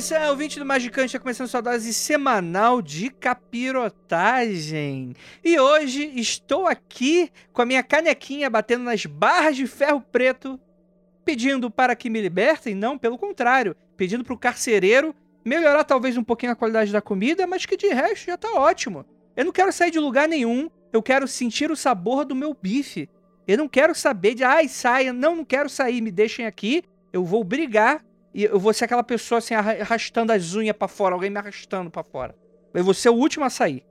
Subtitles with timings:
[0.04, 5.14] atenção, ouvinte do Magicante, está começando sua dose semanal de capirotagem.
[5.42, 10.60] E hoje estou aqui com a minha canequinha batendo nas barras de ferro preto,
[11.24, 16.24] pedindo para que me libertem, não, pelo contrário, pedindo para o carcereiro melhorar talvez um
[16.24, 19.06] pouquinho a qualidade da comida, mas que de resto já tá ótimo.
[19.34, 23.08] Eu não quero sair de lugar nenhum, eu quero sentir o sabor do meu bife.
[23.48, 27.24] Eu não quero saber de, ai, saia, não, não quero sair, me deixem aqui, eu
[27.24, 28.03] vou brigar
[28.34, 31.38] e eu vou ser aquela pessoa assim, arra- arrastando as unhas pra fora, alguém me
[31.38, 32.34] arrastando pra fora.
[32.74, 33.84] Eu vou ser o último a sair.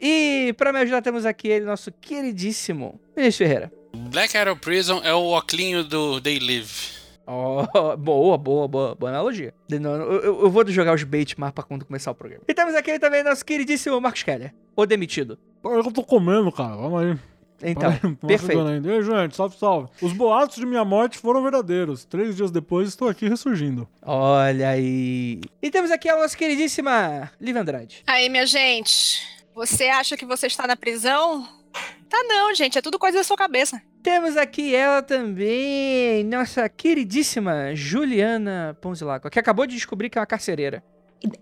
[0.00, 3.72] E pra me ajudar temos aqui ele, nosso queridíssimo Vinícius Ferreira.
[4.10, 6.96] Black Arrow Prison é o oclinho do They Live.
[7.26, 9.52] Oh, boa, boa, boa, boa analogia.
[9.68, 12.44] Eu, eu- eu vou jogar os baits mais pra quando começar o programa.
[12.46, 15.38] E temos aqui também nosso queridíssimo Marcos Keller, o demitido.
[15.64, 16.76] Eu tô comendo, cara.
[16.76, 17.18] Vamos aí.
[17.62, 18.62] Então, perfeito.
[18.84, 19.88] E aí, gente, salve, salve.
[20.00, 22.04] Os boatos de minha morte foram verdadeiros.
[22.04, 23.88] Três dias depois, estou aqui ressurgindo.
[24.02, 25.40] Olha aí.
[25.62, 28.02] E temos aqui a nossa queridíssima Liv Andrade.
[28.06, 29.20] Aí, minha gente,
[29.54, 31.48] você acha que você está na prisão?
[32.08, 33.80] Tá não, gente, é tudo coisa da sua cabeça.
[34.02, 40.26] Temos aqui ela também, nossa queridíssima Juliana Ponzilaco, que acabou de descobrir que é uma
[40.26, 40.84] carcereira.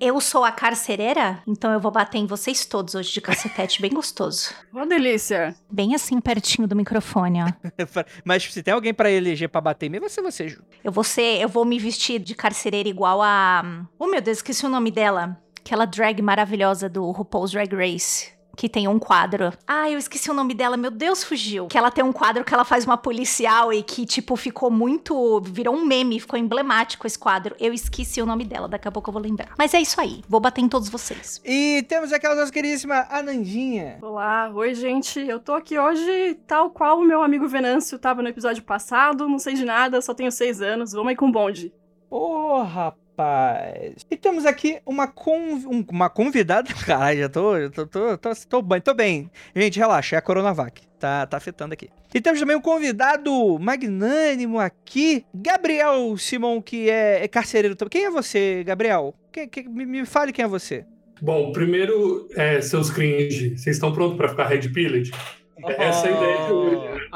[0.00, 3.92] Eu sou a carcereira, então eu vou bater em vocês todos hoje de cacetete bem
[3.92, 4.54] gostoso.
[4.72, 5.54] Uma delícia.
[5.70, 7.46] Bem assim, pertinho do microfone, ó.
[8.24, 10.62] Mas se tem alguém pra eleger pra bater em mim, vai ser você, Ju.
[10.82, 13.84] Eu vou ser, eu vou me vestir de carcereira igual a...
[13.98, 15.36] Oh, meu Deus, esqueci o nome dela.
[15.60, 18.32] Aquela drag maravilhosa do RuPaul's Drag Race.
[18.56, 19.52] Que tem um quadro.
[19.66, 21.66] Ah, eu esqueci o nome dela, meu Deus, fugiu.
[21.66, 25.40] Que ela tem um quadro que ela faz uma policial e que, tipo, ficou muito.
[25.40, 27.54] Virou um meme, ficou emblemático esse quadro.
[27.58, 29.50] Eu esqueci o nome dela, daqui a pouco eu vou lembrar.
[29.58, 31.40] Mas é isso aí, vou bater em todos vocês.
[31.44, 33.98] E temos aqui a nossa queridíssima Anandinha.
[34.02, 35.20] Olá, oi gente.
[35.20, 39.28] Eu tô aqui hoje tal qual o meu amigo Venâncio tava no episódio passado.
[39.28, 40.92] Não sei de nada, só tenho seis anos.
[40.92, 41.72] Vamos aí com o bonde.
[42.10, 43.03] Ô, rapaz.
[44.10, 45.66] E temos aqui uma, conv...
[45.66, 46.68] um- uma convidada.
[46.84, 49.30] Caralho, já tô, já tô, tô, tô, tô bem, tô bem.
[49.54, 50.82] Gente, relaxa, é a Coronavac.
[50.98, 51.88] Tá, tá afetando aqui.
[52.14, 57.90] E temos também um convidado magnânimo aqui, Gabriel Simon, que é, é carcereiro também.
[57.90, 59.14] Quem é você, Gabriel?
[59.30, 60.86] Quem- quem- me, me fale quem é você.
[61.20, 65.12] Bom, primeiro, é, seus cringe, vocês estão prontos pra ficar Red Pillage?
[65.78, 67.10] Essa é a ideia de hoje.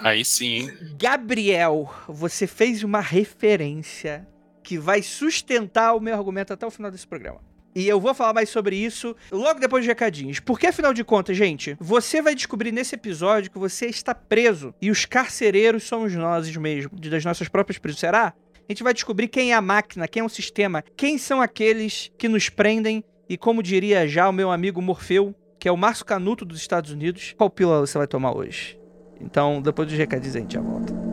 [0.00, 0.70] Aí sim, hein?
[0.98, 4.26] Gabriel, você fez uma referência
[4.70, 7.40] que vai sustentar o meu argumento até o final desse programa.
[7.74, 10.38] E eu vou falar mais sobre isso logo depois dos recadinhos.
[10.38, 14.88] Porque, afinal de contas, gente, você vai descobrir nesse episódio que você está preso e
[14.88, 17.98] os carcereiros somos nós mesmos, de- das nossas próprias prisões.
[17.98, 18.28] Será?
[18.28, 22.12] A gente vai descobrir quem é a máquina, quem é o sistema, quem são aqueles
[22.16, 26.04] que nos prendem e, como diria já o meu amigo Morfeu, que é o Márcio
[26.06, 28.78] Canuto dos Estados Unidos, qual pílula você vai tomar hoje?
[29.20, 31.09] Então, depois dos recadinhos, a gente já volta.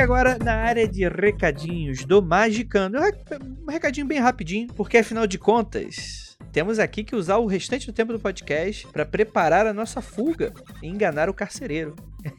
[0.00, 2.96] Aqui agora na área de recadinhos do Magicando.
[3.66, 7.92] Um recadinho bem rapidinho, porque afinal de contas, temos aqui que usar o restante do
[7.92, 11.94] tempo do podcast para preparar a nossa fuga e enganar o carcereiro.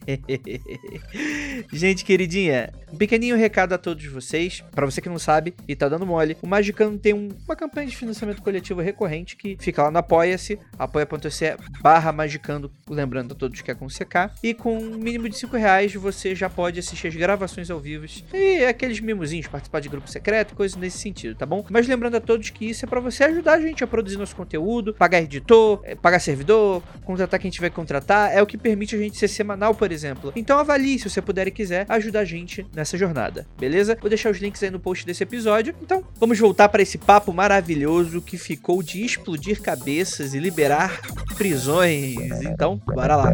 [1.72, 4.64] Gente queridinha, um pequenininho recado a todos vocês.
[4.72, 7.88] Pra você que não sabe e tá dando mole, o Magicano tem um- uma campanha
[7.88, 13.62] de financiamento coletivo recorrente que fica lá no Apoia-se, apoia.se barra Magicando, lembrando a todos
[13.62, 14.32] que é com CK.
[14.44, 18.06] E com um mínimo de 5 reais você já pode assistir as gravações ao vivo
[18.34, 21.66] e aqueles mimozinhos, participar de grupo secreto, coisas nesse sentido, tá bom?
[21.70, 24.36] Mas lembrando a todos que isso é pra você ajudar a gente a produzir nosso
[24.36, 28.96] conteúdo, pagar editor, eh, pagar servidor, contratar quem tiver que contratar, é o que permite
[28.96, 30.32] a gente ser semanal por exemplo.
[30.36, 33.98] Então avalie se você puder e quiser ajudar a gente nessa jornada, beleza?
[34.00, 35.74] Vou deixar os links aí no post desse episódio.
[35.82, 41.02] Então, vamos voltar para esse papo maravilhoso que ficou de explodir cabeças e liberar
[41.38, 42.42] prisões.
[42.44, 43.34] Então, bora lá.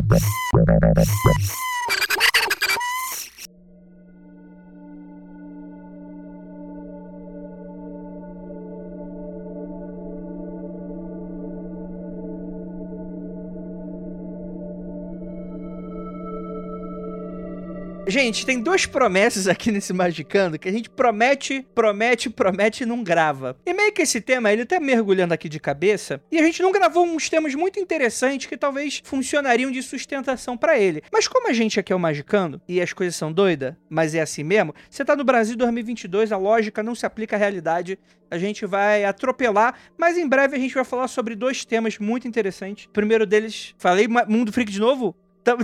[18.10, 23.04] Gente, tem duas promessas aqui nesse Magicando que a gente promete, promete, promete e não
[23.04, 23.58] grava.
[23.66, 26.72] E meio que esse tema, ele tá mergulhando aqui de cabeça e a gente não
[26.72, 31.04] gravou uns temas muito interessantes que talvez funcionariam de sustentação para ele.
[31.12, 34.22] Mas como a gente aqui é o Magicando e as coisas são doidas, mas é
[34.22, 38.00] assim mesmo, você tá no Brasil 2022, a lógica não se aplica à realidade.
[38.32, 42.26] A gente vai atropelar, mas em breve a gente vai falar sobre dois temas muito
[42.26, 42.86] interessantes.
[42.86, 45.14] O primeiro deles, falei Mundo Freak de novo?
[45.44, 45.62] Tamo...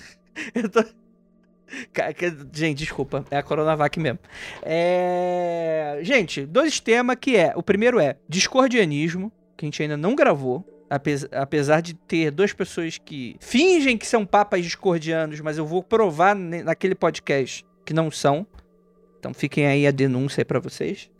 [0.54, 1.01] Eu tô...
[2.52, 4.18] Gente, desculpa, é a Coronavac mesmo.
[4.62, 5.98] É...
[6.02, 7.52] Gente, dois temas que é.
[7.56, 10.64] O primeiro é discordianismo, que a gente ainda não gravou.
[10.90, 15.82] apes- Apesar de ter duas pessoas que fingem que são papas discordianos, mas eu vou
[15.82, 18.46] provar naquele podcast que não são.
[19.18, 21.10] Então fiquem aí a denúncia pra vocês.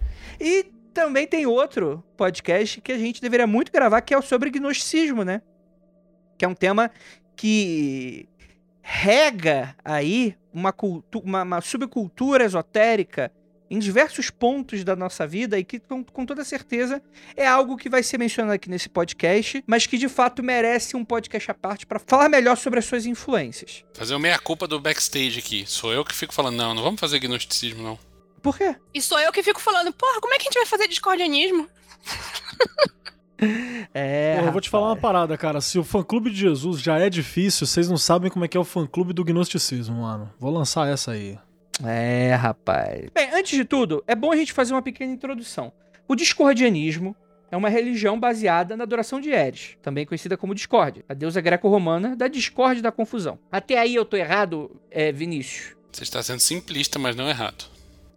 [0.40, 4.50] E também tem outro podcast que a gente deveria muito gravar, que é o sobre
[4.50, 5.40] gnosticismo, né?
[6.36, 6.90] Que é um tema
[7.36, 8.28] que
[8.82, 10.74] rega aí uma,
[11.24, 13.32] uma, uma subcultura esotérica
[13.70, 17.02] em diversos pontos da nossa vida e que, com, com toda certeza,
[17.34, 21.02] é algo que vai ser mencionado aqui nesse podcast, mas que de fato merece um
[21.02, 23.82] podcast à parte para falar melhor sobre as suas influências.
[23.94, 25.64] Fazer o meia-culpa do backstage aqui.
[25.66, 27.98] Sou eu que fico falando, não, não vamos fazer gnosticismo, não.
[28.42, 28.76] Por quê?
[28.92, 31.66] E sou eu que fico falando, porra, como é que a gente vai fazer discordianismo?
[33.94, 34.36] É.
[34.36, 35.60] Porra, eu vou te falar uma parada, cara.
[35.60, 38.60] Se o fã-clube de Jesus já é difícil, vocês não sabem como é que é
[38.60, 40.32] o fã-clube do gnosticismo, mano.
[40.38, 41.38] Vou lançar essa aí.
[41.84, 43.10] É, rapaz.
[43.14, 45.70] Bem, antes de tudo, é bom a gente fazer uma pequena introdução.
[46.08, 47.14] O discordianismo
[47.50, 52.16] é uma religião baseada na adoração de Eris, também conhecida como discórdia, a deusa greco-romana
[52.16, 53.38] da discórdia e da confusão.
[53.50, 55.76] Até aí eu tô errado, é, Vinícius?
[55.92, 57.66] Você está sendo simplista, mas não errado.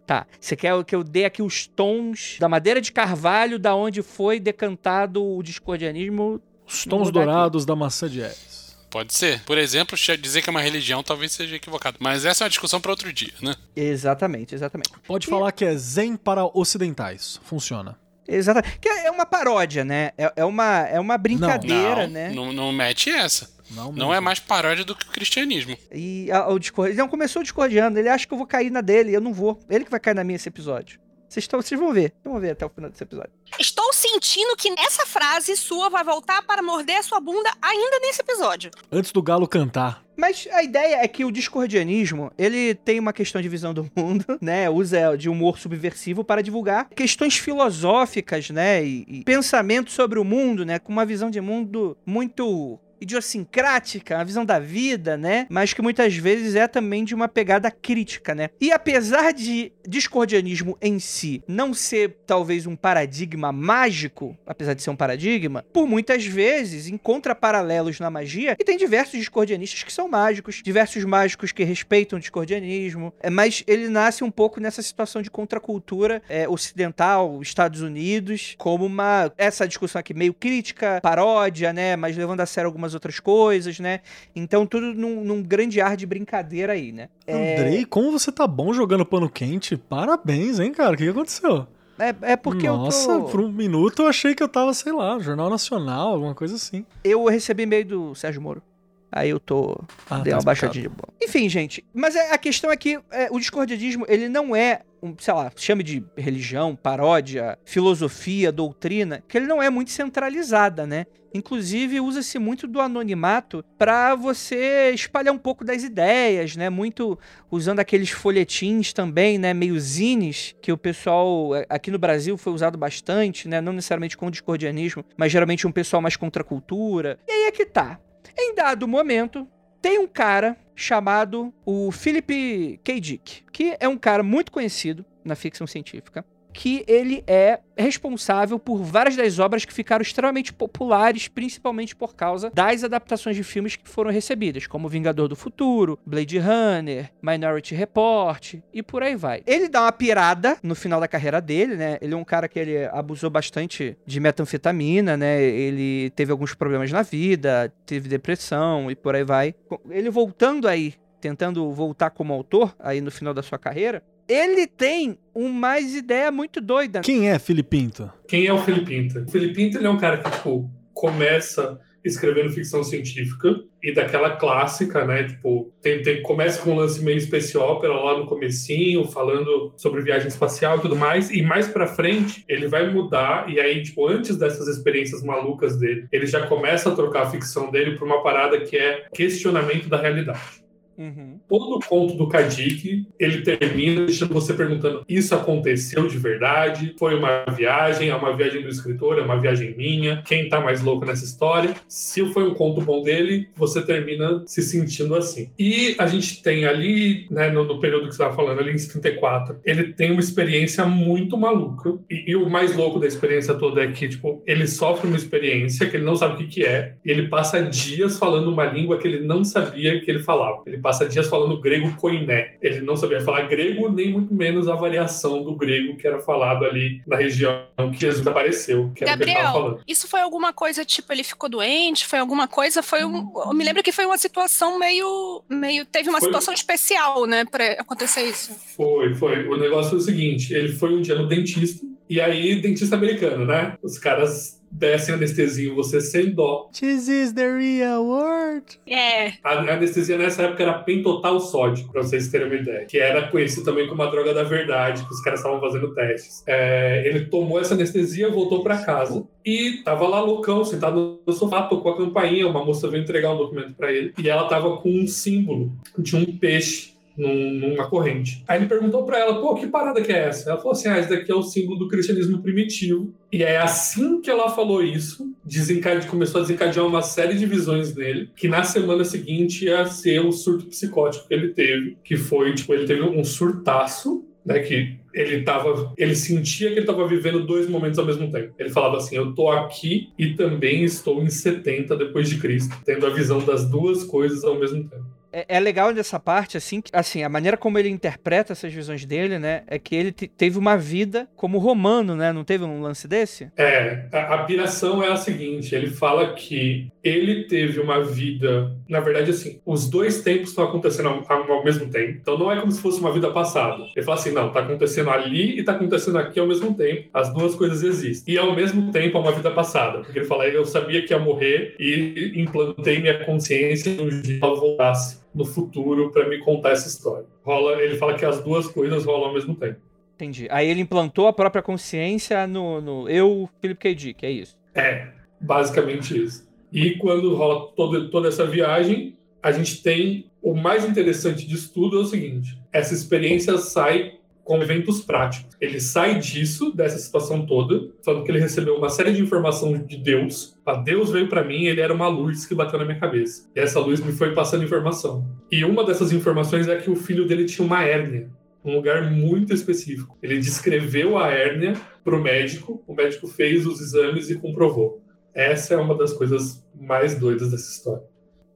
[0.06, 4.02] Tá, você quer que eu dê aqui os tons da madeira de carvalho da onde
[4.02, 6.40] foi decantado o discordianismo?
[6.64, 7.30] Os tons mudar aqui.
[7.30, 8.76] dourados da maçã de Eris.
[8.88, 9.42] Pode ser.
[9.42, 11.96] Por exemplo, dizer que é uma religião talvez seja equivocado.
[12.00, 13.54] Mas essa é uma discussão para outro dia, né?
[13.74, 14.90] Exatamente, exatamente.
[15.06, 17.40] Pode falar que é zen para ocidentais.
[17.44, 17.98] Funciona.
[18.28, 18.78] Exatamente.
[18.78, 20.12] Que é uma paródia, né?
[20.16, 22.32] É, é uma, é uma brincadeira, não, né?
[22.32, 23.55] não, não mete essa.
[23.70, 25.76] Não, Não é mais paródia do que o cristianismo.
[25.92, 26.90] E a- o Discord.
[26.92, 29.58] Ele não começou discordiando, ele acha que eu vou cair na dele, eu não vou.
[29.68, 31.00] Ele que vai cair na minha esse episódio.
[31.28, 32.12] Vocês, estão, vocês vão ver.
[32.22, 33.32] Vocês vão ver até o final desse episódio.
[33.58, 38.20] Estou sentindo que essa frase sua vai voltar para morder a sua bunda ainda nesse
[38.20, 38.70] episódio.
[38.92, 40.04] Antes do galo cantar.
[40.16, 44.24] Mas a ideia é que o discordianismo, ele tem uma questão de visão do mundo,
[44.40, 44.70] né?
[44.70, 48.84] Usa de humor subversivo para divulgar questões filosóficas, né?
[48.84, 50.78] E, e pensamento sobre o mundo, né?
[50.78, 55.46] Com uma visão de mundo muito idiosincrática, a visão da vida, né?
[55.50, 58.50] Mas que muitas vezes é também de uma pegada crítica, né?
[58.60, 64.90] E apesar de discordianismo em si não ser talvez um paradigma mágico, apesar de ser
[64.90, 70.08] um paradigma, por muitas vezes encontra paralelos na magia e tem diversos discordianistas que são
[70.08, 75.22] mágicos, diversos mágicos que respeitam o discordianismo, é, mas ele nasce um pouco nessa situação
[75.22, 81.96] de contracultura é, ocidental, Estados Unidos, como uma essa discussão aqui meio crítica, paródia, né,
[81.96, 84.00] mas levando a sério algumas outras coisas, né?
[84.34, 87.08] Então tudo num, num grande ar de brincadeira aí, né?
[87.26, 89.76] É- Andrei, como você tá bom jogando pano quente?
[89.76, 90.94] Parabéns, hein, cara?
[90.94, 91.66] O que que aconteceu?
[91.98, 93.28] É, é porque Nossa, eu tô...
[93.28, 96.84] por um minuto eu achei que eu tava, sei lá, Jornal Nacional, alguma coisa assim.
[97.02, 98.62] Eu recebi e-mail do Sérgio Moro.
[99.10, 99.78] Aí eu tô.
[100.10, 100.44] Ah, Dei tá uma explicado.
[100.44, 101.12] baixadinha de bola.
[101.22, 101.84] Enfim, gente.
[101.94, 105.50] Mas é- a questão é que é, o discordianismo, ele não é, um, sei lá,
[105.56, 111.06] chame de religião, paródia, filosofia, doutrina, que ele não é muito centralizada, né?
[111.34, 116.70] Inclusive, usa-se muito do anonimato para você espalhar um pouco das ideias, né?
[116.70, 117.18] Muito
[117.50, 119.52] usando aqueles folhetins também, né?
[119.52, 123.60] Meio zines, que o pessoal é, aqui no Brasil foi usado bastante, né?
[123.60, 127.18] Não necessariamente com o discordianismo, mas geralmente um pessoal mais contra a cultura.
[127.28, 128.00] E aí é que tá.
[128.36, 129.46] Em dado momento,
[129.80, 133.00] tem um cara chamado o Philip K.
[133.00, 136.24] Dick, que é um cara muito conhecido na ficção científica.
[136.56, 142.50] Que ele é responsável por várias das obras que ficaram extremamente populares, principalmente por causa
[142.50, 148.54] das adaptações de filmes que foram recebidas, como Vingador do Futuro, Blade Runner, Minority Report
[148.72, 149.42] e por aí vai.
[149.46, 151.98] Ele dá uma pirada no final da carreira dele, né?
[152.00, 155.42] Ele é um cara que ele abusou bastante de metanfetamina, né?
[155.42, 159.54] Ele teve alguns problemas na vida, teve depressão e por aí vai.
[159.90, 165.18] Ele voltando aí tentando voltar como autor aí no final da sua carreira, ele tem
[165.34, 167.00] uma ideia muito doida.
[167.00, 168.12] Quem é Felipe Pinto?
[168.28, 169.20] Quem é o Felipe Pinto?
[169.20, 174.36] O Felipe Pinto ele é um cara que, tipo, começa escrevendo ficção científica e daquela
[174.36, 175.24] clássica, né?
[175.24, 180.02] Tipo, tem, tem, começa com um lance meio space opera lá no comecinho, falando sobre
[180.02, 184.06] viagem espacial e tudo mais, e mais pra frente ele vai mudar, e aí, tipo,
[184.06, 188.22] antes dessas experiências malucas dele, ele já começa a trocar a ficção dele por uma
[188.22, 190.65] parada que é questionamento da realidade.
[190.98, 191.38] Uhum.
[191.48, 196.94] Todo o conto do Kadik, ele termina deixando você perguntando: isso aconteceu de verdade?
[196.98, 198.08] Foi uma viagem?
[198.08, 199.18] É uma viagem do escritor?
[199.18, 200.22] É uma viagem minha?
[200.26, 201.74] Quem tá mais louco nessa história?
[201.88, 205.50] Se foi um conto bom dele, você termina se sentindo assim.
[205.58, 208.78] E a gente tem ali, né, no, no período que você tava falando, ali em
[208.78, 211.98] 74, ele tem uma experiência muito maluca.
[212.10, 215.88] E, e, o mais louco da experiência toda é que, tipo, ele sofre uma experiência
[215.88, 218.98] que ele não sabe o que, que é, e ele passa dias falando uma língua
[218.98, 220.62] que ele não sabia que ele falava.
[220.66, 222.54] Ele passa dias falando grego koiné.
[222.62, 226.64] Ele não sabia falar grego, nem muito menos a variação do grego que era falado
[226.64, 228.92] ali na região que Jesus apareceu.
[228.94, 232.06] Que Gabriel, isso foi alguma coisa, tipo, ele ficou doente?
[232.06, 232.84] Foi alguma coisa?
[232.84, 233.32] Foi um.
[233.34, 235.42] Eu me lembro que foi uma situação meio.
[235.48, 236.28] meio teve uma foi...
[236.28, 238.54] situação especial, né, pra acontecer isso.
[238.76, 239.48] Foi, foi.
[239.48, 243.44] O negócio foi o seguinte: ele foi um dia no dentista, e aí, dentista americano,
[243.44, 243.76] né?
[243.82, 246.68] Os caras descem anestesia em você sem dó.
[246.78, 248.78] This is the real world.
[248.86, 249.32] É.
[249.42, 252.84] A anestesia nessa época era pentotal sódico, pra vocês terem uma ideia.
[252.84, 256.42] Que era conhecido também como a droga da verdade, que os caras estavam fazendo testes.
[256.46, 261.62] É, ele tomou essa anestesia, voltou para casa e tava lá loucão, sentado no sofá,
[261.62, 264.90] tocou a campainha, uma moça veio entregar um documento para ele e ela tava com
[264.90, 268.44] um símbolo de um peixe numa corrente.
[268.46, 270.50] Aí ele perguntou para ela, pô, que parada que é essa?
[270.50, 273.14] Ela falou assim, ah, esse daqui é o símbolo do cristianismo primitivo.
[273.32, 276.06] E é assim que ela falou isso, desencade...
[276.06, 280.32] começou a desencadear uma série de visões nele, que na semana seguinte ia ser o
[280.32, 285.42] surto psicótico que ele teve, que foi, tipo, ele teve um surtaço, né, que ele
[285.42, 288.52] tava, ele sentia que ele estava vivendo dois momentos ao mesmo tempo.
[288.58, 293.06] Ele falava assim: "Eu tô aqui e também estou em 70 depois de Cristo", tendo
[293.06, 296.90] a visão das duas coisas ao mesmo tempo é, é, legal nessa parte, assim, que,
[296.94, 300.78] assim, a maneira como ele interpreta essas visões dele, né, é que ele teve uma
[300.78, 302.32] vida como romano, né?
[302.32, 303.50] Não teve um lance desse?
[303.54, 308.74] É, a, a piração é a seguinte: ele fala que ele teve uma vida.
[308.88, 312.18] Na verdade, assim, os dois tempos estão acontecendo ao, ao, mesmo tempo.
[312.20, 313.84] Então não é como se fosse uma vida passada.
[313.94, 317.10] Ele fala assim: não, tá acontecendo ali e tá acontecendo aqui ao mesmo tempo.
[317.12, 318.34] As duas coisas existem.
[318.34, 319.98] E ao mesmo tempo é uma vida passada.
[319.98, 324.44] Porque ele fala: eu sabia que ia morrer e implantei minha consciência no dia que
[324.44, 327.26] eu voltasse no futuro para me contar essa história.
[327.44, 329.78] Rola, ele fala que as duas coisas rolam ao mesmo tempo.
[330.14, 330.48] Entendi.
[330.50, 333.94] Aí ele implantou a própria consciência no, no eu, Philip K.
[333.94, 334.56] Dick, é isso?
[334.74, 336.48] É, basicamente isso.
[336.72, 341.98] E quando rola todo, toda essa viagem, a gente tem o mais interessante disso tudo
[341.98, 344.14] é o seguinte: essa experiência sai
[344.46, 345.56] com eventos práticos.
[345.60, 349.96] Ele sai disso, dessa situação toda, falando que ele recebeu uma série de informação de
[349.96, 350.56] Deus.
[350.64, 353.50] A Deus veio para mim, ele era uma luz que bateu na minha cabeça.
[353.56, 355.26] E essa luz me foi passando informação.
[355.50, 358.30] E uma dessas informações é que o filho dele tinha uma hérnia
[358.64, 360.18] um lugar muito específico.
[360.20, 365.00] Ele descreveu a hérnia para o médico, o médico fez os exames e comprovou.
[365.32, 368.02] Essa é uma das coisas mais doidas dessa história.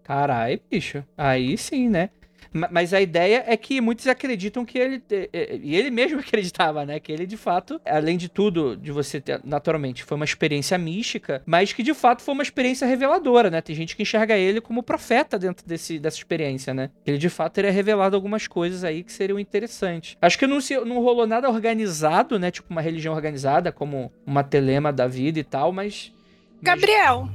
[0.02, 1.04] Carai, bicho.
[1.16, 2.10] Aí sim, né?
[2.52, 5.02] Mas a ideia é que muitos acreditam que ele.
[5.62, 6.98] E ele mesmo acreditava, né?
[6.98, 11.42] Que ele, de fato, além de tudo, de você ter, naturalmente, foi uma experiência mística,
[11.46, 13.60] mas que de fato foi uma experiência reveladora, né?
[13.60, 16.90] Tem gente que enxerga ele como profeta dentro desse, dessa experiência, né?
[17.06, 20.16] Ele de fato teria revelado algumas coisas aí que seriam interessantes.
[20.20, 22.50] Acho que não, se, não rolou nada organizado, né?
[22.50, 26.12] Tipo uma religião organizada, como uma telema da vida e tal, mas.
[26.62, 27.28] Gabriel,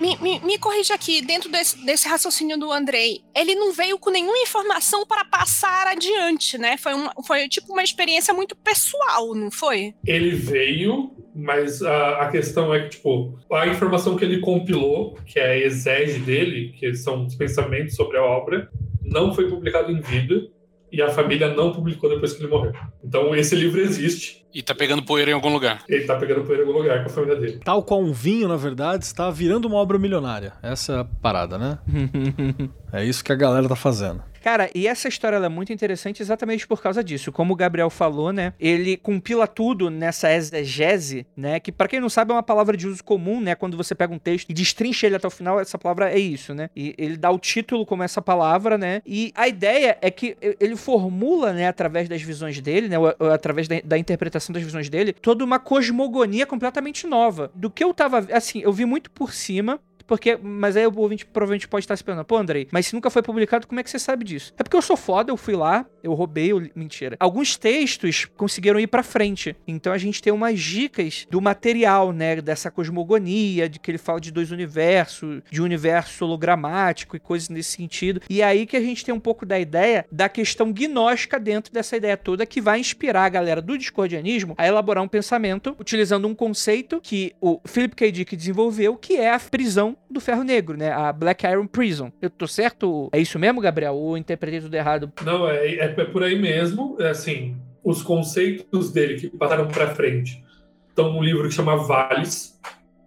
[0.00, 4.10] me, me, me corrija aqui, dentro desse, desse, raciocínio do Andrei, ele não veio com
[4.10, 6.76] nenhuma informação para passar adiante, né?
[6.76, 9.94] Foi, uma, foi tipo uma experiência muito pessoal, não foi?
[10.06, 15.38] Ele veio, mas a, a questão é que, tipo, a informação que ele compilou, que
[15.38, 18.70] é a exege dele, que são os pensamentos sobre a obra,
[19.02, 20.51] não foi publicado em vida
[20.92, 22.72] e a família não publicou depois que ele morreu.
[23.02, 24.46] Então esse livro existe.
[24.54, 25.82] E tá pegando poeira em algum lugar.
[25.88, 27.60] Ele tá pegando poeira em algum lugar com a família dele.
[27.64, 30.52] Tal qual um vinho, na verdade, está virando uma obra milionária.
[30.62, 31.78] Essa é a parada, né?
[32.92, 34.22] é isso que a galera tá fazendo.
[34.42, 37.30] Cara, e essa história é muito interessante exatamente por causa disso.
[37.30, 38.52] Como o Gabriel falou, né?
[38.58, 41.60] Ele compila tudo nessa exegese, né?
[41.60, 43.54] Que para quem não sabe é uma palavra de uso comum, né?
[43.54, 46.54] Quando você pega um texto e destrincha ele até o final, essa palavra é isso,
[46.54, 46.68] né?
[46.74, 49.00] E ele dá o título como essa palavra, né?
[49.06, 53.30] E a ideia é que ele formula, né, através das visões dele, né, ou, ou
[53.30, 57.50] através da, da, interpretação das visões dele, toda uma cosmogonia completamente nova.
[57.54, 61.26] Do que eu tava, assim, eu vi muito por cima, porque, mas aí o ouvinte
[61.26, 63.90] provavelmente pode estar se perguntando, pô, Andrei, mas se nunca foi publicado, como é que
[63.90, 64.52] você sabe disso?
[64.56, 66.68] É porque eu sou foda, eu fui lá, eu roubei, eu...
[66.74, 67.16] mentira.
[67.18, 69.56] Alguns textos conseguiram ir pra frente.
[69.66, 74.20] Então a gente tem umas dicas do material, né, dessa cosmogonia, de que ele fala
[74.20, 78.20] de dois universos, de um universo hologramático e coisas nesse sentido.
[78.28, 81.72] E é aí que a gente tem um pouco da ideia da questão gnóstica dentro
[81.72, 86.26] dessa ideia toda que vai inspirar a galera do discordianismo a elaborar um pensamento utilizando
[86.26, 88.12] um conceito que o Philip K.
[88.12, 90.90] Dick desenvolveu, que é a prisão do Ferro Negro, né?
[90.90, 92.12] A Black Iron Prison.
[92.20, 93.08] Eu tô certo?
[93.12, 93.94] É isso mesmo, Gabriel?
[93.94, 95.12] Ou interpretei tudo errado?
[95.24, 96.96] Não, é, é, é por aí mesmo.
[97.00, 100.42] É assim, os conceitos dele que passaram para frente
[100.88, 102.58] estão num livro que chama Vales,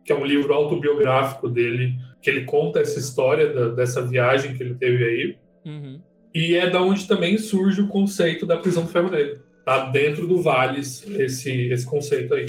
[0.03, 4.63] que é um livro autobiográfico dele, que ele conta essa história da, dessa viagem que
[4.63, 5.37] ele teve aí.
[5.65, 6.01] Uhum.
[6.33, 9.41] E é da onde também surge o conceito da prisão do ferro negro.
[9.63, 12.47] Tá dentro do Vales esse, esse conceito aí.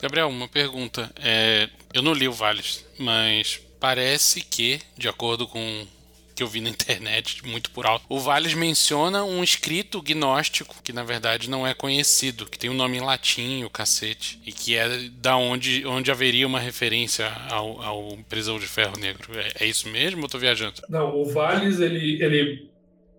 [0.00, 1.10] Gabriel, uma pergunta.
[1.22, 5.86] É, eu não li o Vales, mas parece que, de acordo com
[6.34, 10.92] que eu vi na internet, muito por alto, o Vales menciona um escrito gnóstico que
[10.92, 14.76] na verdade não é conhecido, que tem um nome em latim, o cacete, e que
[14.76, 19.38] é da onde, onde haveria uma referência ao, ao Prisão de Ferro Negro.
[19.38, 20.80] É, é isso mesmo ou tô viajando?
[20.88, 22.70] Não, o Vales ele, ele,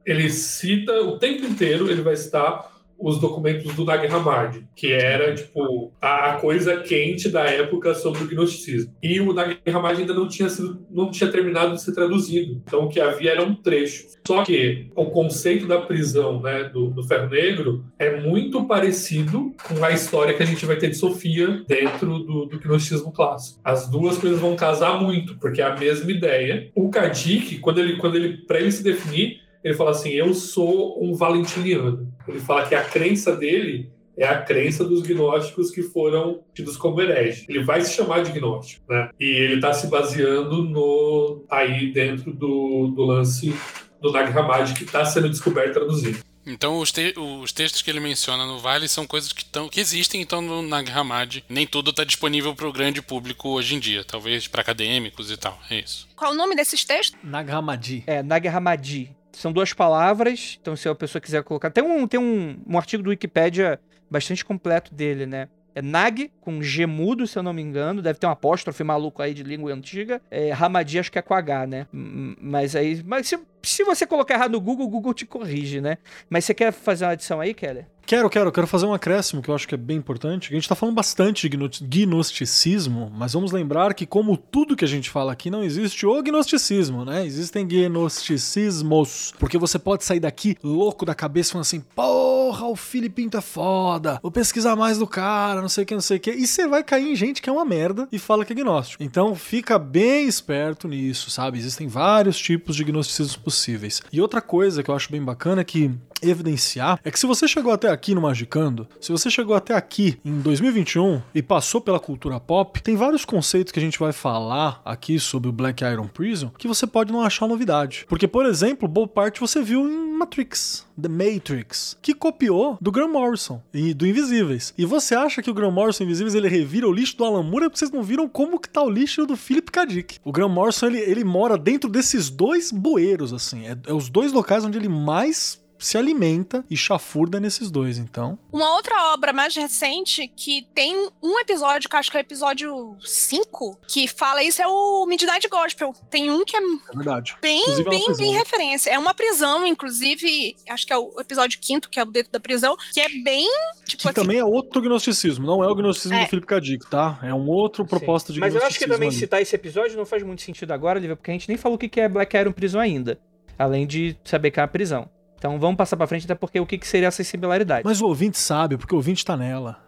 [0.06, 2.71] ele cita o tempo inteiro, ele vai citar
[3.02, 8.28] os documentos do Nag Hammadi, que era tipo a, coisa quente da época sobre o
[8.28, 8.94] gnosticismo.
[9.02, 12.62] E o Nag Hammadi ainda não tinha sido, não tinha terminado de ser traduzido.
[12.66, 14.06] Então o que havia era um trecho.
[14.26, 19.84] Só que o conceito da prisão, né, do, do Ferro Negro é muito parecido com
[19.84, 23.60] a história que a gente vai ter de Sofia dentro do, do gnosticismo clássico.
[23.64, 26.70] As duas coisas vão casar muito, porque é a mesma ideia.
[26.76, 31.04] O Kadik, quando ele, quando ele para ele se definir ele fala assim: Eu sou
[31.04, 32.12] um valentiniano.
[32.28, 37.02] Ele fala que a crença dele é a crença dos gnósticos que foram tidos como
[37.02, 37.46] hereges.
[37.48, 39.10] Ele vai se chamar de gnóstico, né?
[39.20, 43.54] E ele está se baseando no aí dentro do, do lance
[44.02, 46.20] do Nag Hammadi que está sendo descoberto e traduzido.
[46.46, 49.80] Então os, te os, textos que ele menciona no Vale são coisas que, tão, que
[49.80, 51.44] existem então no Nag Hammadi.
[51.48, 55.38] Nem tudo está disponível para o grande público hoje em dia, talvez para acadêmicos e
[55.38, 55.60] tal.
[55.70, 56.08] É isso.
[56.16, 57.20] Qual o nome desses textos?
[57.24, 58.04] Nag Hammadi.
[58.08, 59.16] É, Nag Hammadi.
[59.32, 61.70] São duas palavras, então se a pessoa quiser colocar.
[61.70, 65.48] Tem um, tem um, um artigo do Wikipedia bastante completo dele, né?
[65.74, 68.02] É Nag, com G mudo, se eu não me engano.
[68.02, 70.22] Deve ter um apóstrofe maluco aí de língua antiga.
[70.30, 71.88] É, Hamadi, acho que é com H, né?
[71.94, 73.02] Mas aí.
[73.06, 75.98] Mas se, se você colocar errado no Google, o Google te corrige, né?
[76.30, 77.86] Mas você quer fazer uma adição aí, Keller?
[78.06, 80.50] Quero, quero, quero fazer um acréscimo que eu acho que é bem importante.
[80.50, 84.88] A gente está falando bastante de gnosticismo, mas vamos lembrar que, como tudo que a
[84.88, 87.26] gente fala aqui, não existe o gnosticismo, né?
[87.26, 89.34] Existem gnosticismos.
[89.40, 94.20] Porque você pode sair daqui louco da cabeça falando assim: porra, o Filipinho tá foda,
[94.22, 96.32] vou pesquisar mais do cara, não sei o que, não sei o que.
[96.32, 99.02] E você vai cair em gente que é uma merda e fala que é gnóstico.
[99.02, 101.60] Então fica bem esperto nisso, sabe?
[101.60, 104.02] Existem vários tipos de gnosticismos possíveis.
[104.12, 107.48] E outra coisa que eu acho bem bacana é que evidenciar é que se você
[107.48, 112.00] chegou até aqui no Magicando, se você chegou até aqui em 2021 e passou pela
[112.00, 116.08] cultura pop, tem vários conceitos que a gente vai falar aqui sobre o Black Iron
[116.08, 118.06] Prison que você pode não achar novidade.
[118.08, 123.08] Porque, por exemplo, boa parte você viu em Matrix, The Matrix, que copiou do Graham
[123.08, 124.74] Morrison e do Invisíveis.
[124.78, 127.66] E você acha que o Graham Morrison Invisíveis ele revira o lixo do Alan Moore
[127.66, 129.86] porque vocês não viram como que tá o lixo do Philip K.
[129.86, 130.20] Dick.
[130.24, 133.66] O Graham Morrison ele, ele mora dentro desses dois bueiros, assim.
[133.66, 138.38] É, é os dois locais onde ele mais se alimenta e chafurda nesses dois, então.
[138.52, 142.96] Uma outra obra mais recente que tem um episódio, que acho que é o episódio
[143.02, 145.94] 5, que fala isso é o Midnight Gospel.
[146.10, 147.36] Tem um que é, é verdade.
[147.42, 148.90] bem, é bem, bem referência.
[148.92, 152.40] É uma prisão, inclusive, acho que é o episódio quinto, que é o dentro da
[152.40, 153.48] prisão, que é bem.
[153.86, 156.24] Tipo que assim, também é outro gnosticismo, não é o gnosticismo É.
[156.26, 157.20] do Felipe Cadic, tá?
[157.24, 159.18] É um outro proposta de Mas eu acho que também ali.
[159.18, 161.80] citar esse episódio não faz muito sentido agora, Lívia, porque a gente nem falou o
[161.80, 163.20] que que é Black Iron Prison ainda.
[163.58, 165.10] Além de saber que é uma prisão.
[165.42, 167.82] Então vamos passar pra frente, até porque o que que seria essa similaridade?
[167.84, 169.80] Mas o ouvinte sabe, porque o ouvinte tá nela.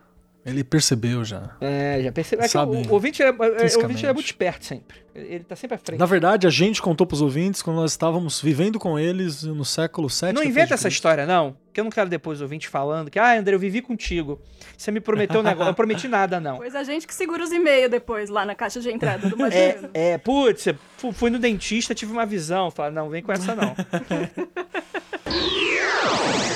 [0.46, 1.52] Ele percebeu já.
[1.62, 2.44] É, já percebeu.
[2.44, 4.98] É Sabe, o, o ouvinte é, é, o ouvinte é muito esperto sempre.
[5.16, 6.00] Ele tá sempre à frente.
[6.00, 10.10] Na verdade, a gente contou pros ouvintes quando nós estávamos vivendo com eles no século
[10.10, 10.34] VII.
[10.34, 11.56] Não inventa essa história, não.
[11.72, 14.42] Que eu não quero depois ouvinte falando que, ah, André, eu vivi contigo.
[14.78, 15.62] Você me prometeu um negócio.
[15.64, 16.58] Eu não prometi nada, não.
[16.58, 19.38] Pois a gente que segura os e-mails depois lá na caixa de entrada do É,
[19.70, 19.90] Imaginando.
[19.94, 22.70] é, putz, fu- fui no dentista, tive uma visão.
[22.70, 23.74] Falei, não, vem com essa não.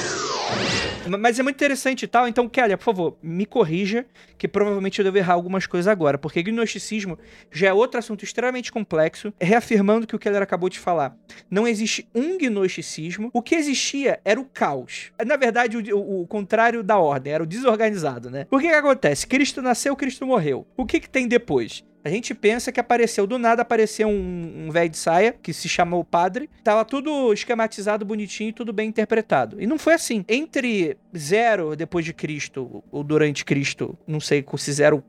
[1.19, 2.27] Mas é muito interessante e tal.
[2.27, 4.05] Então, Kelly, por favor, me corrija,
[4.37, 7.17] que provavelmente eu devo errar algumas coisas agora, porque gnosticismo
[7.51, 11.15] já é outro assunto extremamente complexo, reafirmando o que o Keller acabou de falar.
[11.49, 13.29] Não existe um gnosticismo.
[13.33, 15.11] O que existia era o caos.
[15.25, 18.45] Na verdade, o, o- contrário da ordem, era o desorganizado, né?
[18.51, 19.25] O que, que acontece?
[19.27, 20.65] Cristo nasceu, Cristo morreu.
[20.75, 21.83] O que, que tem depois?
[22.07, 25.67] A gente pensa que apareceu do nada, apareceu um, um velho de saia, que se
[25.67, 26.49] chamou padre.
[26.63, 29.61] Tava tudo esquematizado, bonitinho, tudo bem interpretado.
[29.61, 30.23] E não foi assim.
[30.27, 35.03] Entre zero depois de Cristo, ou durante Cristo, não sei se zero.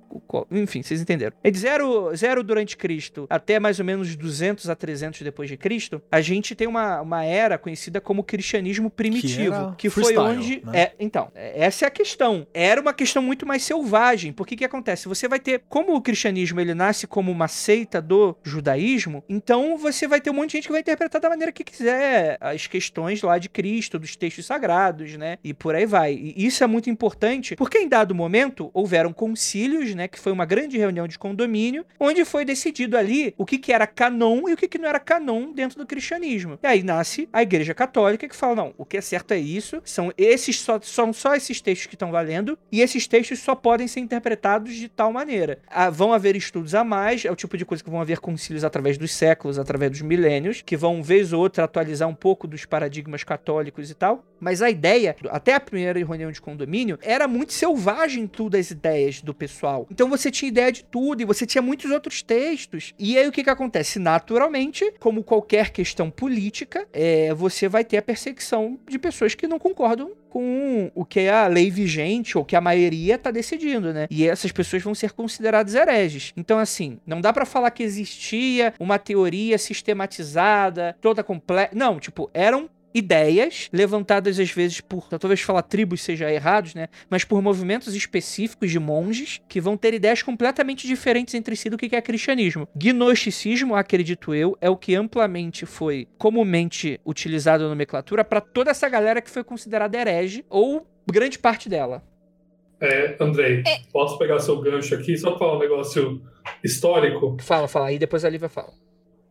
[0.51, 1.37] Enfim, vocês entenderam.
[1.43, 5.57] É de zero, zero durante Cristo até mais ou menos 200 a 300 depois de
[5.57, 9.55] Cristo, a gente tem uma, uma era conhecida como cristianismo primitivo.
[9.55, 10.63] era Que, foi onde.
[10.65, 10.81] né?
[10.81, 12.47] É, então, essa é a questão.
[12.53, 14.33] Era uma questão muito mais selvagem.
[14.33, 15.09] Porque o que acontece?
[15.09, 15.63] Você vai ter.
[15.69, 20.35] Como o cristianismo ele nasce como uma seita do judaísmo, então você vai ter um
[20.35, 23.99] monte de gente que vai interpretar da maneira que quiser as questões lá de Cristo,
[23.99, 25.39] dos textos sagrados, né?
[25.43, 26.15] E por aí vai.
[26.15, 30.09] E isso é muito importante, porque em dado momento houveram concílios, né?
[30.09, 33.87] Que foi uma grande reunião de condomínio, onde foi decidido ali o que, que era
[33.87, 36.59] canon e o que, que não era canon dentro do cristianismo.
[36.63, 39.81] E aí nasce a Igreja Católica que fala: não, o que é certo é isso,
[39.85, 43.87] são esses só, são só esses textos que estão valendo, e esses textos só podem
[43.87, 45.59] ser interpretados de tal maneira.
[45.69, 48.65] Ah, vão haver estudos a mais, é o tipo de coisa que vão haver concílios
[48.65, 52.65] através dos séculos, através dos milênios, que vão, vez ou outra, atualizar um pouco dos
[52.65, 54.25] paradigmas católicos e tal.
[54.41, 59.21] Mas a ideia, até a primeira reunião de condomínio, era muito selvagem tudo as ideias
[59.21, 59.87] do pessoal.
[59.91, 62.95] Então você tinha ideia de tudo e você tinha muitos outros textos.
[62.99, 63.99] E aí o que que acontece?
[63.99, 69.59] Naturalmente, como qualquer questão política, é, você vai ter a perseguição de pessoas que não
[69.59, 74.07] concordam com o que a lei vigente ou que a maioria tá decidindo, né?
[74.11, 76.33] E essas pessoas vão ser consideradas hereges.
[76.37, 81.75] Então, assim, não dá pra falar que existia uma teoria sistematizada, toda completa.
[81.75, 86.89] Não, tipo, eram ideias levantadas às vezes por, talvez falar tribos seja errados, né?
[87.09, 91.77] Mas por movimentos específicos de monges que vão ter ideias completamente diferentes entre si do
[91.77, 92.69] que é cristianismo.
[92.75, 98.89] Gnosticismo, acredito eu, é o que amplamente foi comumente utilizado na nomenclatura para toda essa
[98.89, 102.03] galera que foi considerada herege ou grande parte dela.
[102.81, 106.23] É, Andrei, posso pegar seu gancho aqui só para falar um negócio
[106.63, 107.37] histórico?
[107.41, 108.73] Fala, fala, aí depois a Lívia fala.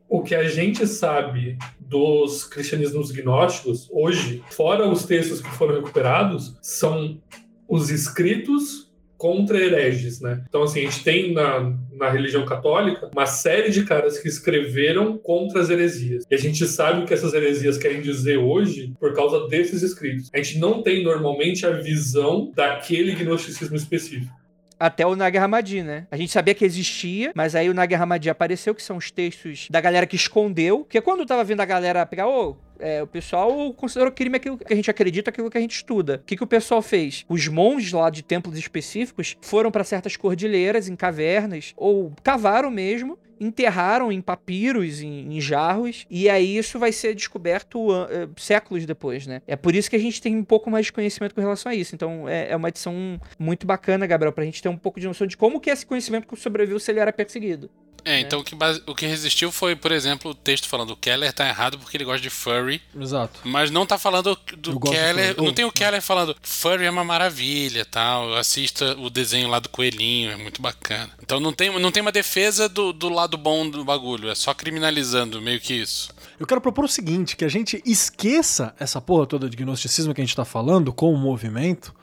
[0.10, 6.56] O que a gente sabe dos cristianismos gnósticos hoje, fora os textos que foram recuperados,
[6.62, 7.22] são
[7.67, 10.43] os escritos contra hereges, né?
[10.48, 15.17] Então, assim, a gente tem na, na religião católica uma série de caras que escreveram
[15.17, 16.24] contra as heresias.
[16.30, 20.30] E a gente sabe o que essas heresias querem dizer hoje por causa desses escritos.
[20.34, 24.32] A gente não tem normalmente a visão daquele gnosticismo específico.
[24.80, 26.08] Até o Nag Hammadi, né?
[26.12, 29.68] A gente sabia que existia, mas aí o Nag Hammadi apareceu, que são os textos
[29.70, 30.80] da galera que escondeu.
[30.80, 34.58] Porque quando eu tava vendo a galera pegar, ô, é, o pessoal considerou crime aquilo
[34.58, 36.22] que a gente acredita, aquilo que a gente estuda.
[36.24, 37.26] O que, que o pessoal fez?
[37.28, 43.18] Os monges lá de templos específicos foram para certas cordilheiras, em cavernas, ou cavaram mesmo,
[43.39, 49.28] enterraram em papiros, em, em jarros, e aí isso vai ser descoberto eh, séculos depois,
[49.28, 49.41] né?
[49.47, 51.76] É por isso que a gente tem um pouco mais de conhecimento com relação a
[51.76, 51.95] isso.
[51.95, 55.28] Então é, é uma edição muito bacana, Gabriel, pra gente ter um pouco de noção
[55.28, 57.69] de como que esse conhecimento sobreviveu se ele era perseguido.
[58.05, 60.95] É, então o que, base- o que resistiu foi, por exemplo, o texto falando o
[60.95, 63.41] Keller tá errado porque ele gosta de furry, Exato.
[63.43, 65.36] mas não tá falando do Eu Keller.
[65.38, 68.33] Não Oh, tem o Keller falando furry é uma maravilha tal.
[68.36, 71.10] Assista o desenho lá do coelhinho, é muito bacana.
[71.21, 74.53] Então não tem, não tem uma defesa do, do lado bom do bagulho, é só
[74.53, 76.10] criminalizando, meio que isso.
[76.39, 80.21] Eu quero propor o seguinte, que a gente esqueça essa porra toda de gnosticismo que
[80.21, 81.93] a gente tá falando como movimento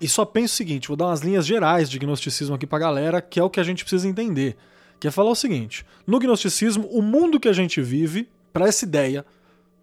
[0.00, 3.22] e só pense o seguinte, vou dar umas linhas gerais de gnosticismo aqui pra galera,
[3.22, 4.56] que é o que a gente precisa entender.
[4.98, 8.84] Que é falar o seguinte, no gnosticismo, o mundo que a gente vive, pra essa
[8.84, 9.24] ideia,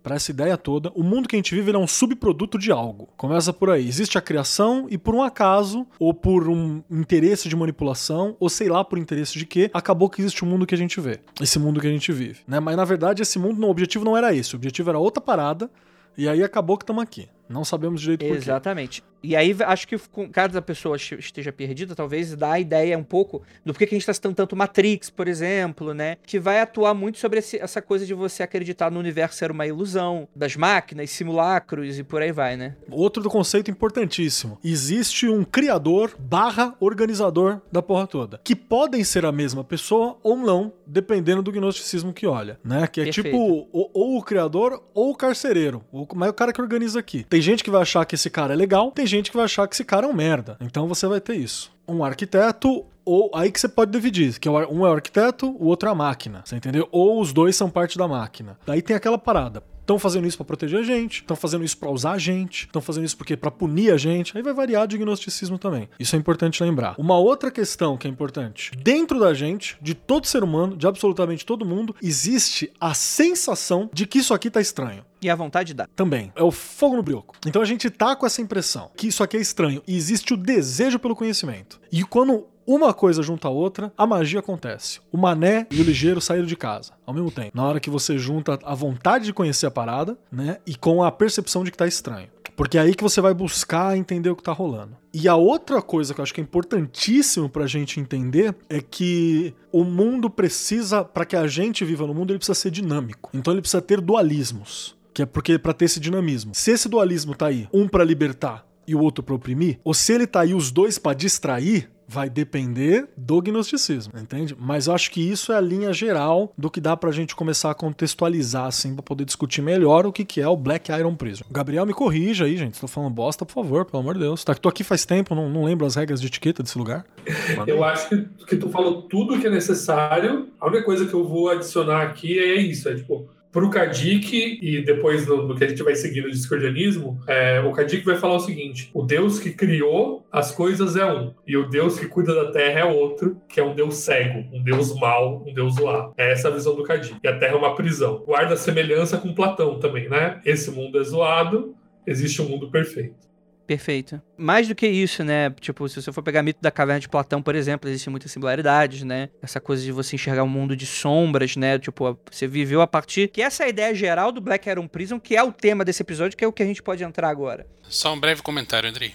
[0.01, 3.07] pra essa ideia toda, o mundo que a gente vive é um subproduto de algo.
[3.15, 3.87] Começa por aí.
[3.87, 8.67] Existe a criação e por um acaso, ou por um interesse de manipulação, ou sei
[8.67, 11.19] lá por interesse de quê, acabou que existe o mundo que a gente vê.
[11.39, 12.41] Esse mundo que a gente vive.
[12.45, 12.59] Né?
[12.59, 14.53] Mas na verdade esse mundo, o objetivo não era esse.
[14.53, 15.71] O objetivo era outra parada,
[16.17, 17.29] e aí acabou que estamos aqui.
[17.47, 18.35] Não sabemos direito por.
[18.35, 19.03] Exatamente.
[19.23, 22.97] E aí, acho que com- caso a pessoa este- esteja perdida, talvez dá a ideia
[22.97, 26.17] um pouco do porquê que a gente tá citando tanto Matrix, por exemplo, né?
[26.25, 29.65] Que vai atuar muito sobre esse- essa coisa de você acreditar no universo ser uma
[29.65, 32.75] ilusão, das máquinas, simulacros e por aí vai, né?
[32.91, 34.57] Outro do conceito importantíssimo.
[34.63, 38.41] Existe um criador barra organizador da porra toda.
[38.43, 42.87] Que podem ser a mesma pessoa ou não, dependendo do gnosticismo que olha, né?
[42.87, 43.27] Que é Perfeito.
[43.27, 43.37] tipo
[43.71, 45.81] ou, ou o criador ou o carcereiro.
[45.91, 47.23] Ou, mas é o cara que organiza aqui.
[47.29, 49.67] Tem gente que vai achar que esse cara é legal, tem gente que vai achar
[49.67, 50.57] que esse cara é um merda.
[50.59, 51.71] Então você vai ter isso.
[51.87, 55.55] Um arquiteto ou aí que você pode dividir, que é o um é o arquiteto,
[55.59, 56.87] o outro é a máquina, você entendeu?
[56.91, 58.57] Ou os dois são parte da máquina.
[58.65, 59.63] Daí tem aquela parada.
[59.81, 62.81] Estão fazendo isso pra proteger a gente, estão fazendo isso pra usar a gente, estão
[62.81, 64.31] fazendo isso porque para punir a gente.
[64.35, 65.89] Aí vai variar de gnosticismo também.
[65.99, 66.95] Isso é importante lembrar.
[66.97, 71.45] Uma outra questão que é importante, dentro da gente, de todo ser humano, de absolutamente
[71.45, 75.85] todo mundo, existe a sensação de que isso aqui tá estranho E a vontade dá.
[75.93, 76.31] também.
[76.33, 77.35] É o fogo no brioco.
[77.45, 80.37] Então a gente tá com essa impressão que isso aqui é estranho e existe o
[80.37, 81.81] desejo pelo conhecimento.
[81.91, 84.99] E quando uma coisa junta a outra, a magia acontece.
[85.11, 87.51] O mané e o ligeiro saíram de casa ao mesmo tempo.
[87.53, 91.11] Na hora que você junta a vontade de conhecer a parada, né, e com a
[91.11, 92.27] percepção de que tá estranho.
[92.55, 94.95] Porque é aí que você vai buscar entender o que tá rolando.
[95.13, 99.53] E a outra coisa que eu acho que é importantíssimo pra gente entender é que
[99.71, 103.29] o mundo precisa, pra que a gente viva no mundo, ele precisa ser dinâmico.
[103.33, 104.95] Então ele precisa ter dualismos.
[105.13, 106.53] Que é porque pra ter esse dinamismo.
[106.55, 110.11] Se esse dualismo tá aí, um pra libertar e o outro pra oprimir, ou se
[110.11, 114.55] ele tá aí os dois pra distrair, vai depender do gnosticismo, entende?
[114.59, 117.75] Mas acho que isso é a linha geral do que dá pra gente começar a
[117.75, 121.45] contextualizar, assim, pra poder discutir melhor o que, que é o Black Iron Prison.
[121.51, 122.79] Gabriel, me corrija aí, gente.
[122.79, 124.43] Tô falando bosta, por favor, pelo amor de Deus.
[124.43, 127.05] Tá, tô aqui faz tempo, não, não lembro as regras de etiqueta desse lugar.
[127.67, 130.49] Eu acho que, que tu falou tudo que é necessário.
[130.59, 134.81] A única coisa que eu vou adicionar aqui é isso: é tipo, pro Kadik, e
[134.81, 138.35] depois no, no que a gente vai seguir no discordianismo, é, o Kadik vai falar
[138.35, 142.33] o seguinte: o Deus que criou as coisas é um, e o Deus que cuida
[142.33, 146.11] da terra é outro, que é um Deus cego, um Deus mau, um Deus lá.
[146.17, 147.15] É essa a visão do Kadik.
[147.23, 148.23] E a terra é uma prisão.
[148.25, 150.41] Guarda semelhança com Platão também, né?
[150.43, 151.75] Esse mundo é zoado,
[152.07, 153.32] existe um mundo perfeito.
[153.65, 154.21] Perfeito.
[154.37, 155.49] Mais do que isso, né?
[155.59, 159.03] Tipo, se você for pegar mito da caverna de Platão, por exemplo, existem muitas similaridades,
[159.03, 159.29] né?
[159.41, 161.79] Essa coisa de você enxergar um mundo de sombras, né?
[161.79, 163.29] Tipo, você viveu a partir.
[163.29, 166.01] Que essa é a ideia geral do Black Iron Prison, que é o tema desse
[166.01, 167.65] episódio, que é o que a gente pode entrar agora.
[167.83, 169.13] Só um breve comentário, Andrei.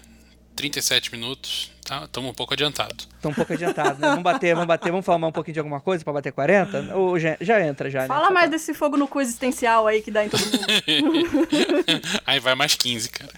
[0.59, 2.03] 37 minutos, tá?
[2.05, 3.05] Estamos um pouco adiantado.
[3.23, 4.09] Tô um pouco adiantado, né?
[4.09, 6.97] Vamos bater, vamos bater, vamos falar um pouquinho de alguma coisa pra bater 40?
[6.97, 8.09] Ou já, já entra, já, né?
[8.09, 10.66] Fala mais desse fogo no cu existencial aí que dá em todo mundo.
[12.27, 13.31] Aí vai mais 15, cara.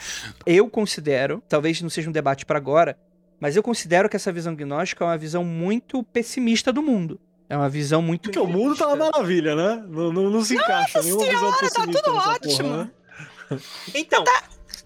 [0.47, 2.99] Eu considero, talvez não seja um debate pra agora,
[3.39, 7.21] mas eu considero que essa visão gnóstica é uma visão muito pessimista do mundo.
[7.51, 8.31] É uma visão muito.
[8.31, 9.85] Porque o mundo tá uma maravilha, né?
[9.89, 12.69] Não, não, não se encaixa nenhuma visão pessimista tudo nessa ótimo.
[12.69, 12.91] porra, né?
[13.95, 14.25] Então,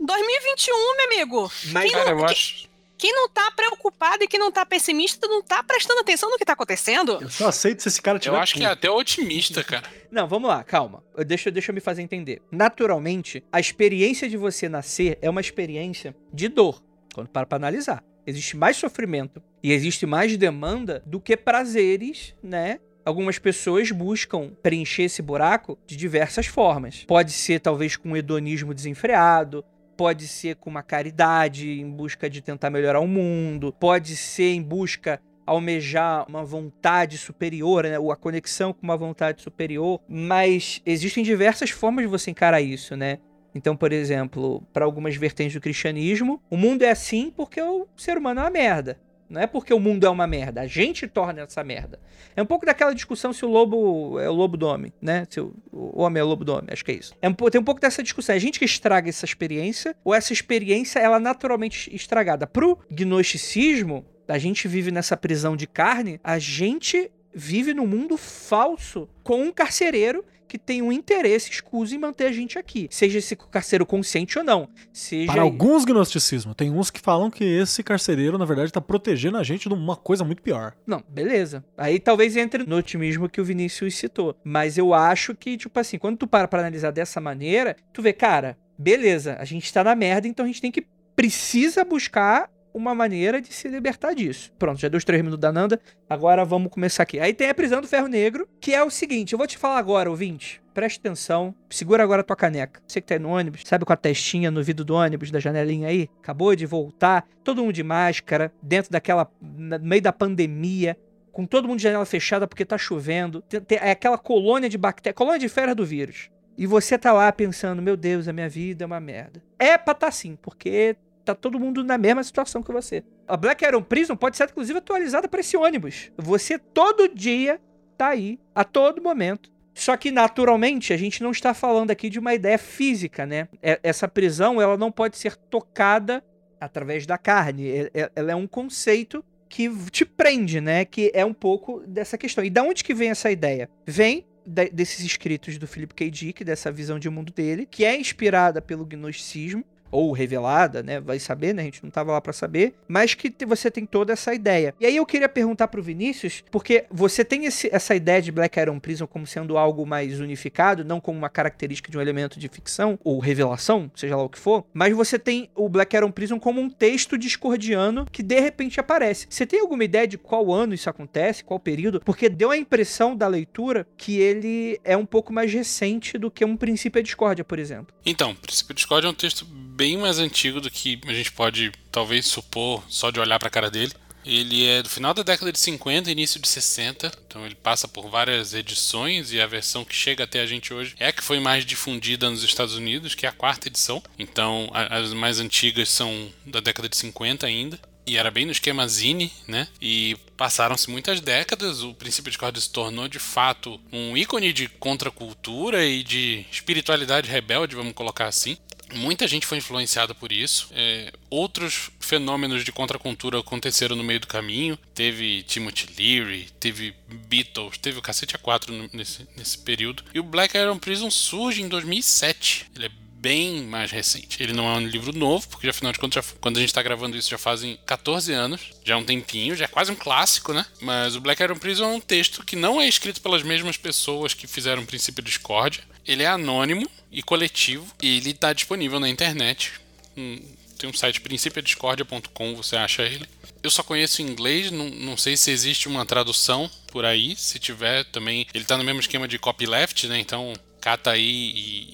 [0.01, 1.53] 2021, meu amigo.
[1.67, 2.69] mas Cara, eu acho.
[2.97, 6.45] Quem não tá preocupado e quem não tá pessimista não tá prestando atenção no que
[6.45, 7.19] tá acontecendo.
[7.21, 9.87] Eu só aceito se esse cara tiver Eu acho que é até otimista, cara.
[10.11, 11.03] Não, vamos lá, calma.
[11.27, 12.41] Deixa, deixa eu me fazer entender.
[12.51, 16.83] Naturalmente, a experiência de você nascer é uma experiência de dor.
[17.13, 18.03] Quando para pra analisar.
[18.27, 22.79] Existe mais sofrimento e existe mais demanda do que prazeres, né?
[23.05, 27.05] Algumas pessoas buscam preencher esse buraco de diversas formas.
[27.05, 29.63] Pode ser, talvez, com um hedonismo desenfreado.
[29.97, 33.73] Pode ser com uma caridade em busca de tentar melhorar o mundo.
[33.73, 37.99] Pode ser em busca almejar uma vontade superior, né?
[37.99, 42.97] ou a conexão com uma vontade superior, mas existem diversas formas de você encarar isso,
[42.97, 43.19] né?
[43.55, 48.19] Então, por exemplo, para algumas vertentes do cristianismo, o mundo é assim porque o ser
[48.19, 48.99] humano é uma merda.
[49.29, 51.99] Não é porque o mundo é uma merda, a gente torna essa merda.
[52.37, 55.27] É um pouco daquela discussão se o lobo é o lobo do homem, né?
[55.29, 57.15] Se o, homem é o lobo do homem, acho que é isso.
[57.21, 58.35] É um, tem um pouco dessa discussão.
[58.35, 62.47] É a gente que estraga essa experiência, ou essa experiência ela é naturalmente estragada?
[62.47, 69.09] Pro gnosticismo, a gente vive nessa prisão de carne, a gente vive num mundo falso
[69.23, 72.87] com um carcereiro que tem um interesse escuso em manter a gente aqui.
[72.89, 74.69] Seja esse carcereiro consciente ou não.
[74.93, 79.37] Seja Para alguns gnosticismos, tem uns que falam que esse carcereiro, na verdade, tá protegendo
[79.37, 80.75] a gente de uma coisa muito pior.
[80.87, 81.65] Não, beleza.
[81.77, 84.37] Aí talvez entre no otimismo que o Vinícius citou.
[84.45, 88.13] Mas eu acho que, tipo assim, quando tu para pra analisar dessa maneira, tu vê,
[88.13, 90.87] cara, beleza, a gente tá na merda, então a gente tem que.
[91.17, 94.53] Precisa buscar uma maneira de se libertar disso.
[94.59, 95.81] Pronto, já deu os três minutos da Nanda.
[96.11, 97.21] Agora vamos começar aqui.
[97.21, 99.79] Aí tem a prisão do ferro negro, que é o seguinte: eu vou te falar
[99.79, 100.61] agora, ouvinte.
[100.75, 102.83] Preste atenção, segura agora a tua caneca.
[102.87, 105.39] Você que tá aí no ônibus, sabe com a testinha no vidro do ônibus, da
[105.39, 106.11] janelinha aí?
[106.21, 109.31] Acabou de voltar, todo mundo de máscara, dentro daquela.
[109.41, 110.97] no meio da pandemia,
[111.31, 113.41] com todo mundo de janela fechada porque tá chovendo.
[113.43, 116.29] Tem- tem- é aquela colônia de bactérias, colônia de férias do vírus.
[116.59, 119.43] E você tá lá pensando, meu Deus, a minha vida é uma merda.
[119.59, 123.03] É pra tá assim, porque tá todo mundo na mesma situação que você.
[123.27, 126.11] A Black Iron Prison pode ser inclusive atualizada para esse ônibus.
[126.19, 127.61] Você todo dia
[127.97, 129.51] tá aí, a todo momento.
[129.75, 133.49] Só que naturalmente a gente não está falando aqui de uma ideia física, né?
[133.63, 136.23] É- Essa prisão ela não pode ser tocada
[136.61, 137.69] através da carne.
[137.69, 140.85] É- é- Ela é um conceito que te prende, né?
[140.85, 142.45] Que é um pouco dessa questão.
[142.45, 143.69] E da onde que vem essa ideia?
[143.87, 144.25] Vem
[144.73, 146.11] desses escritos do Philip K.
[146.11, 151.01] Dick, dessa visão de mundo dele, que é inspirada pelo gnosticismo, ou revelada, né?
[151.01, 151.63] Vai saber, né?
[151.63, 154.75] A gente não tava lá pra saber, mas que você tem toda essa ideia.
[154.81, 158.59] E aí eu queria perguntar pro Vinícius, porque você tem esse- essa ideia de Black
[158.59, 162.49] Iron Prison como sendo algo mais unificado, não como uma característica de um elemento de
[162.49, 166.41] ficção ou revelação, seja lá o que for, mas você tem o Black Iron Prison
[166.41, 169.27] como um texto discordiano que de repente aparece.
[169.31, 172.01] Você tem alguma ideia de qual ano isso acontece, qual período?
[172.01, 176.45] Porque deu a impressão da leitura que ele é um pouco mais recente do que
[176.45, 177.95] um princípio de discórdia, por exemplo.
[178.05, 181.73] Então, Princípio de Discord é um texto bem mais antigo do que a gente pode
[181.91, 183.93] talvez supor só de olhar para a cara dele.
[184.25, 188.09] Ele é do final da década de 50, início de 60, então ele passa por
[188.09, 191.39] várias edições e a versão que chega até a gente hoje é a que foi
[191.39, 194.03] mais difundida nos Estados Unidos, que é a quarta edição.
[194.19, 197.79] Então as mais antigas são da década de 50 ainda.
[198.07, 199.67] E era bem no esquema Zine, né?
[199.81, 204.69] E passaram-se muitas décadas, o princípio de corda se tornou de fato um ícone de
[204.69, 208.59] contracultura e de espiritualidade rebelde, vamos colocar assim.
[208.93, 210.69] Muita gente foi influenciada por isso.
[210.73, 214.79] É, outros fenômenos de contracultura aconteceram no meio do caminho.
[214.95, 216.95] Teve Timothy Leary, teve
[217.29, 220.05] Beatles, teve o Cacete A4 no- nesse, nesse período.
[220.13, 222.67] E o Black Iron Prison surge em 2007.
[222.77, 224.43] Ele é bem mais recente.
[224.43, 226.83] Ele não é um livro novo, porque afinal de contas, já- quando a gente tá
[226.83, 228.61] gravando isso, já fazem 14 anos.
[228.85, 230.65] Já é um tempinho, já é quase um clássico, né?
[230.83, 234.35] Mas o Black Iron Prison é um texto que não é escrito pelas mesmas pessoas
[234.35, 235.83] que fizeram o Princípio Discórdia.
[236.07, 239.73] Ele é anônimo e coletivo, e ele tá disponível na internet.
[240.17, 240.39] Hum,
[240.79, 243.27] Tem um site principiodiscordia.com, você acha ele.
[243.63, 247.35] Eu só conheço em inglês, não, não sei se existe uma tradução por aí.
[247.37, 248.47] Se tiver também.
[248.53, 250.19] Ele tá no mesmo esquema de copyleft, né?
[250.21, 251.89] Então cata aí e,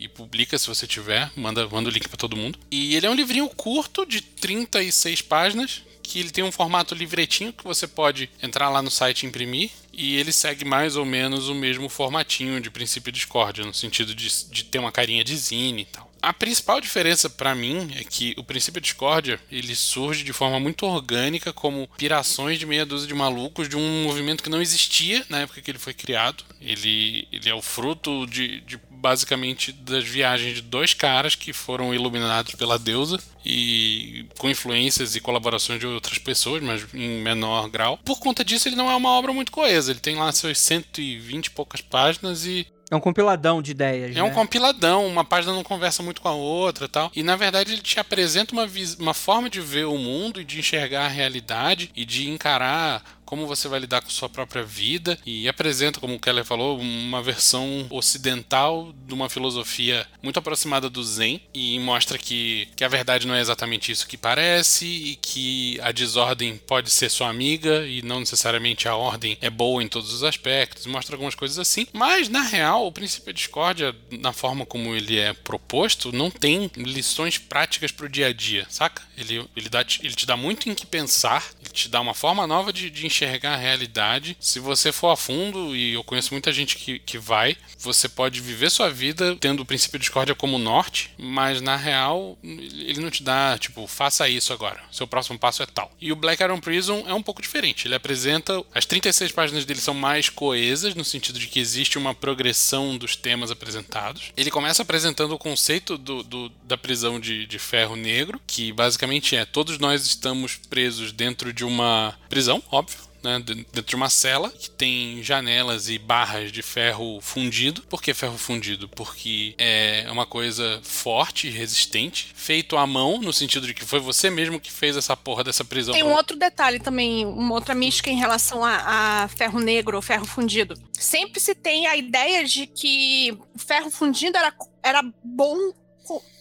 [0.00, 1.30] e- e publica se você tiver.
[1.36, 2.58] Manda, manda o link pra todo mundo.
[2.70, 5.82] E ele é um livrinho curto de 36 páginas.
[6.04, 9.70] Que ele tem um formato livretinho que você pode entrar lá no site e imprimir.
[9.92, 14.28] E ele segue mais ou menos o mesmo formatinho de princípio discórdia, no sentido de,
[14.50, 16.14] de ter uma carinha de zine e tal.
[16.24, 20.86] A principal diferença pra mim é que o princípio discórdia ele surge de forma muito
[20.86, 25.40] orgânica como pirações de meia dúzia de malucos de um movimento que não existia na
[25.40, 26.42] época que ele foi criado.
[26.62, 31.94] Ele, ele é o fruto de, de basicamente das viagens de dois caras que foram
[31.94, 37.98] iluminados pela deusa e com influências e colaborações de outras pessoas, mas em menor grau.
[38.02, 39.90] Por conta disso, ele não é uma obra muito coesa.
[39.90, 44.22] Ele tem lá seus 120 e poucas páginas e É um compiladão de ideias, é
[44.22, 44.34] um né?
[44.34, 47.12] compiladão, uma página não conversa muito com a outra e tal.
[47.14, 48.66] E na verdade ele te apresenta uma,
[48.98, 53.46] uma forma de ver o mundo e de enxergar a realidade e de encarar como
[53.46, 57.86] você vai lidar com sua própria vida e apresenta, como o Keller falou, uma versão
[57.90, 63.34] ocidental de uma filosofia muito aproximada do Zen e mostra que, que a verdade não
[63.34, 68.20] é exatamente isso que parece e que a desordem pode ser sua amiga e não
[68.20, 70.86] necessariamente a ordem é boa em todos os aspectos.
[70.86, 75.18] Mostra algumas coisas assim, mas na real o princípio de discórdia, na forma como ele
[75.18, 79.02] é proposto, não tem lições práticas pro dia a dia, saca?
[79.16, 82.72] Ele, ele, dá, ele te dá muito em que pensar, te dá uma forma nova
[82.72, 84.36] de, de enxergar a realidade.
[84.40, 88.40] Se você for a fundo, e eu conheço muita gente que, que vai, você pode
[88.40, 93.10] viver sua vida tendo o princípio de discórdia como norte, mas na real ele não
[93.10, 95.90] te dá, tipo, faça isso agora, seu próximo passo é tal.
[96.00, 99.80] E o Black Iron Prison é um pouco diferente, ele apresenta, as 36 páginas dele
[99.80, 104.32] são mais coesas, no sentido de que existe uma progressão dos temas apresentados.
[104.36, 109.34] Ele começa apresentando o conceito do, do- da prisão de, de ferro negro, que basicamente
[109.36, 113.04] é todos nós estamos presos dentro de uma prisão, óbvio.
[113.24, 117.80] né, de- dentro de uma cela que tem janelas e barras de ferro fundido.
[117.88, 118.86] Por que ferro fundido?
[118.86, 124.28] Porque é uma coisa forte, resistente, feito à mão, no sentido de que foi você
[124.28, 125.94] mesmo que fez essa porra dessa prisão.
[125.94, 130.02] Tem um outro detalhe também, uma outra mística em relação a, a ferro negro ou
[130.02, 130.74] ferro fundido.
[130.92, 135.56] Sempre se tem a ideia de que o ferro fundido era, era bom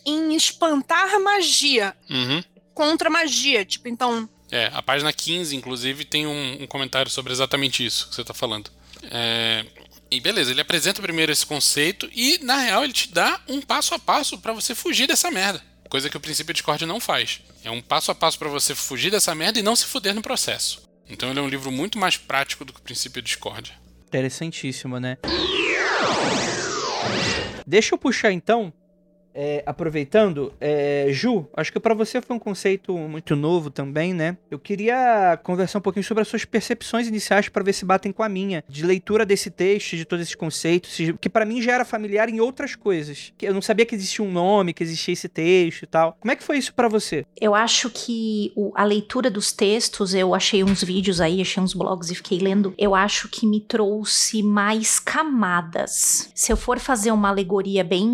[0.06, 2.44] em espantar magia, Uhum.
[2.74, 3.64] contra magia.
[3.64, 8.14] Tipo, então, É, a página 15, inclusive, tem um, um comentário sobre exatamente isso que
[8.14, 8.70] você está falando.
[9.10, 9.66] É,
[10.12, 13.96] e beleza, ele apresenta primeiro esse conceito e, na real, ele te dá um passo
[13.96, 15.60] a passo para você fugir dessa merda.
[15.90, 17.42] Coisa que o princípio de não faz.
[17.64, 20.22] É um passo a passo para você fugir dessa merda e não se fuder no
[20.22, 20.88] processo.
[21.10, 23.74] Então ele é um livro muito mais prático do que o princípio de Discord.
[24.08, 25.18] Interessantíssimo, né?
[27.66, 28.72] Deixa eu puxar então
[29.34, 34.38] é, aproveitando, é, Ju, acho que para você foi um conceito muito novo também, né?
[34.50, 38.24] Eu queria conversar um pouquinho sobre as suas percepções iniciais para ver se batem com
[38.24, 41.86] a minha, de leitura desse texto, de todos esses conceitos, que para mim já era
[41.86, 43.34] familiar em outras coisas.
[43.42, 46.16] Eu não sabia que existia um nome, que existia esse texto e tal.
[46.20, 47.26] Como é que foi isso para você?
[47.40, 51.74] Eu acho que o, a leitura dos textos, eu achei uns vídeos aí, achei uns
[51.74, 52.74] blogs e fiquei lendo.
[52.78, 56.32] Eu acho que me trouxe mais camadas.
[56.36, 58.08] Se eu for fazer uma alegoria bem,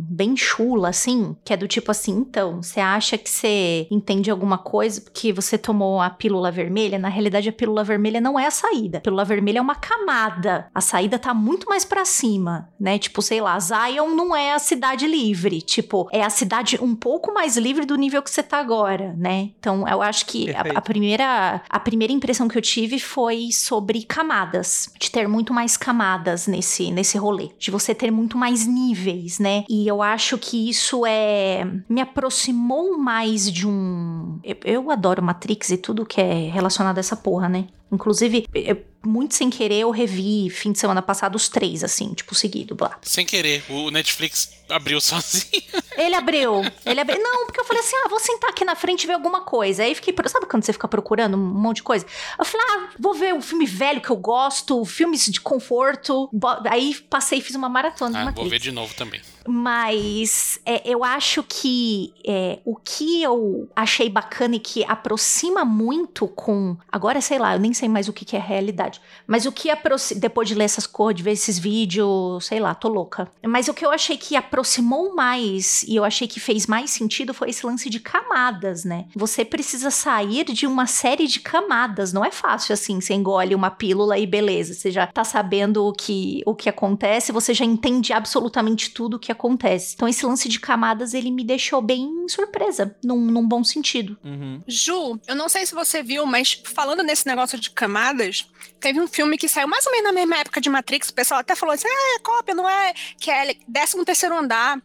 [0.00, 4.58] bem chula, assim, que é do tipo assim, então, você acha que você entende alguma
[4.58, 6.98] coisa porque você tomou a pílula vermelha?
[6.98, 8.98] Na realidade, a pílula vermelha não é a saída.
[8.98, 10.68] A pílula vermelha é uma camada.
[10.74, 12.98] A saída tá muito mais para cima, né?
[12.98, 15.60] Tipo, sei lá, Zion não é a cidade livre.
[15.62, 19.50] Tipo, é a cidade um pouco mais livre do nível que você tá agora, né?
[19.58, 24.02] Então, eu acho que a, a, primeira, a primeira impressão que eu tive foi sobre
[24.02, 29.38] camadas, de ter muito mais camadas nesse, nesse rolê, de você ter muito mais níveis,
[29.38, 29.64] né?
[29.68, 34.38] E eu acho que isso é me aproximou mais de um.
[34.42, 37.66] Eu, eu adoro Matrix e tudo que é relacionado a essa porra, né?
[37.90, 42.34] Inclusive, eu, muito sem querer, eu revi fim de semana passado os três, assim, tipo,
[42.34, 42.76] seguido.
[43.02, 45.62] Sem querer, o Netflix abriu sozinho.
[45.96, 47.22] Ele abriu, ele abriu.
[47.22, 49.82] Não, porque eu falei assim, ah, vou sentar aqui na frente e ver alguma coisa.
[49.82, 52.06] Aí fiquei, sabe quando você fica procurando um monte de coisa?
[52.38, 56.30] Eu falei, ah, vou ver um filme velho que eu gosto, filmes de conforto.
[56.70, 58.32] Aí passei e fiz uma maratona ah.
[58.32, 59.20] Vou ver de novo também.
[59.46, 66.26] Mas é, eu acho que é, o que eu achei bacana e que aproxima muito
[66.28, 66.76] com.
[66.90, 68.91] Agora, sei lá, eu nem sei mais o que, que é realidade.
[69.26, 70.20] Mas o que aproxima.
[70.20, 73.30] Depois de ler essas coisas, de ver esses vídeos, sei lá, tô louca.
[73.46, 77.34] Mas o que eu achei que aproximou mais e eu achei que fez mais sentido
[77.34, 79.06] foi esse lance de camadas, né?
[79.14, 82.12] Você precisa sair de uma série de camadas.
[82.12, 84.74] Não é fácil assim, você engole uma pílula e beleza.
[84.74, 89.18] Você já tá sabendo o que, o que acontece, você já entende absolutamente tudo o
[89.18, 89.94] que acontece.
[89.94, 94.16] Então, esse lance de camadas, ele me deixou bem surpresa, num, num bom sentido.
[94.24, 94.60] Uhum.
[94.66, 98.46] Ju, eu não sei se você viu, mas falando nesse negócio de camadas,
[98.80, 101.40] teve um filme que saiu mais ou menos na mesma época de Matrix, o pessoal
[101.40, 102.92] até falou assim, ah, é cópia, não é?
[103.18, 104.80] Que é 13 terceiro andar.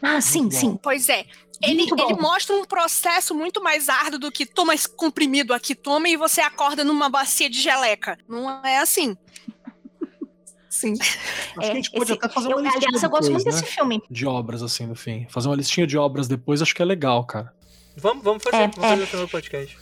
[0.00, 0.78] Ah, sim, sim.
[0.82, 1.24] Pois é.
[1.62, 6.08] Ele, ele, mostra um processo muito mais árduo do que toma esse comprimido aqui, toma
[6.08, 8.18] e você acorda numa bacia de geleca.
[8.28, 9.16] Não é assim.
[10.68, 10.94] Sim.
[11.56, 13.32] Acho é, que a gente pode esse, até fazer uma eu, listinha Aliás, eu gosto
[13.32, 13.50] muito né?
[13.50, 14.02] desse filme.
[14.10, 15.26] De obras, assim, no fim.
[15.30, 17.52] Fazer uma listinha de obras depois, acho que é legal, cara.
[17.96, 19.20] Vamos, vamos fazer, é, vamos fazer é.
[19.22, 19.78] no podcast.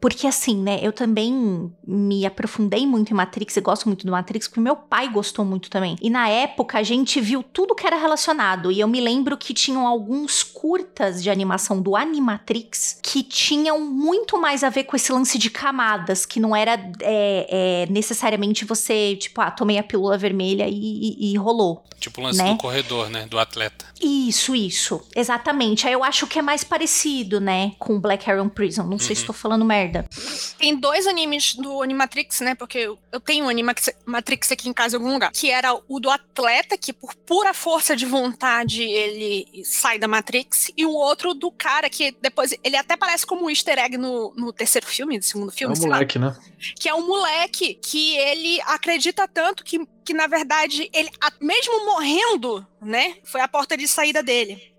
[0.00, 4.46] Porque assim, né, eu também me aprofundei muito em Matrix e gosto muito do Matrix,
[4.46, 5.96] porque meu pai gostou muito também.
[6.00, 8.70] E na época a gente viu tudo que era relacionado.
[8.70, 14.40] E eu me lembro que tinham alguns curtas de animação do Animatrix que tinham muito
[14.40, 19.16] mais a ver com esse lance de camadas, que não era é, é, necessariamente você,
[19.16, 21.82] tipo, ah, tomei a pílula vermelha e, e, e rolou.
[21.98, 22.52] Tipo o lance né?
[22.52, 23.26] do corredor, né?
[23.26, 23.86] Do atleta.
[24.00, 25.00] Isso, isso.
[25.14, 25.86] Exatamente.
[25.86, 27.72] Aí eu acho que é mais parecido, né?
[27.78, 28.82] Com Black Iron Prison.
[28.82, 28.98] Não uhum.
[28.98, 29.28] sei se uhum.
[29.28, 29.85] tô falando merda.
[30.58, 32.54] Tem dois animes do Animatrix, né?
[32.54, 35.30] Porque eu, eu tenho um Animatrix aqui em casa em algum lugar.
[35.32, 40.70] Que era o do atleta, que por pura força de vontade ele sai da Matrix.
[40.76, 44.32] E o outro do cara, que depois ele até parece como um easter egg no,
[44.36, 45.74] no terceiro filme, no segundo filme.
[45.74, 46.36] É um moleque, lá, né?
[46.78, 51.10] Que é um moleque que ele acredita tanto que que na verdade ele,
[51.40, 54.75] mesmo morrendo, né, foi a porta de saída dele.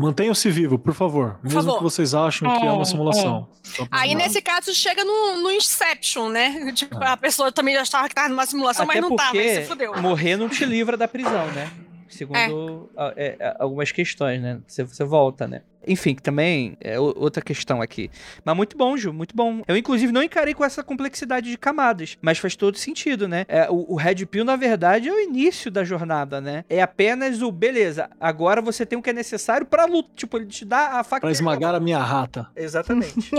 [0.00, 1.34] Mantenham-se vivo, por favor.
[1.42, 1.78] Por mesmo favor.
[1.78, 3.48] que vocês acham é, que é uma simulação.
[3.80, 3.86] É.
[3.90, 6.70] Aí, nesse caso, chega no, no Inception, né?
[6.78, 7.08] Tipo, é.
[7.08, 10.00] a pessoa também já estava que estava numa simulação, Até mas não estava, se fudeu.
[10.00, 11.68] Morrer não te livra da prisão, né?
[12.08, 13.56] Segundo é.
[13.58, 14.60] algumas questões, né?
[14.66, 15.62] Você, você volta, né?
[15.86, 18.10] Enfim, que também é outra questão aqui.
[18.44, 19.62] Mas muito bom, Ju, muito bom.
[19.66, 23.46] Eu, inclusive, não encarei com essa complexidade de camadas, mas faz todo sentido, né?
[23.48, 26.64] É, o, o Red Pill, na verdade, é o início da jornada, né?
[26.68, 30.10] É apenas o, beleza, agora você tem o que é necessário pra luta.
[30.14, 31.22] Tipo, ele te dá a faca.
[31.22, 32.48] Pra esmagar a minha rata.
[32.54, 33.30] Exatamente.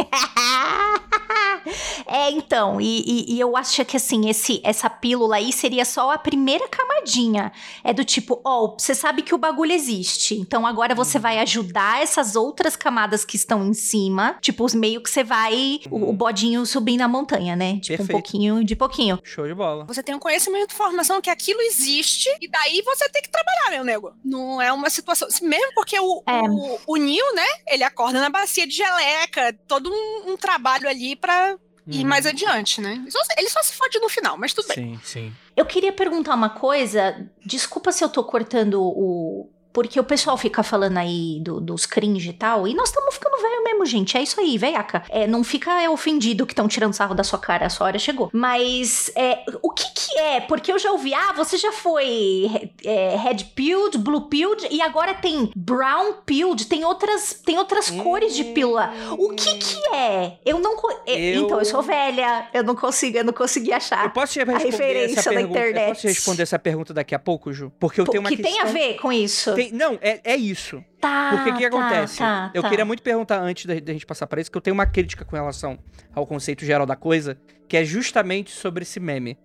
[2.10, 6.12] é, então, e, e, e, eu acho que assim, esse, essa pílula aí seria só
[6.12, 7.52] a primeira camadinha.
[7.84, 11.22] É do tipo, ó, oh, você sabe que o bagulho existe, então agora você uhum.
[11.22, 15.80] vai ajudar essas outras camadas que estão em cima, tipo, os meio que você vai,
[15.90, 16.16] o, o uhum.
[16.16, 17.74] bodinho subindo a montanha, né?
[17.74, 18.04] Tipo, Perfeito.
[18.04, 19.20] um pouquinho de pouquinho.
[19.24, 19.86] Show de bola.
[19.86, 23.84] Você tem um conhecimento, informação que aquilo existe, e daí você tem que trabalhar, meu
[23.84, 24.14] nego.
[24.24, 25.28] Não é uma situação.
[25.42, 26.42] Mesmo porque o, é.
[26.42, 27.48] o, o Neil, né?
[27.68, 31.58] Ele acorda na bacia de geleca, todo um, um trabalho ali para
[32.06, 32.32] mais uhum.
[32.32, 33.04] adiante, né?
[33.38, 34.96] Ele só se fode no final, mas tudo sim, bem.
[34.98, 35.34] Sim, sim.
[35.56, 37.28] Eu queria perguntar uma coisa.
[37.46, 42.30] Desculpa se eu tô cortando o, porque o pessoal fica falando aí do, dos cringe
[42.30, 44.18] e tal, e nós estamos ficando velho mesmo, gente.
[44.18, 45.04] É isso aí, veiaca.
[45.10, 48.30] É, não fica ofendido que estão tirando sarro da sua cara, a sua hora chegou.
[48.34, 50.42] Mas é, o que que é?
[50.42, 55.14] Porque eu já ouvi, ah, você já foi é, red pilled, blue pilled e agora
[55.14, 58.92] tem brown pilled, tem outras, tem outras cores de pílula.
[59.18, 60.38] O que que é?
[60.46, 60.76] Eu não.
[61.06, 64.04] é, Eu- Então, eu sou velha, eu não consigo, eu não consegui achar.
[64.06, 65.60] Eu posso te responder referência essa da pergunta.
[65.60, 65.90] Eu internet.
[65.90, 67.72] posso te responder essa pergunta daqui a pouco, Ju?
[67.80, 68.52] Porque eu Pô, tenho uma que questão...
[68.54, 69.54] tem a ver com isso.
[69.64, 70.84] Tem- Não, é, é isso.
[71.00, 71.30] Tá.
[71.32, 72.18] Porque o que, que tá, acontece?
[72.18, 72.70] tá, eu tá.
[72.70, 75.24] queria muito perguntar antes da, da gente passar para isso, que eu tenho uma crítica
[75.26, 75.78] com relação
[76.14, 77.38] ao conceito geral da coisa,
[77.68, 79.38] que é justamente sobre esse meme.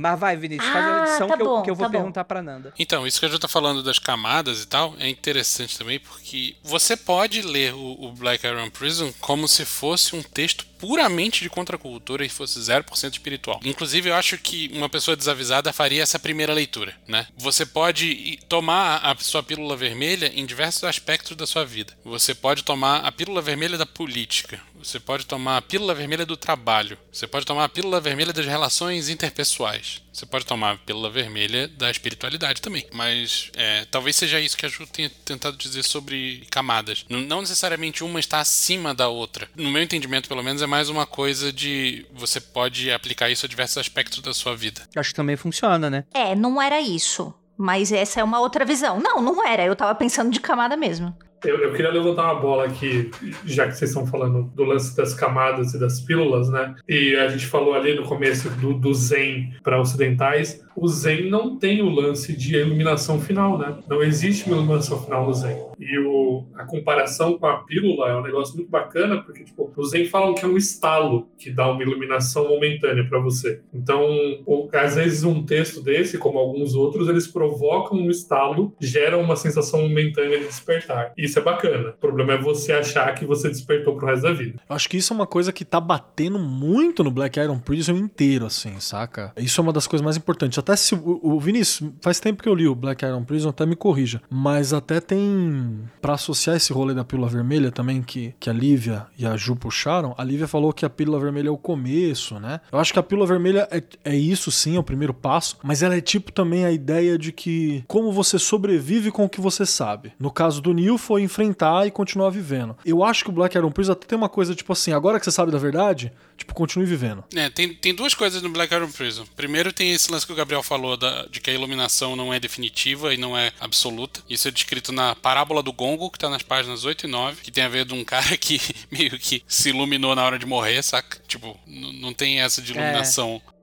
[0.00, 1.88] Mas vai, Vinícius, faz a Ah, edição tá que, eu, bom, que eu vou tá
[1.90, 1.98] bom.
[1.98, 2.72] perguntar pra Nanda.
[2.78, 6.54] Então, isso que a gente tá falando das camadas e tal é interessante também porque
[6.62, 11.50] você pode ler o, o Black Iron Prison como se fosse um texto puramente de
[11.50, 13.60] contracultura e fosse 0% espiritual.
[13.64, 17.26] Inclusive, eu acho que uma pessoa desavisada faria essa primeira leitura, né?
[17.36, 21.92] Você pode tomar a sua pílula vermelha em diversos aspectos da sua vida.
[22.04, 24.60] Você pode tomar a pílula vermelha da política.
[24.78, 26.96] Você pode tomar a pílula vermelha do trabalho.
[27.12, 30.00] Você pode tomar a pílula vermelha das relações interpessoais.
[30.18, 32.84] Você pode tomar a pílula vermelha da espiritualidade também.
[32.92, 37.04] Mas é, talvez seja isso que a Ju tenha tentado dizer sobre camadas.
[37.08, 39.48] N- Não necessariamente uma está acima da outra.
[39.54, 43.48] No meu entendimento, pelo menos, é mais uma coisa de você pode aplicar isso a
[43.48, 44.82] diversos aspectos da sua vida.
[44.96, 46.04] Acho que também funciona, né?
[46.12, 47.32] É, não era isso.
[47.56, 49.00] Mas essa é uma outra visão.
[49.00, 49.64] Não, não era.
[49.64, 51.16] Eu tava pensando de camada mesmo.
[51.44, 53.10] Eu, eu queria levantar uma bola aqui,
[53.44, 56.74] já que vocês estão falando do lance das camadas e das pílulas, né?
[56.88, 60.64] E a gente falou ali no começo do, do Zen para ocidentais.
[60.74, 63.76] O Zen não tem o lance de iluminação final, né?
[63.88, 65.56] Não existe uma iluminação final no Zen.
[65.78, 69.84] E o, a comparação com a pílula é um negócio muito bacana, porque tipo, o
[69.84, 73.60] Zen falam que é um estalo que dá uma iluminação momentânea para você.
[73.72, 74.04] Então,
[74.46, 79.36] o- às vezes um texto desse, como alguns outros, eles provocam um estalo, geram uma
[79.36, 81.12] sensação momentânea de despertar.
[81.28, 81.90] Isso é bacana.
[81.90, 84.60] O problema é você achar que você despertou pro resto da vida.
[84.68, 87.92] Eu acho que isso é uma coisa que tá batendo muito no Black Iron Prison
[87.92, 89.32] inteiro, assim, saca?
[89.36, 90.58] Isso é uma das coisas mais importantes.
[90.58, 90.94] Até se.
[90.94, 94.22] O, o Vinícius, faz tempo que eu li o Black Iron Prison, até me corrija.
[94.30, 95.78] Mas até tem.
[96.00, 99.54] Pra associar esse rolê da pílula vermelha também, que, que a Lívia e a Ju
[99.54, 102.60] puxaram, a Lívia falou que a pílula vermelha é o começo, né?
[102.72, 105.82] Eu acho que a pílula vermelha é, é isso sim, é o primeiro passo, mas
[105.82, 109.66] ela é tipo também a ideia de que como você sobrevive com o que você
[109.66, 110.12] sabe.
[110.18, 112.76] No caso do Neil, foi enfrentar e continuar vivendo.
[112.84, 115.24] Eu acho que o Black Iron Prison até tem uma coisa tipo assim, agora que
[115.24, 117.24] você sabe da verdade, tipo, continue vivendo.
[117.34, 119.24] É, tem, tem duas coisas no Black Iron Prison.
[119.36, 122.38] Primeiro tem esse lance que o Gabriel falou da- de que a iluminação não é
[122.40, 124.20] definitiva e não é absoluta.
[124.28, 127.50] Isso é descrito na Parábola do Gongo, que tá nas páginas 8 e 9, que
[127.50, 128.60] tem a ver de um cara que
[128.90, 131.18] meio que se iluminou na hora de morrer, saca?
[131.26, 133.40] Tipo, não tem essa de iluminação.
[133.54, 133.57] É,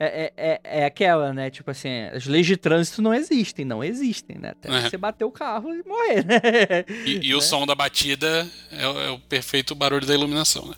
[0.00, 1.50] é, é, é aquela, né?
[1.50, 4.50] Tipo assim, as leis de trânsito não existem, não existem, né?
[4.50, 4.88] Até É.
[4.88, 6.40] você bater o carro e morrer, né?
[7.06, 10.74] E, e o som da batida é, o- é o perfeito barulho da iluminação, né?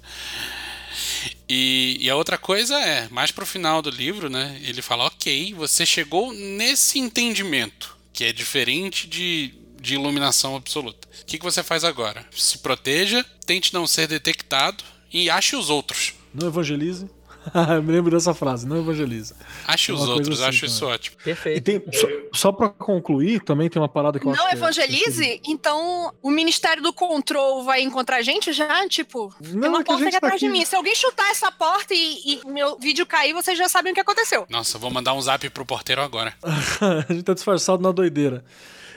[1.49, 4.59] E, e a outra coisa é, mais pro final do livro, né?
[4.65, 11.07] Ele fala, ok, você chegou nesse entendimento, que é diferente de, de iluminação absoluta.
[11.23, 12.25] O que, que você faz agora?
[12.33, 16.15] Se proteja, tente não ser detectado e ache os outros.
[16.35, 17.09] Não evangelize.
[17.77, 19.35] Eu me lembro dessa frase, não evangelize.
[19.67, 21.17] Ache É os outros, assim acho isso ótimo.
[21.21, 21.63] E Perfeito.
[21.65, 24.59] tem, só, só pra concluir, também tem uma parada que eu acho Não que é-
[24.59, 28.89] evangelize, então o Ministério do Control vai encontrar a gente já?
[28.89, 30.65] Tipo, tem Não, uma é porta aqui tá atrás de aqui- mim.
[30.65, 34.01] Se alguém chutar essa porta e, e meu vídeo cair, vocês já sabem o que
[34.01, 34.47] aconteceu.
[34.49, 36.35] Nossa, vou mandar um zap pro porteiro agora.
[37.09, 38.45] a gente tá disfarçado na doideira.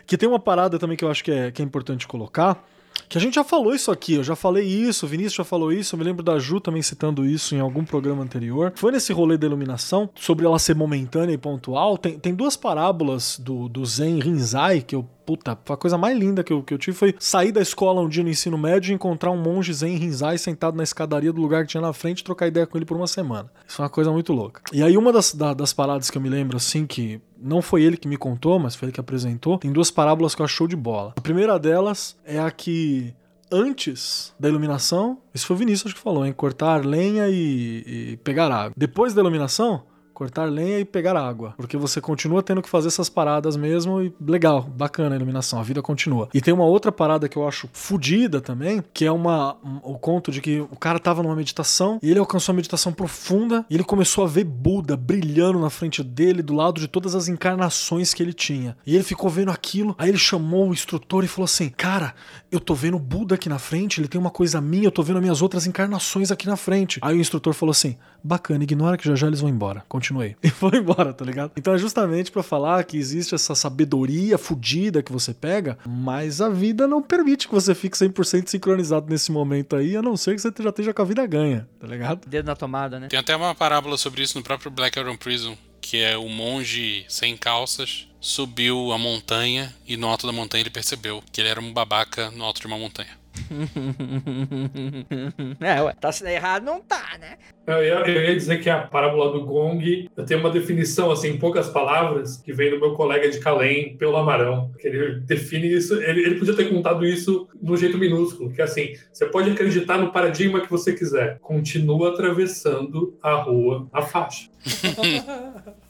[0.08, 2.64] Que tem uma parada também que eu acho que é, que é importante colocar.
[3.08, 5.72] Que a gente já falou isso aqui, eu já falei isso, o Vinícius já falou
[5.72, 8.74] isso, eu me lembro da Ju também citando isso em algum programa anterior.
[8.76, 11.98] Foi nesse rolê da iluminação, sobre ela ser momentânea e pontual.
[11.98, 16.44] Tem, tem duas parábolas do, do Zen Rinzai que eu Puta, a coisa mais linda
[16.44, 18.94] que eu, que eu tive foi sair da escola um dia no ensino médio e
[18.94, 22.24] encontrar um monge Zen Rinzai sentado na escadaria do lugar que tinha na frente e
[22.24, 23.52] trocar ideia com ele por uma semana.
[23.68, 24.62] Isso é uma coisa muito louca.
[24.72, 27.84] E aí, uma das, da- das paradas que eu me lembro, assim, que não foi
[27.84, 30.56] ele que me contou, mas foi ele que apresentou, tem duas parábolas que eu acho
[30.56, 31.14] show de bola.
[31.16, 33.14] A primeira delas é a que
[33.52, 36.34] antes da iluminação, isso foi o Vinícius que falou, hein?
[36.34, 37.84] Cortar lenha e,
[38.14, 38.74] e pegar água.
[38.76, 39.84] Depois da iluminação,
[40.16, 41.54] cortar lenha e pegar água.
[41.58, 45.64] Porque você continua tendo que fazer essas paradas mesmo e legal, bacana a iluminação, a
[45.64, 46.28] vida continua.
[46.34, 50.00] E tem uma outra parada que eu acho fodida também, que é uma um- o
[50.00, 53.76] conto de que o cara tava numa meditação e ele alcançou uma meditação profunda e
[53.76, 58.14] ele começou a ver Buda brilhando na frente dele, do lado de todas as encarnações
[58.14, 58.78] que ele tinha.
[58.86, 62.14] E ele ficou vendo aquilo, aí ele chamou o instrutor e falou assim: "Cara,
[62.52, 65.18] eu tô vendo Buda aqui na frente, ele tem uma coisa minha, eu tô vendo
[65.18, 67.00] as minhas outras encarnações aqui na frente".
[67.02, 69.84] Aí o instrutor falou assim: "Bacana, ignora que já já eles vão embora.
[69.90, 70.36] Continua continuei.
[70.44, 71.52] E foi embora, tá ligado?
[71.58, 76.50] Então é justamente pra falar que existe essa sabedoria fodida que você pega, mas a
[76.50, 80.42] vida não permite que você fique 100% sincronizado nesse momento aí, a não ser que
[80.42, 82.28] você já esteja com a vida ganha, tá ligado?
[82.28, 83.08] Dedo na tomada, né?
[83.08, 87.06] Tem até uma parábola sobre isso no próprio Black Iron Prison, que é o monge
[87.08, 91.62] sem calças subiu a montanha e no alto da montanha ele percebeu que ele era
[91.62, 93.12] um babaca no alto de uma montanha.
[95.60, 97.38] é, ué, tá errado, não tá, né?
[97.68, 101.30] Eu ia, eu ia, dizer que a parábola do Gong eu tenho uma definição, assim,
[101.30, 105.74] em poucas palavras, que vem do meu colega de Calém, Pelo Amarão, que ele define
[105.74, 105.96] isso.
[106.02, 109.98] Ele, ele podia ter contado isso num jeito minúsculo, que é assim: você pode acreditar
[109.98, 114.50] no paradigma que você quiser, continua atravessando a rua, a faixa.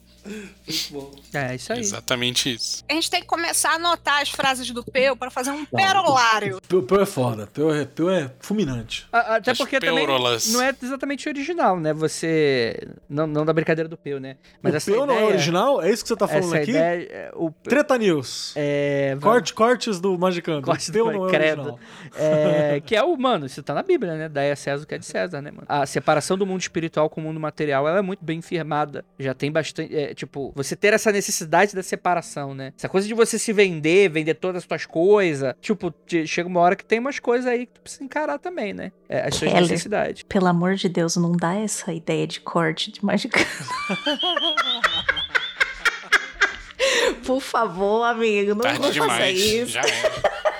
[1.33, 1.79] É, isso aí.
[1.79, 2.83] Exatamente isso.
[2.89, 6.59] A gente tem que começar a anotar as frases do Peu para fazer um perolário.
[6.67, 7.47] Peu, Peu é foda.
[7.47, 9.07] Peu é, Peu é fulminante.
[9.11, 11.93] A, até as porque também não é exatamente original, né?
[11.93, 12.87] Você...
[13.07, 14.37] Não, não da brincadeira do Peu, né?
[14.61, 15.19] Mas o essa Peu ideia...
[15.19, 15.81] não é original?
[15.81, 16.71] É isso que você tá falando aqui?
[16.71, 17.51] Ideia, é, o...
[17.51, 18.53] Treta News.
[18.55, 19.15] É...
[19.21, 20.63] Corte, cortes do Magicando.
[20.63, 21.79] Cortes do não é Credo.
[22.15, 22.81] É...
[22.83, 24.29] que é o, mano, isso tá na Bíblia, né?
[24.29, 25.65] Daí a César o que é de César, né, mano?
[25.69, 29.05] A separação do mundo espiritual com o mundo material, ela é muito bem firmada.
[29.19, 29.95] Já tem bastante...
[29.95, 32.73] É, tipo, você ter essa necessidade da separação, né?
[32.77, 35.53] Essa coisa de você se vender, vender todas as tuas coisas.
[35.61, 35.93] Tipo,
[36.25, 38.91] chega uma hora que tem umas coisas aí que tu precisa encarar também, né?
[39.07, 40.23] É, as suas Kelly, necessidades.
[40.23, 43.39] Pelo amor de Deus, não dá essa ideia de corte de mágica.
[47.25, 49.37] Por favor, amigo, não Tarde demais.
[49.37, 49.71] isso.
[49.71, 50.54] Já é.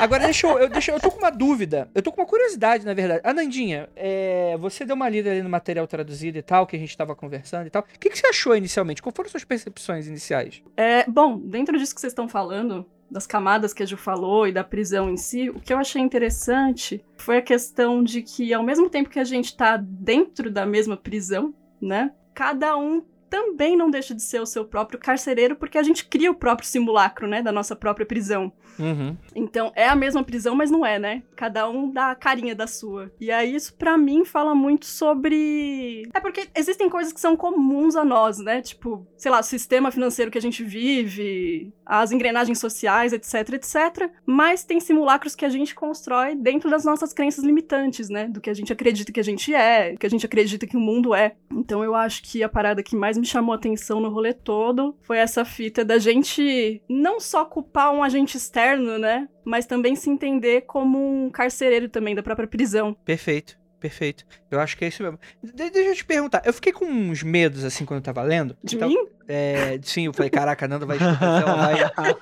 [0.00, 1.90] Agora, deixa eu, eu, deixa, eu tô com uma dúvida.
[1.94, 3.20] Eu tô com uma curiosidade, na verdade.
[3.24, 6.96] Anandinha, é, você deu uma lida ali no material traduzido e tal, que a gente
[6.96, 7.82] tava conversando e tal.
[7.82, 9.02] O que, que você achou inicialmente?
[9.02, 10.62] Quais foram suas percepções iniciais?
[10.76, 14.52] É, bom, dentro disso que vocês estão falando, das camadas que a Ju falou e
[14.52, 18.62] da prisão em si, o que eu achei interessante foi a questão de que, ao
[18.62, 22.12] mesmo tempo que a gente tá dentro da mesma prisão, né?
[22.34, 26.30] Cada um também não deixa de ser o seu próprio carcereiro, porque a gente cria
[26.30, 28.52] o próprio simulacro, né, da nossa própria prisão.
[28.78, 29.16] Uhum.
[29.34, 31.22] Então, é a mesma prisão, mas não é, né?
[31.36, 33.10] Cada um dá a carinha da sua.
[33.20, 36.08] E aí, isso para mim fala muito sobre.
[36.14, 38.62] É porque existem coisas que são comuns a nós, né?
[38.62, 44.10] Tipo, sei lá, o sistema financeiro que a gente vive, as engrenagens sociais, etc, etc.
[44.24, 48.28] Mas tem simulacros que a gente constrói dentro das nossas crenças limitantes, né?
[48.28, 50.80] Do que a gente acredita que a gente é, que a gente acredita que o
[50.80, 51.34] mundo é.
[51.50, 55.18] Então, eu acho que a parada que mais me chamou atenção no rolê todo foi
[55.18, 59.28] essa fita da gente não só culpar um agente externo interno, né?
[59.44, 62.94] Mas também se entender como um carcereiro também da própria prisão.
[63.04, 63.56] Perfeito.
[63.80, 64.24] Perfeito.
[64.50, 65.20] Eu acho que é isso mesmo.
[65.40, 66.42] De deixa eu te perguntar.
[66.44, 68.56] Eu fiquei com uns medos, assim, quando eu tava lendo.
[68.62, 68.96] De então, mim?
[69.28, 70.98] É, sim, eu falei, caraca, a Nanda vai...
[70.98, 71.82] ela vai...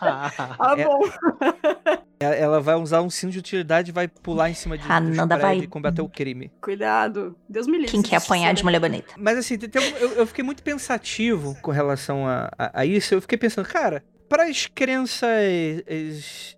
[0.59, 1.01] ah, bom.
[2.20, 5.01] Ela, ela, vai usar um sino de utilidade e vai pular em cima de a
[5.01, 6.53] Nanda vai e combater o crime.
[6.61, 7.34] Cuidado.
[7.49, 7.90] Deus me livre.
[7.90, 9.14] Quem quer apanhar de mulher bonita.
[9.16, 13.14] Mas assim, tem, eu, eu, fiquei muito pensativo com relação a, a, a isso.
[13.14, 16.56] Eu fiquei pensando, cara, para as crenças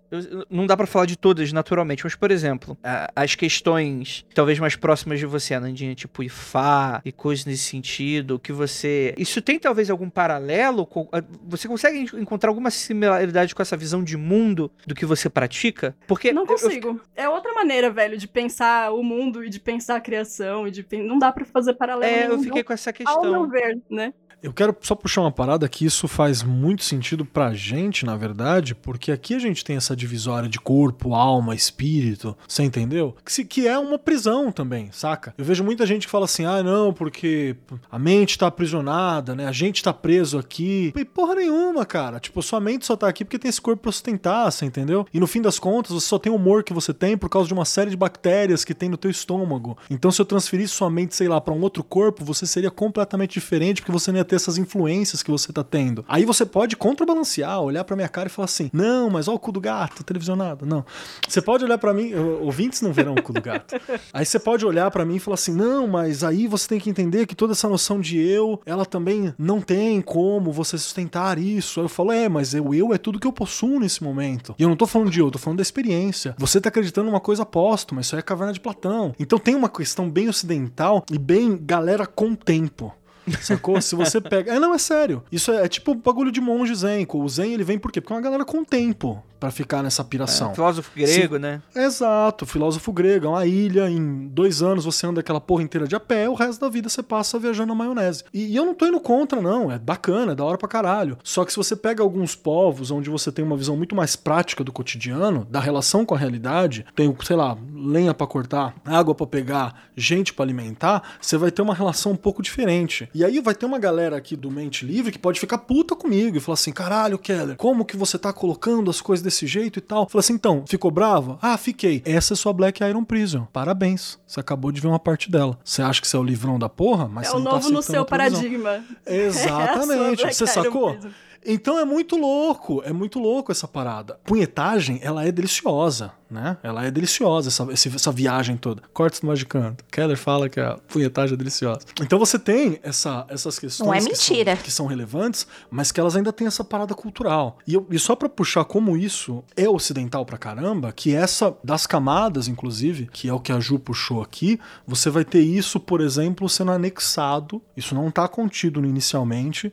[0.49, 2.77] não dá para falar de todas naturalmente, mas por exemplo,
[3.15, 8.51] as questões talvez mais próximas de você, Nandinha, tipo Ifá e coisas nesse sentido, que
[8.51, 9.13] você.
[9.17, 10.85] Isso tem talvez algum paralelo?
[10.85, 11.07] Com...
[11.47, 15.95] Você consegue encontrar alguma similaridade com essa visão de mundo do que você pratica?
[16.07, 16.31] Porque.
[16.31, 16.89] Não consigo.
[16.89, 17.01] Eu...
[17.15, 20.85] É outra maneira, velho, de pensar o mundo e de pensar a criação e de.
[20.97, 22.33] Não dá para fazer paralelo.
[22.33, 23.15] É, eu fiquei com essa questão.
[23.15, 24.13] Ao meu ver, né?
[24.41, 28.73] Eu quero só puxar uma parada que isso faz muito sentido pra gente, na verdade,
[28.73, 33.15] porque aqui a gente tem essa divisória de corpo, alma, espírito, você entendeu?
[33.25, 35.33] Que, que é uma prisão também, saca?
[35.37, 37.55] Eu vejo muita gente que fala assim: ah, não, porque
[37.91, 39.45] a mente tá aprisionada, né?
[39.45, 40.93] A gente tá preso aqui.
[40.95, 42.19] E porra nenhuma, cara.
[42.19, 45.05] Tipo, sua mente só tá aqui porque tem esse corpo pra sustentar, você entendeu?
[45.13, 47.47] E no fim das contas, você só tem o humor que você tem por causa
[47.47, 49.77] de uma série de bactérias que tem no teu estômago.
[49.89, 53.33] Então, se eu transferisse sua mente, sei lá, para um outro corpo, você seria completamente
[53.33, 56.05] diferente porque você não ia ter essas influências que você tá tendo.
[56.07, 59.39] Aí você pode contrabalancear, olhar pra minha cara e falar assim: não, mas olha o
[59.39, 60.65] cu do gato, televisionado.
[60.65, 60.85] Não.
[61.27, 63.75] Você pode olhar para mim, ouvintes não verão o cu do gato.
[64.13, 66.89] Aí você pode olhar para mim e falar assim: não, mas aí você tem que
[66.89, 71.79] entender que toda essa noção de eu, ela também não tem como você sustentar isso.
[71.79, 74.55] Aí eu falo: é, mas o eu é tudo que eu possuo nesse momento.
[74.57, 76.35] E eu não tô falando de eu, tô falando da experiência.
[76.37, 79.13] Você tá acreditando numa coisa póstuma, isso aí é caverna de Platão.
[79.19, 82.93] Então tem uma questão bem ocidental e bem galera com tempo.
[83.41, 83.81] Sacou?
[83.81, 84.53] Se você pega.
[84.53, 85.23] É, não, é sério.
[85.31, 87.07] Isso é, é tipo o bagulho de monge zen.
[87.11, 88.01] O zen ele vem por quê?
[88.01, 90.51] Porque é uma galera com tempo pra ficar nessa piração.
[90.51, 91.61] É, filósofo grego, né?
[91.73, 95.95] Exato, filósofo grego, é uma ilha, em dois anos você anda aquela porra inteira de
[95.95, 98.25] a pé, o resto da vida você passa viajando na maionese.
[98.33, 101.17] E, e eu não tô indo contra, não, é bacana, é da hora pra caralho.
[101.23, 104.63] Só que se você pega alguns povos onde você tem uma visão muito mais prática
[104.63, 109.25] do cotidiano, da relação com a realidade, tem, sei lá, lenha pra cortar, água pra
[109.25, 113.09] pegar, gente pra alimentar, você vai ter uma relação um pouco diferente.
[113.13, 116.37] E aí vai ter uma galera aqui do Mente Livre que pode ficar puta comigo
[116.37, 119.81] e falar assim: caralho, Keller, como que você tá colocando as coisas desse jeito e
[119.81, 120.07] tal?
[120.07, 121.37] Fala assim, então, ficou brava?
[121.41, 122.01] Ah, fiquei.
[122.05, 123.47] Essa é sua Black Iron Prison.
[123.51, 124.19] Parabéns.
[124.25, 125.57] Você acabou de ver uma parte dela.
[125.63, 127.07] Você acha que você é o livrão da porra?
[127.07, 128.83] Mas é você o não tá novo no aceitando seu paradigma.
[129.05, 130.25] Exatamente.
[130.25, 130.93] É Você sacou?
[130.93, 131.09] Prison.
[131.45, 134.19] Então é muito louco, é muito louco essa parada.
[134.25, 136.57] Punhetagem, ela é deliciosa, né?
[136.63, 138.81] Ela é deliciosa, essa, essa viagem toda.
[138.93, 139.83] Cortes do Magicanto.
[139.91, 141.81] Keller fala que a punhetagem é deliciosa.
[142.01, 144.57] Então você tem essa, essas questões Não é que são- mentira.
[144.57, 147.57] Que, são, relevantes, mas que elas ainda têm essa parada cultural.
[147.67, 151.85] E, eu- e só pra puxar como isso é ocidental pra caramba, que essa, das
[151.87, 156.01] camadas, inclusive, que é o que a Ju puxou aqui, você vai ter isso, por
[156.01, 157.61] exemplo, sendo anexado.
[157.75, 159.71] Isso não tá contido inicialmente,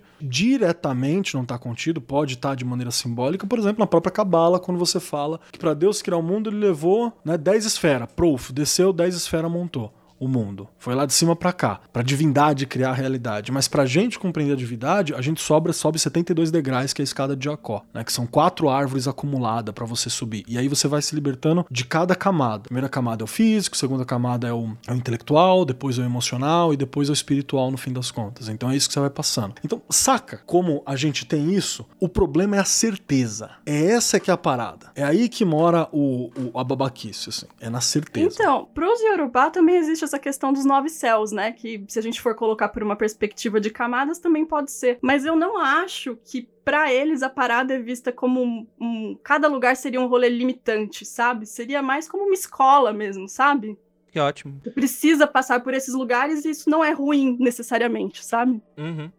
[0.51, 4.79] diretamente não tá contido, pode estar de maneira simbólica, por exemplo, na própria Cabala, quando
[4.79, 8.93] você fala que para Deus criar o mundo ele levou né, 10 esferas, prof, desceu
[8.93, 10.69] 10 esferas, montou o mundo.
[10.79, 13.51] Foi lá de cima pra cá, pra divindade criar a realidade.
[13.53, 17.05] Mas pra gente compreender a divindade, a gente sobra, sobe 72 degraus, que é a
[17.05, 18.03] escada de Jacó, né?
[18.05, 20.45] Que são quatro árvores acumuladas pra você subir.
[20.49, 22.57] E aí você vai se libertando de cada camada.
[22.57, 25.99] A primeira camada é o físico, a segunda camada é o, é o intelectual, depois
[25.99, 28.49] é o emocional e depois é o espiritual no fim das contas.
[28.49, 29.55] Então é isso que você vai passando.
[29.65, 31.87] Então, saca como a gente tem isso?
[32.01, 33.51] O problema é a certeza.
[33.67, 34.87] É essa que é a parada.
[34.95, 37.47] É aí que mora o, o- a babaquice, assim.
[37.61, 38.27] É na certeza.
[38.41, 41.53] Então, pros Yorubá também existe essa questão dos nove céus, né?
[41.53, 44.99] Que se a gente for colocar por uma perspectiva de camadas, também pode ser.
[45.03, 49.47] Mas eu não acho que pra eles a parada é vista como um, um- cada
[49.49, 51.45] lugar seria um rolê limitante, sabe?
[51.47, 53.79] Seria mais como uma escola mesmo, sabe?
[54.11, 54.59] Que ótimo.
[54.65, 58.63] Você precisa passar por esses lugares e isso não é ruim necessariamente, sabe?
[58.79, 59.11] Uhum.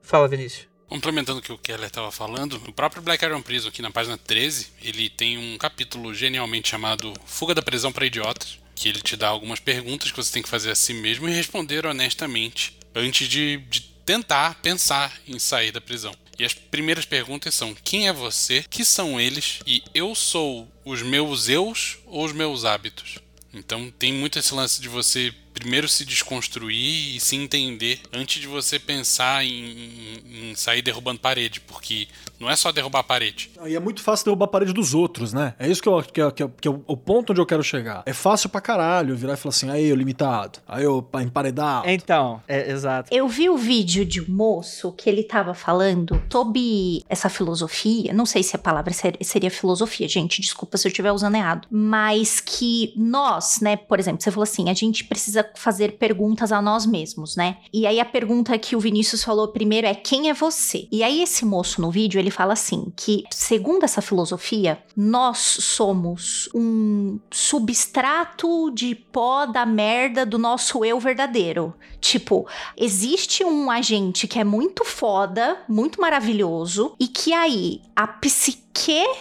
[0.00, 0.68] Fala, Vinícius.
[0.86, 4.16] Complementando o que o Keller estava falando, o próprio Black Iron Prison, aqui na página
[4.18, 9.16] 13, ele tem um capítulo genialmente chamado Fuga da Prisão para Idiotas, que ele te
[9.16, 13.28] dá algumas perguntas que você tem que fazer a si mesmo e responder honestamente antes
[13.28, 16.14] de, de tentar pensar em sair da prisão.
[16.38, 18.64] E as primeiras perguntas são: quem é você?
[18.68, 19.60] Que são eles?
[19.66, 23.18] E eu sou os meus eus ou os meus hábitos?
[23.52, 28.46] Então tem muito esse lance de você primeiro se desconstruir e se entender antes de
[28.48, 32.08] você pensar em, em- em sair derrubando parede, porque
[32.40, 33.50] não é só derrubar a parede.
[33.66, 35.54] E é muito fácil derrubar a parede dos outros, né?
[35.58, 37.62] É isso que, eu, que, é- que, é- que é o ponto onde eu quero
[37.62, 38.02] chegar.
[38.04, 40.58] É fácil pra caralho virar e falar assim, aí, eu limitado.
[40.66, 41.88] Aí, eu pa- emparedado.
[41.88, 43.08] Então, é exato.
[43.14, 48.12] Eu vi o vídeo de um moço que ele tava falando sobre essa filosofia.
[48.12, 50.40] Não sei se a palavra ser- seria filosofia, gente.
[50.40, 51.68] Desculpa se eu estiver usando errado.
[51.70, 56.60] Mas que nós, né, por exemplo, você falou assim: a gente precisa fazer perguntas a
[56.60, 57.58] nós mesmos, né?
[57.72, 60.88] E aí a pergunta que o Vinícius falou primeiro é: quem é você?
[60.90, 66.48] E aí esse moço no vídeo ele fala assim: que segundo essa filosofia, nós somos
[66.54, 71.74] um substrato de pó da merda do nosso eu verdadeiro.
[72.00, 78.63] Tipo, existe um agente que é muito foda, muito maravilhoso, e que aí a psique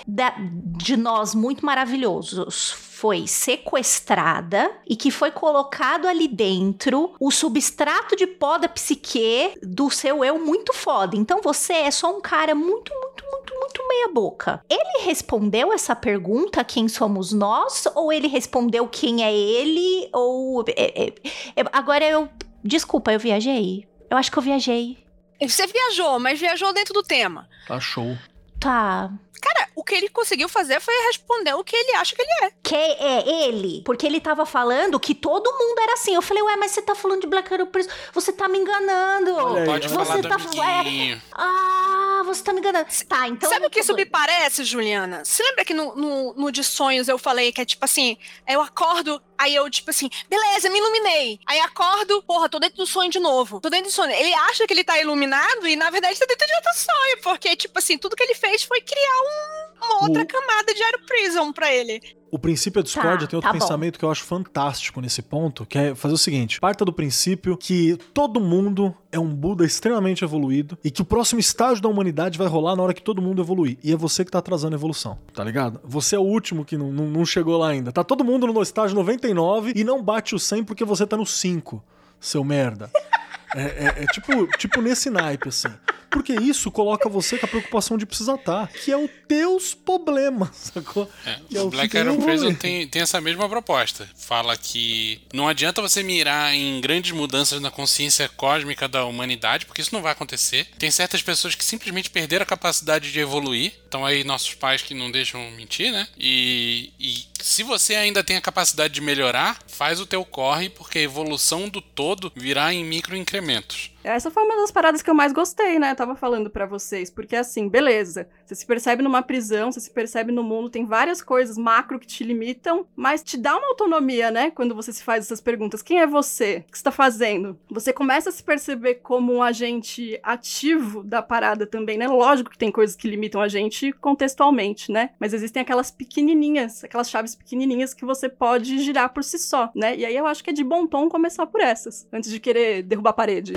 [0.07, 8.15] da- de nós muito maravilhosos foi sequestrada e que foi colocado ali dentro o substrato
[8.15, 11.15] de pó da psique do seu eu muito foda.
[11.15, 14.63] Então você é só um cara muito, muito, muito, muito meia boca.
[14.69, 17.85] Ele respondeu essa pergunta, quem somos nós?
[17.93, 20.09] Ou ele respondeu quem é ele?
[20.13, 20.63] Ou...
[20.69, 21.13] é, é,
[21.57, 22.29] é, agora eu...
[22.63, 23.85] Desculpa, eu viajei.
[24.09, 24.97] Eu acho que eu viajei.
[25.41, 27.49] Você viajou, mas viajou dentro do tema.
[27.67, 28.15] Tá show.
[28.59, 29.11] Tá.
[29.43, 32.51] Cara, o que ele conseguiu fazer foi responder o que ele acha que ele é.
[32.63, 33.81] Que é ele?
[33.85, 36.15] Porque ele tava falando que todo mundo era assim.
[36.15, 37.89] Eu falei, ué, mas você tá falando de Black Arrow Prison.
[38.13, 39.35] Você tá me enganando.
[39.35, 41.21] Olha Pode Você falar do tá- amiguinho.
[41.33, 42.87] Ah, você tá me enganando.
[43.07, 43.49] Tá, então.
[43.49, 45.25] Sabe o que tô isso me parece, Juliana?
[45.25, 48.17] Você lembra que no, no, no de sonhos eu falei que é tipo assim,
[48.47, 51.39] eu acordo, aí eu, tipo assim, beleza, me iluminei.
[51.45, 53.59] Aí acordo, porra, tô dentro do sonho de novo.
[53.59, 54.11] Tô dentro do sonho.
[54.11, 57.17] Ele acha que ele tá iluminado e, na verdade, tá dentro de outro sonho.
[57.23, 59.32] Porque, tipo assim, tudo que ele fez foi criar um-
[59.81, 62.01] uma outra O- camada de Aero Prison pra ele.
[62.31, 63.59] O princípio da discórdia Tá, tem outro tá bom.
[63.59, 67.55] pensamento que eu acho fantástico nesse ponto, que é fazer o seguinte: parta do princípio
[67.55, 72.37] que todo mundo é um Buda extremamente evoluído e que o próximo estágio da humanidade
[72.39, 73.77] vai rolar na hora que todo mundo evoluir.
[73.83, 75.79] E é você que tá atrasando a evolução, tá ligado?
[75.83, 77.91] Você é o último que não, não, não chegou lá ainda.
[77.91, 81.25] Tá todo mundo no estágio 99 e não bate o 100 porque você tá no
[81.27, 81.83] 5,
[82.19, 82.89] seu merda.
[83.55, 83.61] É,
[83.99, 85.69] é- é tipo, tipo nesse naipe, assim.
[86.09, 90.49] Porque isso coloca você com a preocupação de precisar estar, que é o teus problemas,
[90.73, 91.09] sacou?
[91.25, 94.07] É, Que é o Black Iron Prison tem, tem essa mesma proposta.
[94.15, 99.81] Fala que não adianta você mirar em grandes mudanças na consciência cósmica da humanidade, porque
[99.81, 100.67] isso não vai acontecer.
[100.77, 103.73] Tem certas pessoas que simplesmente perderam a capacidade de evoluir.
[103.93, 106.07] Então aí nossos pais que não deixam mentir, né?
[106.17, 110.97] E, e se você ainda tem a capacidade de melhorar, faz o teu corre, porque
[110.97, 113.91] a evolução do todo virá em microincrementos.
[114.03, 115.91] Essa foi uma das paradas que eu mais gostei, né?
[115.91, 117.09] Eu tava falando pra vocês.
[117.09, 118.27] Porque assim, beleza.
[118.45, 122.07] Você se percebe numa prisão, você se percebe no mundo, tem várias coisas macro que
[122.07, 124.51] te limitam, mas te dá uma autonomia, né?
[124.51, 125.81] Quando você se faz essas perguntas.
[125.81, 126.65] Quem é você?
[126.67, 127.57] O que você tá fazendo?
[127.69, 132.07] Você começa a se perceber como um agente ativo da parada também, né?
[132.07, 135.11] Lógico que tem coisas que limitam a gente contextualmente, né?
[135.19, 139.95] Mas existem aquelas pequenininhas, aquelas chaves pequenininhas que você pode girar por si só, né?
[139.95, 142.83] E aí eu acho que é de bom tom começar por essas, antes de querer
[142.83, 143.53] derrubar a parede.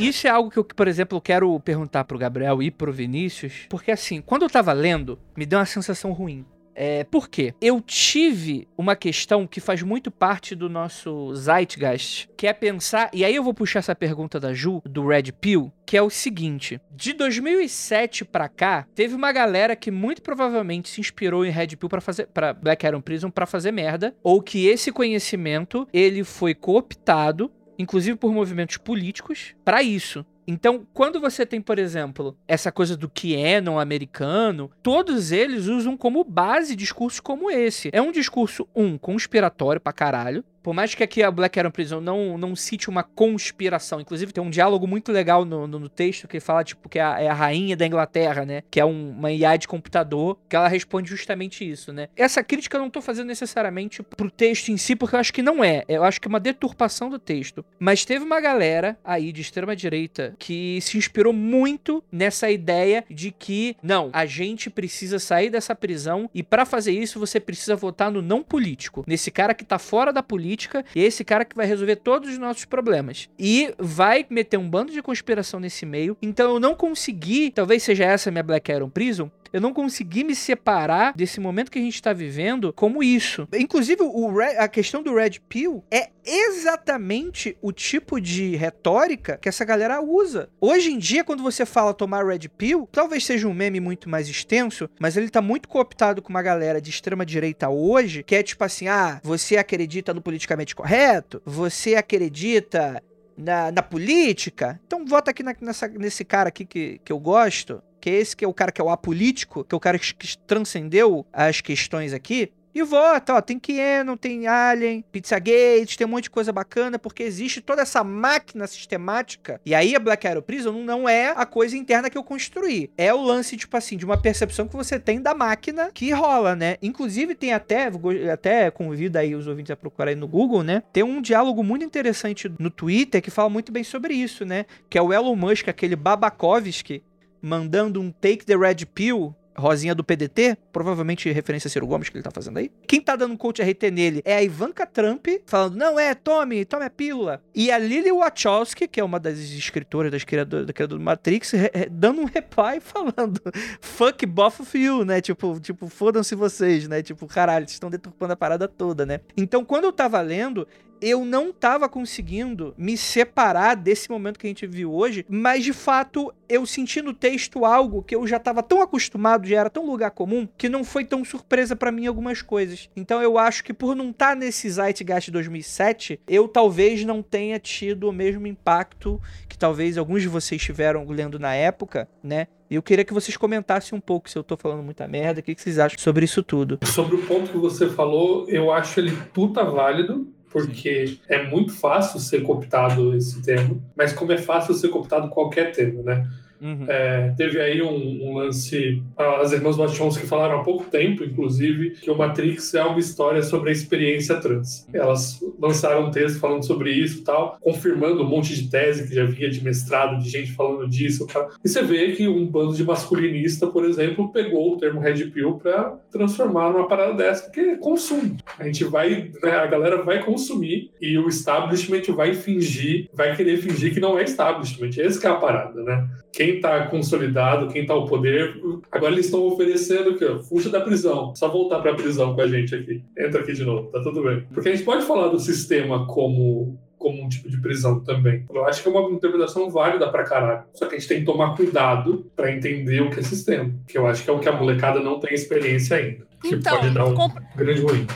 [0.00, 3.90] Isso é algo que eu, por exemplo, quero perguntar pro Gabriel e pro Vinícius, porque
[3.90, 6.44] assim, quando eu tava lendo, me deu uma sensação ruim.
[6.74, 7.52] É, por quê?
[7.60, 13.22] Eu tive uma questão que faz muito parte do nosso Zeitgeist, que é pensar, e
[13.22, 16.80] aí eu vou puxar essa pergunta da Ju, do Red Pill, que é o seguinte:
[16.90, 21.88] de 2007 pra cá, teve uma galera que muito provavelmente se inspirou em Red Pill
[21.88, 26.54] para fazer para Black Iron Prison para fazer merda, ou que esse conhecimento ele foi
[26.54, 30.24] cooptado inclusive por movimentos políticos, para isso.
[30.46, 35.66] Então, quando você tem, por exemplo, essa coisa do que é não americano, todos eles
[35.66, 37.88] usam como base discursos como esse.
[37.92, 40.44] É um discurso, um, conspiratório pra caralho.
[40.62, 44.00] Por mais que aqui a Black Iron Prison não, não cite uma conspiração.
[44.00, 47.02] Inclusive, tem um diálogo muito legal no, no, no texto que fala, tipo, que é
[47.02, 48.62] a, é a rainha da Inglaterra, né?
[48.70, 52.08] Que é um- uma IA de computador, que ela responde justamente isso, né?
[52.16, 55.42] Essa crítica eu não tô fazendo necessariamente pro texto em si, porque eu acho que
[55.42, 55.84] não é.
[55.88, 57.64] Eu acho que é uma deturpação do texto.
[57.78, 63.30] Mas teve uma galera aí de extrema direita que se inspirou muito nessa ideia de
[63.30, 68.10] que, não, a gente precisa sair dessa prisão e pra fazer isso você precisa votar
[68.10, 70.49] no não político, nesse cara que tá fora da política
[70.94, 73.28] e é esse cara que vai resolver todos os nossos problemas.
[73.38, 76.16] E vai meter um bando de conspiração nesse meio.
[76.22, 80.34] Então eu não consegui, talvez seja essa minha Black Iron Prison, eu não consegui me
[80.34, 83.48] separar desse momento que a gente tá vivendo como isso.
[83.52, 89.64] Inclusive, Red- a questão do Red Pill é exatamente o tipo de retórica que essa
[89.64, 90.48] galera usa.
[90.60, 94.28] Hoje em dia, quando você fala tomar Red Pill, talvez seja um meme muito mais
[94.28, 98.42] extenso, mas ele tá muito cooptado com uma galera de extrema direita hoje, que é
[98.42, 101.42] tipo assim: ah, você acredita no politicamente correto?
[101.44, 103.02] Você acredita
[103.36, 104.80] na, na política?
[104.86, 108.36] Então vota aqui na- nessa- nesse cara aqui que, que eu gosto, que é esse
[108.36, 110.14] que é o cara que é o apolítico, que é o cara que,
[110.46, 112.52] transcendeu as questões aqui.
[112.72, 117.24] E vota, ó, tem Keanu, tem Alien, Pizzagate, tem um monte de coisa bacana, porque
[117.24, 119.60] existe toda essa máquina sistemática.
[119.66, 122.88] E aí a Black Arrow Prison não é a coisa interna que eu construí.
[122.96, 126.54] É o lance, tipo assim, de uma percepção que você tem da máquina que rola,
[126.54, 126.76] né?
[126.80, 127.90] Inclusive tem até,
[128.32, 130.84] até convido aí os ouvintes a procurar aí no Google, né?
[130.92, 134.64] Tem um diálogo muito interessante no Twitter que fala muito bem sobre isso, né?
[134.88, 137.02] Que é o Elon Musk, aquele Babakovsky,
[137.40, 142.16] mandando um Take the Red Pill, Rosinha do PDT, provavelmente referência a Ciro Gomes que
[142.16, 142.70] ele tá fazendo aí.
[142.86, 146.84] Quem tá dando coach RT nele é a Ivanka Trump, falando, não é, tome, tome
[146.84, 147.42] a pílula.
[147.54, 151.52] E a Lily Wachowski, que é uma das escritoras, das criadoras, da criadora do Matrix,
[151.90, 153.40] dando um reply falando,
[153.80, 155.20] fuck both of you, né?
[155.20, 157.02] Tipo, tipo fodam-se vocês, né?
[157.02, 159.20] Tipo, caralho, vocês estão deturpando a parada toda, né?
[159.36, 160.66] Então, quando eu tava lendo,
[161.00, 165.72] eu não tava conseguindo me separar desse momento que a gente viu hoje, mas de
[165.72, 169.86] fato eu senti no texto algo que eu já tava tão acostumado, já era tão
[169.86, 172.88] lugar comum, que não foi tão surpresa pra mim algumas coisas.
[172.96, 178.08] Então eu acho que por não estar nesse Zeitgeist 2007, eu talvez não tenha tido
[178.08, 182.48] o mesmo impacto que talvez alguns de vocês tiveram lendo na época, né?
[182.70, 185.42] E eu queria que vocês comentassem um pouco se eu tô falando muita merda, o
[185.42, 186.78] que que vocês acham sobre isso tudo.
[186.84, 192.18] Sobre o ponto que você falou, eu acho ele puta válido, porque é muito fácil
[192.18, 196.28] ser cooptado esse termo, mas como é fácil ser cooptado qualquer termo, né?
[196.60, 196.84] Uhum.
[196.88, 202.10] É, teve aí um, um lance, as irmãs Wachowski falaram há pouco tempo, inclusive, que
[202.10, 204.86] o Matrix é uma história sobre a experiência trans.
[204.92, 209.14] Elas lançaram um texto falando sobre isso e tal, confirmando um monte de tese que
[209.14, 211.26] já vinha de mestrado, de gente falando disso.
[211.26, 211.50] Tal.
[211.64, 215.54] E você vê que um bando de masculinista, por exemplo, pegou o termo Red Pill
[215.54, 218.36] para transformar numa parada dessa, porque é consumo.
[218.58, 223.56] A gente vai, né, a galera vai consumir e o establishment vai fingir, vai querer
[223.58, 224.90] fingir que não é establishment.
[224.98, 226.08] Essa é a parada, né?
[226.32, 228.54] Quem está consolidado, quem está ao poder.
[228.90, 232.46] Agora eles estão oferecendo que fuja da prisão, só voltar para a prisão com a
[232.46, 233.02] gente aqui.
[233.18, 234.44] Entra aqui de novo, tá tudo bem.
[234.52, 238.44] Porque a gente pode falar do sistema como como um tipo de prisão também.
[238.52, 240.64] Eu acho que é uma interpretação válida pra caralho.
[240.74, 243.70] Só que a gente tem que tomar cuidado pra entender o que é sistema.
[243.88, 246.26] Que eu acho que é o que a molecada não tem experiência ainda.
[246.42, 248.06] Que Então, pode dar um comp- grande ruim.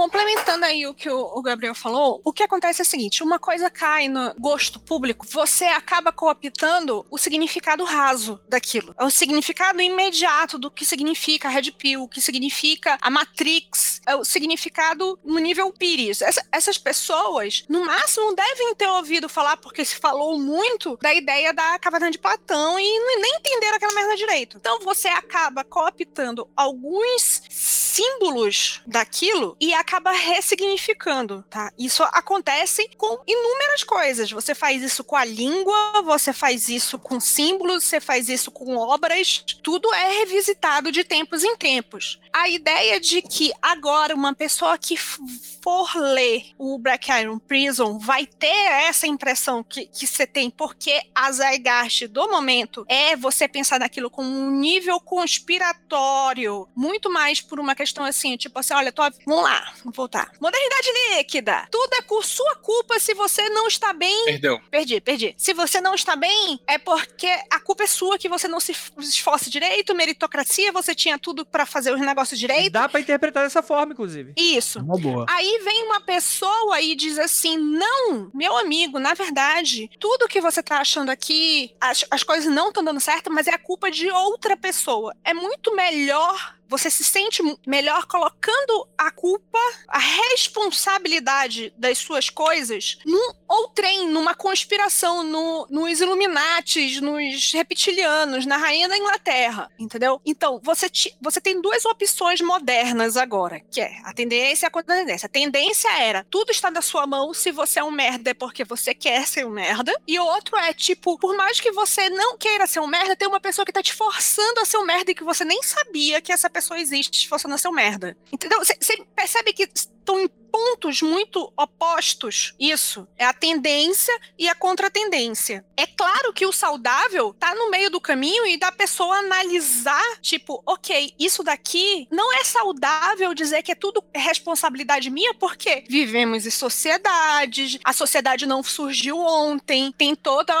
[0.00, 3.68] Complementando aí o que o Gabriel falou, o que acontece é o seguinte: uma coisa
[3.68, 8.94] cai no gosto público, você acaba cooptando o significado raso daquilo.
[8.98, 14.00] É o significado imediato do que significa a Red Pill, o que significa a Matrix,
[14.06, 16.22] é o significado no nível Pires.
[16.22, 21.52] Essa- essas pessoas, no máximo, devem ter ouvido falar, porque se falou muito, da ideia
[21.52, 24.56] da caverna de Platão e nem entenderam aquela merda direito.
[24.56, 27.42] Então você acaba cooptando alguns
[27.90, 31.72] símbolos daquilo e acaba ressignificando, tá?
[31.78, 34.30] Isso acontece com inúmeras coisas.
[34.30, 38.76] Você faz isso com a língua, você faz isso com símbolos, você faz isso com
[38.76, 42.20] obras, tudo é revisitado de tempos em tempos.
[42.32, 48.26] A ideia de que agora uma pessoa que for ler o Black Iron Prison vai
[48.26, 53.80] ter essa impressão que, que você tem, porque a Zygarde do momento é você pensar
[53.80, 59.02] naquilo como um nível conspiratório, muito mais por uma questão assim, tipo assim, olha, tô,
[59.26, 60.30] vamos lá, vamos voltar.
[60.40, 64.60] Modernidade líquida, tudo é por sua culpa se você não está bem Perdeu.
[64.70, 65.34] Perdi, perdi.
[65.36, 68.72] Se você não está bem, é porque a culpa é sua que você não se
[68.98, 72.72] esforça direito, meritocracia, você tinha tudo pra fazer os negócios direito.
[72.72, 74.32] Dá pra interpretar dessa forma, inclusive.
[74.36, 74.80] Isso.
[74.80, 75.26] Uma boa.
[75.28, 80.62] Aí vem uma pessoa e diz assim: não, meu amigo, na verdade, tudo que você
[80.62, 84.10] tá achando aqui, as, as coisas não estão dando certo, mas é a culpa de
[84.10, 85.14] outra pessoa.
[85.24, 86.59] É muito melhor.
[86.70, 89.58] Você se sente melhor colocando a culpa,
[89.88, 98.56] a responsabilidade das suas coisas num outrem, numa conspiração, no, nos Illuminates, nos reptilianos, na
[98.56, 100.20] rainha da Inglaterra, entendeu?
[100.24, 104.70] Então, você, ti- você tem duas opções modernas agora, que é a tendência e a
[104.70, 105.26] contratendência.
[105.26, 108.64] A tendência era, tudo está na sua mão, se você é um merda é porque
[108.64, 109.92] você quer ser um merda.
[110.06, 113.26] E o outro é, tipo, por mais que você não queira ser um merda, tem
[113.26, 116.20] uma pessoa que tá te forçando a ser um merda e que você nem sabia
[116.20, 118.16] que essa pessoa existe te forçando a ser um merda.
[118.32, 118.58] Entendeu?
[118.58, 118.74] Você
[119.14, 119.68] percebe que
[120.00, 122.54] estão em pontos muito opostos.
[122.58, 125.64] Isso é a tendência e a contratendência.
[125.76, 130.60] É claro que o saudável tá no meio do caminho e da pessoa analisar, tipo,
[130.66, 136.50] ok, isso daqui não é saudável dizer que é tudo responsabilidade minha, porque vivemos em
[136.50, 140.52] sociedades, a sociedade não surgiu ontem, tem todo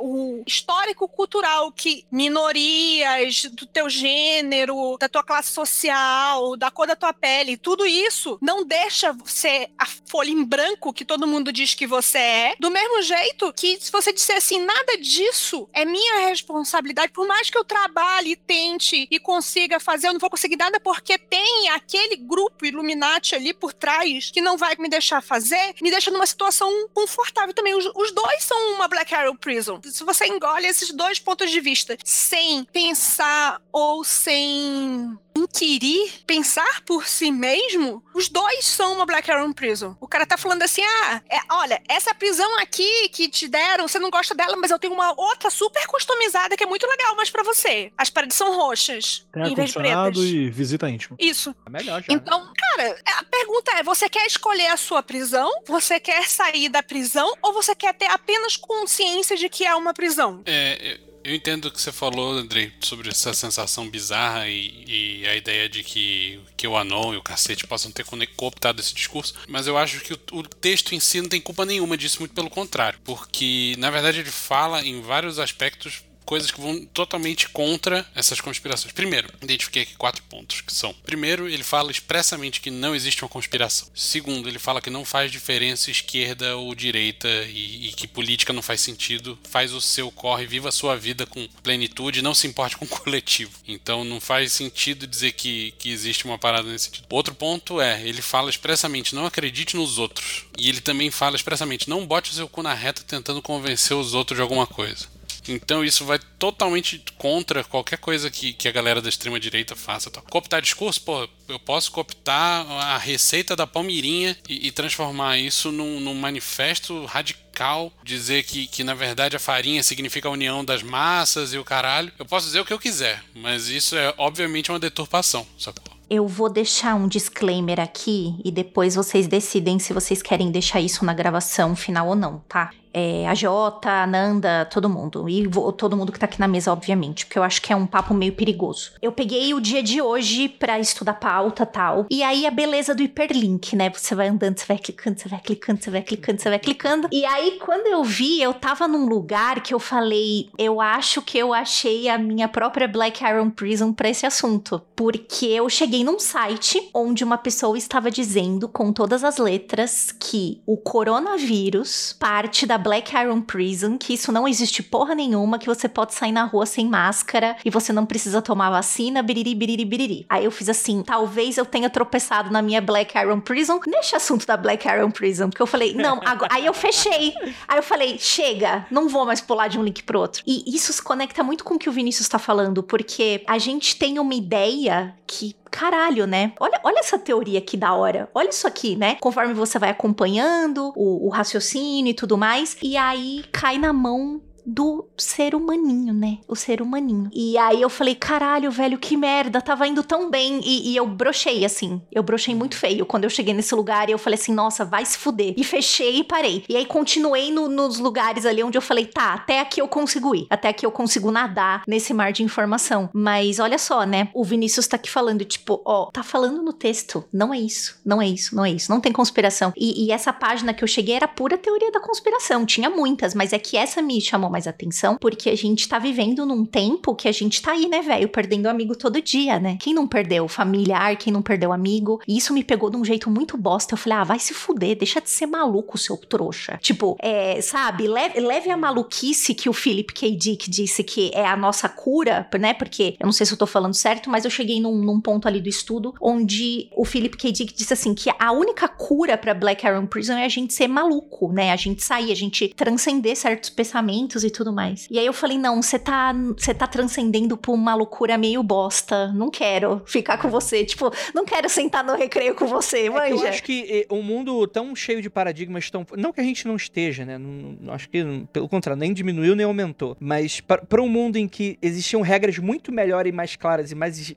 [0.00, 6.96] o histórico cultural que minorias do teu gênero, da tua classe social, da cor da
[6.96, 11.74] tua pele, tudo isso não deixa ser a folha em branco que todo mundo diz
[11.74, 12.54] que você é.
[12.60, 17.50] Do mesmo jeito que se você disser assim, nada disso é minha responsabilidade, por mais
[17.50, 22.14] que eu trabalhe, tente e consiga fazer, eu não vou conseguir nada porque tem aquele
[22.14, 26.70] grupo Illuminati ali por trás que não vai me deixar fazer, me deixa numa situação
[26.94, 27.74] confortável também.
[27.74, 29.80] Os, os dois são uma Black Arrow Prison.
[29.84, 37.06] Se você engole esses dois pontos de vista sem pensar ou sem inquirir, pensar por
[37.06, 39.96] si mesmo, os dois são uma Black Arrow Prison.
[40.00, 43.98] O cara tá falando assim: ah, é, olha, essa prisão aqui que te deram, você
[43.98, 47.30] não gosta dela, mas eu tenho uma outra super customizada que é muito legal, mas
[47.30, 47.92] pra você.
[47.96, 50.16] As paredes são roxas, Tem em vez de pretas.
[50.18, 51.16] e visita íntima.
[51.18, 51.54] Isso.
[51.66, 52.12] É melhor já.
[52.12, 55.50] Então, cara, a pergunta é: você quer escolher a sua prisão?
[55.66, 57.32] Você quer sair da prisão?
[57.42, 60.42] Ou você quer ter apenas consciência de que é uma prisão?
[60.46, 65.26] É, eu- eu entendo o que você falou, Andrei, sobre essa sensação bizarra e, e
[65.26, 68.04] a ideia de que, que o Anon e o cacete possam ter
[68.36, 71.66] cooptado esse discurso, mas eu acho que o, o texto em si não tem culpa
[71.66, 76.60] nenhuma disso, muito pelo contrário, porque na verdade ele fala em vários aspectos coisas que
[76.60, 78.92] vão totalmente contra essas conspirações.
[78.92, 83.28] Primeiro, identifiquei aqui quatro pontos que são: primeiro, ele fala expressamente que não existe uma
[83.28, 83.88] conspiração.
[83.92, 88.62] Segundo, ele fala que não faz diferença esquerda ou direita e, e que política não
[88.62, 89.36] faz sentido.
[89.42, 92.88] Faz o seu corre, viva a sua vida com plenitude, não se importe com o
[92.88, 93.50] coletivo.
[93.66, 97.06] Então não faz sentido dizer que, que existe uma parada nesse sentido.
[97.10, 100.44] Outro ponto é, ele fala expressamente não acredite nos outros.
[100.56, 104.14] E ele também fala expressamente não bote o seu cu na reta tentando convencer os
[104.14, 105.08] outros de alguma coisa.
[105.48, 110.10] Então isso vai totalmente contra qualquer coisa que, que a galera da extrema direita faça.
[110.10, 110.22] Tal.
[110.24, 116.00] Cooptar discurso, pô, eu posso cooptar a receita da Palmirinha e, e transformar isso num,
[116.00, 121.52] num manifesto radical, dizer que, que na verdade a farinha significa a união das massas
[121.52, 122.12] e o caralho.
[122.18, 126.00] Eu posso dizer o que eu quiser, mas isso é obviamente uma deturpação, sacou?
[126.08, 131.04] Eu vou deixar um disclaimer aqui e depois vocês decidem se vocês querem deixar isso
[131.04, 132.72] na gravação final ou não, tá?
[132.92, 135.28] É, a Jota, a Nanda, todo mundo.
[135.28, 137.76] E vo- todo mundo que tá aqui na mesa, obviamente, porque eu acho que é
[137.76, 138.92] um papo meio perigoso.
[139.00, 142.06] Eu peguei o dia de hoje pra estudar pauta tal.
[142.10, 143.90] E aí a beleza do hiperlink, né?
[143.90, 147.08] Você vai andando, você vai clicando, você vai clicando, você vai clicando, você vai clicando.
[147.12, 151.38] E aí, quando eu vi, eu tava num lugar que eu falei, eu acho que
[151.38, 154.82] eu achei a minha própria Black Iron Prison pra esse assunto.
[154.96, 160.60] Porque eu cheguei num site onde uma pessoa estava dizendo com todas as letras que
[160.66, 165.88] o coronavírus parte da Black Iron Prison, que isso não existe porra nenhuma, que você
[165.88, 170.26] pode sair na rua sem máscara e você não precisa tomar vacina, biriri, biriri, biriri.
[170.28, 174.46] Aí eu fiz assim, talvez eu tenha tropeçado na minha Black Iron Prison neste assunto
[174.46, 176.52] da Black Iron Prison, porque eu falei, não, agora...
[176.52, 177.34] aí eu fechei.
[177.68, 180.42] Aí eu falei, chega, não vou mais pular de um link pro outro.
[180.46, 183.96] E isso se conecta muito com o que o Vinícius tá falando, porque a gente
[183.96, 186.52] tem uma ideia que caralho, né?
[186.58, 188.28] Olha, olha essa teoria que da hora.
[188.34, 189.16] Olha isso aqui, né?
[189.20, 194.40] Conforme você vai acompanhando o, o raciocínio e tudo mais, e aí cai na mão
[194.72, 196.38] do ser humaninho, né?
[196.46, 197.28] O ser humaninho.
[197.32, 200.60] E aí eu falei, caralho, velho, que merda, tava indo tão bem.
[200.64, 202.00] E, e eu brochei, assim.
[202.12, 203.04] Eu brochei muito feio.
[203.04, 205.54] Quando eu cheguei nesse lugar, e eu falei assim, nossa, vai se fuder.
[205.56, 206.64] E fechei e parei.
[206.68, 210.34] E aí continuei no- nos lugares ali onde eu falei, tá, até aqui eu consigo
[210.34, 210.46] ir.
[210.48, 213.10] Até aqui eu consigo nadar nesse mar de informação.
[213.12, 214.28] Mas olha só, né?
[214.34, 217.24] O Vinícius tá aqui falando, tipo, ó, tá falando no texto.
[217.32, 218.90] Não é isso, não é isso, não é isso.
[218.90, 219.72] Não tem conspiração.
[219.76, 222.64] E, e essa página que eu cheguei era pura teoria da conspiração.
[222.64, 226.44] Tinha muitas, mas é que essa me chamou mais atenção, porque a gente tá vivendo
[226.46, 229.76] num tempo que a gente tá aí, né, velho, perdendo amigo todo dia, né?
[229.80, 232.20] Quem não perdeu familiar, quem não perdeu amigo?
[232.26, 233.94] E isso me pegou de um jeito muito bosta.
[233.94, 236.78] Eu falei, ah, vai se fuder, deixa de ser maluco, seu trouxa.
[236.82, 240.36] Tipo, é, sabe, leve, leve a maluquice que o Philip K.
[240.36, 242.74] Dick disse que é a nossa cura, né?
[242.74, 245.46] Porque eu não sei se eu tô falando certo, mas eu cheguei num, num ponto
[245.46, 247.52] ali do estudo onde o Philip K.
[247.52, 250.88] Dick disse assim que a única cura pra Black Iron Prison é a gente ser
[250.88, 251.72] maluco, né?
[251.72, 255.06] A gente sair, a gente transcender certos pensamentos e tudo mais.
[255.10, 259.28] E aí eu falei, não, você tá, você tá transcendendo pra uma loucura meio bosta.
[259.32, 260.84] Não quero ficar com você.
[260.84, 264.22] Tipo, não quero sentar no recreio com você, É que eu acho que eh, um
[264.22, 266.06] mundo tão cheio de paradigmas, tão.
[266.16, 267.38] Não que a gente não esteja, né?
[267.38, 268.22] Não- acho que,
[268.52, 270.16] pelo contrário, nem diminuiu nem aumentou.
[270.20, 274.18] Mas para um mundo em que existiam regras muito melhores e mais claras e mais
[274.18, 274.34] es-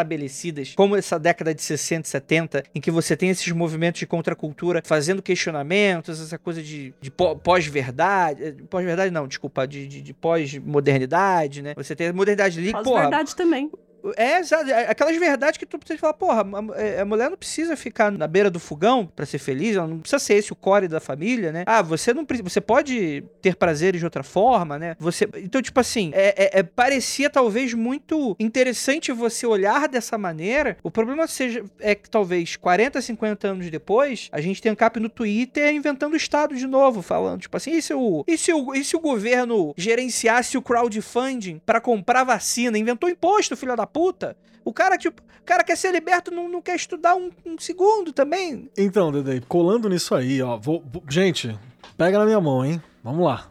[0.00, 4.06] estabelecidas, como essa década de 60 e 70, em que você tem esses movimentos de
[4.06, 8.42] contracultura fazendo questionamentos, essa coisa de, de pó- pós-verdade.
[8.44, 11.74] eh, Pós-verdade, não, desculpa, de, de- de pós-modernidade, né?
[11.76, 13.70] Você tem a modernidade ali, Faz porra, verdade também.
[14.16, 14.70] É, exato.
[14.70, 18.10] É Aquelas verdades que tu precisa falar, porra, a, é, a mulher não precisa ficar
[18.10, 21.00] na beira do fogão pra ser feliz, ela não precisa ser esse o core da
[21.00, 21.64] família, né?
[21.66, 24.96] Ah, você não você pode ter prazeres de outra forma, né?
[24.98, 30.76] Você, então, tipo assim, é, é- é- parecia talvez muito interessante você olhar dessa maneira.
[30.82, 34.98] O problema seja é que talvez 40, 50 anos depois, a gente tem um cap
[35.00, 38.52] no Twitter inventando o Estado de novo, falando, tipo assim, e se o, e se
[38.52, 42.78] o, e se o governo gerenciasse o crowdfunding pra comprar vacina?
[42.78, 44.36] Inventou imposto, filho da puta.
[44.64, 48.12] O cara, tipo, o cara quer ser liberto, não, não quer estudar um, um segundo
[48.12, 48.68] também.
[48.76, 50.56] Então, Dede, colando nisso aí, ó.
[50.58, 51.56] vou- vou- gente,
[51.96, 52.82] pega na minha mão, hein?
[53.02, 53.48] Vamos lá.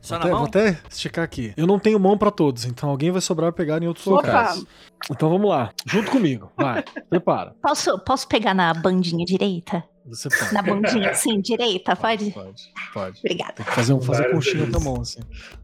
[0.00, 0.38] Só Vou na até, mão?
[0.38, 1.52] vou até esticar aqui.
[1.56, 4.16] Eu não tenho mão pra todos, então alguém vai sobrar pra pegar em outros Opa!
[4.16, 4.64] locais.
[5.10, 5.70] Então vamos lá.
[5.86, 6.52] Junto comigo.
[6.56, 6.84] Vai.
[7.10, 7.54] Prepara.
[7.60, 9.82] Posso, posso pegar na bandinha direita?
[10.08, 10.54] Você pode.
[10.54, 11.94] Na bandinha, assim, direita?
[11.94, 12.30] Pode?
[12.30, 12.72] Pode.
[12.92, 13.18] Pode.
[13.18, 13.52] Obrigada.
[13.54, 15.20] Tem que fazer, um, fazer conchinha com a mão, assim.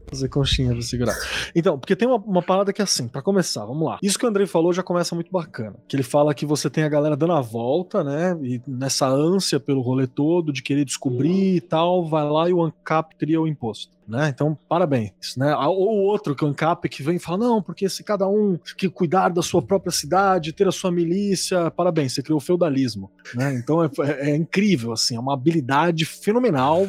[0.07, 1.15] Fazer conchinha pra segurar.
[1.55, 3.97] Então, porque tem uma, uma parada que é assim, pra começar, vamos lá.
[4.01, 5.75] Isso que o Andrei falou já começa muito bacana.
[5.87, 8.37] Que ele fala que você tem a galera dando a volta, né?
[8.41, 12.61] E nessa ânsia pelo rolê todo, de querer descobrir e tal, vai lá e o
[12.63, 13.94] ANCAP cria o imposto.
[14.07, 14.29] Né?
[14.29, 15.35] Então, parabéns.
[15.37, 15.55] Né?
[15.55, 19.29] Ou outro, que ANCAP, que vem e fala: não, porque se cada um que cuidar
[19.29, 23.09] da sua própria cidade, ter a sua milícia, parabéns, você criou o feudalismo.
[23.33, 23.55] Né?
[23.55, 26.87] Então é, é- é incrível, assim, é uma habilidade fenomenal,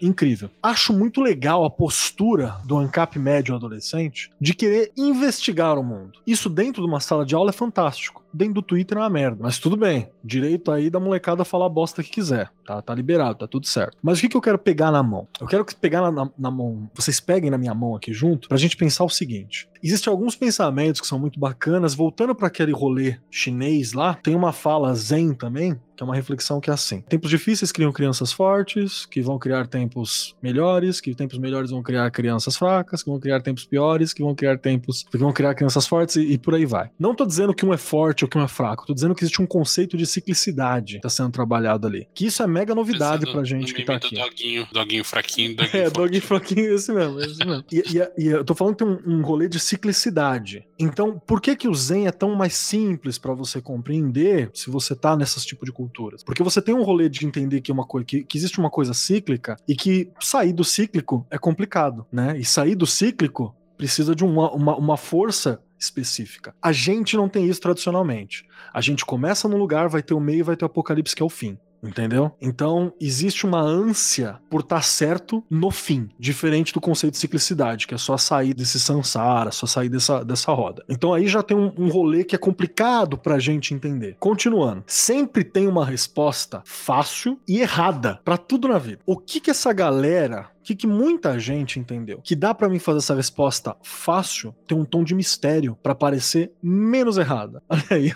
[0.00, 0.50] incrível.
[0.62, 6.18] Acho muito legal a postura do ANCAP médio adolescente de querer investigar o mundo.
[6.26, 8.24] Isso dentro de uma sala de aula é fantástico.
[8.32, 9.38] Dentro do Twitter é uma merda.
[9.40, 10.08] Mas tudo bem.
[10.22, 12.50] Direito aí da molecada falar a bosta que quiser.
[12.66, 13.96] Tá, tá liberado, tá tudo certo.
[14.02, 15.26] Mas o que, que eu quero pegar na mão?
[15.40, 16.90] Eu quero que pegar na, na- na mão.
[16.94, 19.68] Vocês peguem na minha mão aqui junto pra gente pensar o seguinte.
[19.82, 21.94] Existem alguns pensamentos que são muito bacanas.
[21.94, 26.60] Voltando para aquele rolê chinês lá, tem uma fala zen também, que é uma reflexão
[26.60, 31.38] que é assim: tempos difíceis criam crianças fortes, que vão criar tempos melhores, que tempos
[31.38, 35.16] melhores vão criar crianças fracas, que vão criar tempos piores, que vão criar tempos que
[35.18, 36.90] vão criar crianças fortes e, e por aí vai.
[36.98, 39.22] Não tô dizendo que um é forte ou que um é fraco, tô dizendo que
[39.24, 42.06] existe um conceito de ciclicidade que tá sendo trabalhado ali.
[42.14, 44.14] Que isso é mega novidade Pensando pra gente que tá aqui.
[44.16, 45.96] Doguinho, doguinho fraquinho, doguinho É, forte.
[45.96, 47.64] dog fraquinho, esse mesmo, esse mesmo.
[47.72, 50.66] E, e- e eu tô falando que tem um, um rolê de ciclicidade.
[50.78, 54.94] Então, por que que o Zen é tão mais simples para você compreender se você
[54.94, 56.22] tá nessas tipo de culturas?
[56.22, 58.94] Porque você tem um rolê de entender que, é uma que, que existe uma coisa
[58.94, 62.38] cíclica e que sair do cíclico é complicado, né?
[62.38, 66.54] E sair do cíclico precisa de uma, uma, uma força específica.
[66.62, 68.46] A gente não tem isso tradicionalmente.
[68.72, 71.26] A gente começa num lugar, vai ter o meio vai ter o apocalipse que é
[71.26, 71.58] o fim.
[71.82, 72.32] Entendeu?
[72.40, 77.86] Então, existe uma ânsia por estar tá certo no fim, diferente do conceito de ciclicidade,
[77.86, 80.84] que é só sair desse samsara, só sair dessa, dessa roda.
[80.88, 84.16] Então, aí já tem um, um rolê que é complicado pra gente entender.
[84.18, 89.00] Continuando, sempre tem uma resposta fácil e errada para tudo na vida.
[89.06, 92.20] O que que essa galera que, que muita gente entendeu?
[92.22, 96.50] Que dá para mim fazer essa resposta fácil, ter um tom de mistério para parecer
[96.62, 97.62] menos errada.
[97.70, 98.12] Olha aí,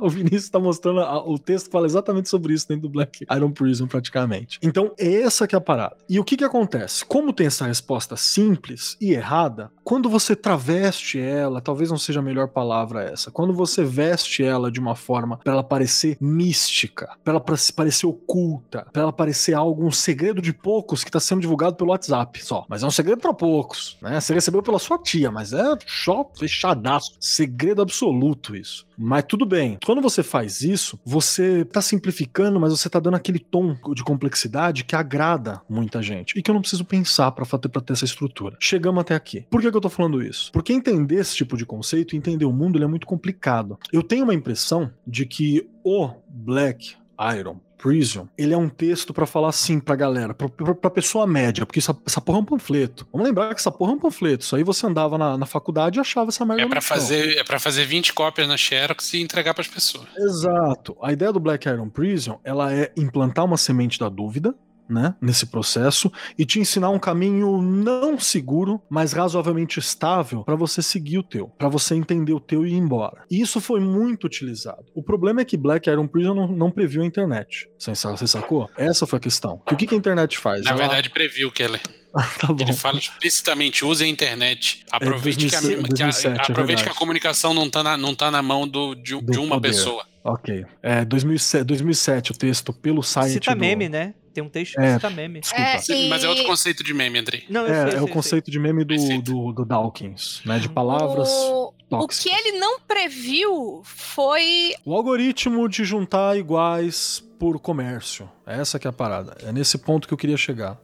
[0.00, 3.50] o Vinícius tá mostrando a, o texto fala exatamente sobre isso dentro do Black Iron
[3.50, 4.58] Prison, praticamente.
[4.62, 5.96] Então, essa que é a parada.
[6.08, 7.04] E o que que acontece?
[7.04, 12.22] Como tem essa resposta simples e errada, quando você traveste ela, talvez não seja a
[12.22, 17.34] melhor palavra essa, quando você veste ela de uma forma para ela parecer mística, para
[17.34, 17.44] ela
[17.74, 21.87] parecer oculta, para ela parecer algo, um segredo de poucos que está sendo divulgado pelo
[21.90, 22.64] WhatsApp só.
[22.68, 24.20] Mas é um segredo para poucos, né?
[24.20, 27.16] Você recebeu pela sua tia, mas é só fechadaço.
[27.20, 28.86] Segredo absoluto isso.
[28.96, 29.78] Mas tudo bem.
[29.84, 34.84] Quando você faz isso, você tá simplificando, mas você tá dando aquele tom de complexidade
[34.84, 38.56] que agrada muita gente e que eu não preciso pensar para ter, ter essa estrutura.
[38.60, 39.46] Chegamos até aqui.
[39.48, 40.50] Por que, que eu tô falando isso?
[40.52, 43.78] Porque entender esse tipo de conceito, entender o mundo, ele é muito complicado.
[43.92, 46.96] Eu tenho uma impressão de que o Black
[47.36, 51.26] Iron Prison, ele é um texto para falar assim pra galera, pra, pra, pra pessoa
[51.26, 53.06] média, porque essa, essa, porra é um panfleto.
[53.12, 54.44] Vamos lembrar que essa porra é um panfleto.
[54.44, 56.62] Isso aí você andava na, na faculdade e achava essa merda.
[56.62, 60.06] É para fazer, é para fazer 20 cópias na Xerox e entregar para as pessoas.
[60.16, 60.96] Exato.
[61.00, 64.54] A ideia do Black Iron Prison, ela é implantar uma semente da dúvida,
[64.88, 70.82] né, nesse processo e te ensinar um caminho não seguro, mas razoavelmente estável para você
[70.82, 73.22] seguir o teu, para você entender o teu e ir embora.
[73.30, 74.84] E isso foi muito utilizado.
[74.94, 77.68] O problema é que Black Iron Prison não, não previu a internet.
[77.78, 77.94] Você,
[78.26, 78.68] sacou?
[78.76, 79.62] Essa foi a questão.
[79.70, 80.64] o que, que a internet faz?
[80.64, 80.80] Na Ela...
[80.80, 81.80] verdade, previu, Keller.
[82.40, 84.84] tá Ele fala explicitamente, use a internet.
[84.90, 87.82] Aproveite, é, 2007, que, a, 2007, que, a, aproveite é que a comunicação não tá
[87.82, 89.68] na, não tá na mão do, de, do de uma poder.
[89.68, 90.04] pessoa.
[90.24, 90.66] Ok.
[90.82, 93.34] É 2007, 2007 o texto pelo site.
[93.34, 93.60] Cita do...
[93.60, 94.14] meme, né?
[94.38, 95.40] Tem um texto que é, cita meme.
[95.40, 95.64] Desculpa.
[95.64, 96.08] É, e...
[96.08, 97.44] Mas é outro conceito de meme, Andrei.
[97.50, 98.52] Não, é, sei, é sei, o conceito sei.
[98.52, 100.60] de meme do, do, do, Dawkins, né?
[100.60, 101.28] De palavras.
[101.28, 101.74] O...
[101.90, 104.76] o que ele não previu foi.
[104.84, 108.30] O algoritmo de juntar iguais por comércio.
[108.46, 109.36] Essa que é a parada.
[109.42, 110.78] É nesse ponto que eu queria chegar.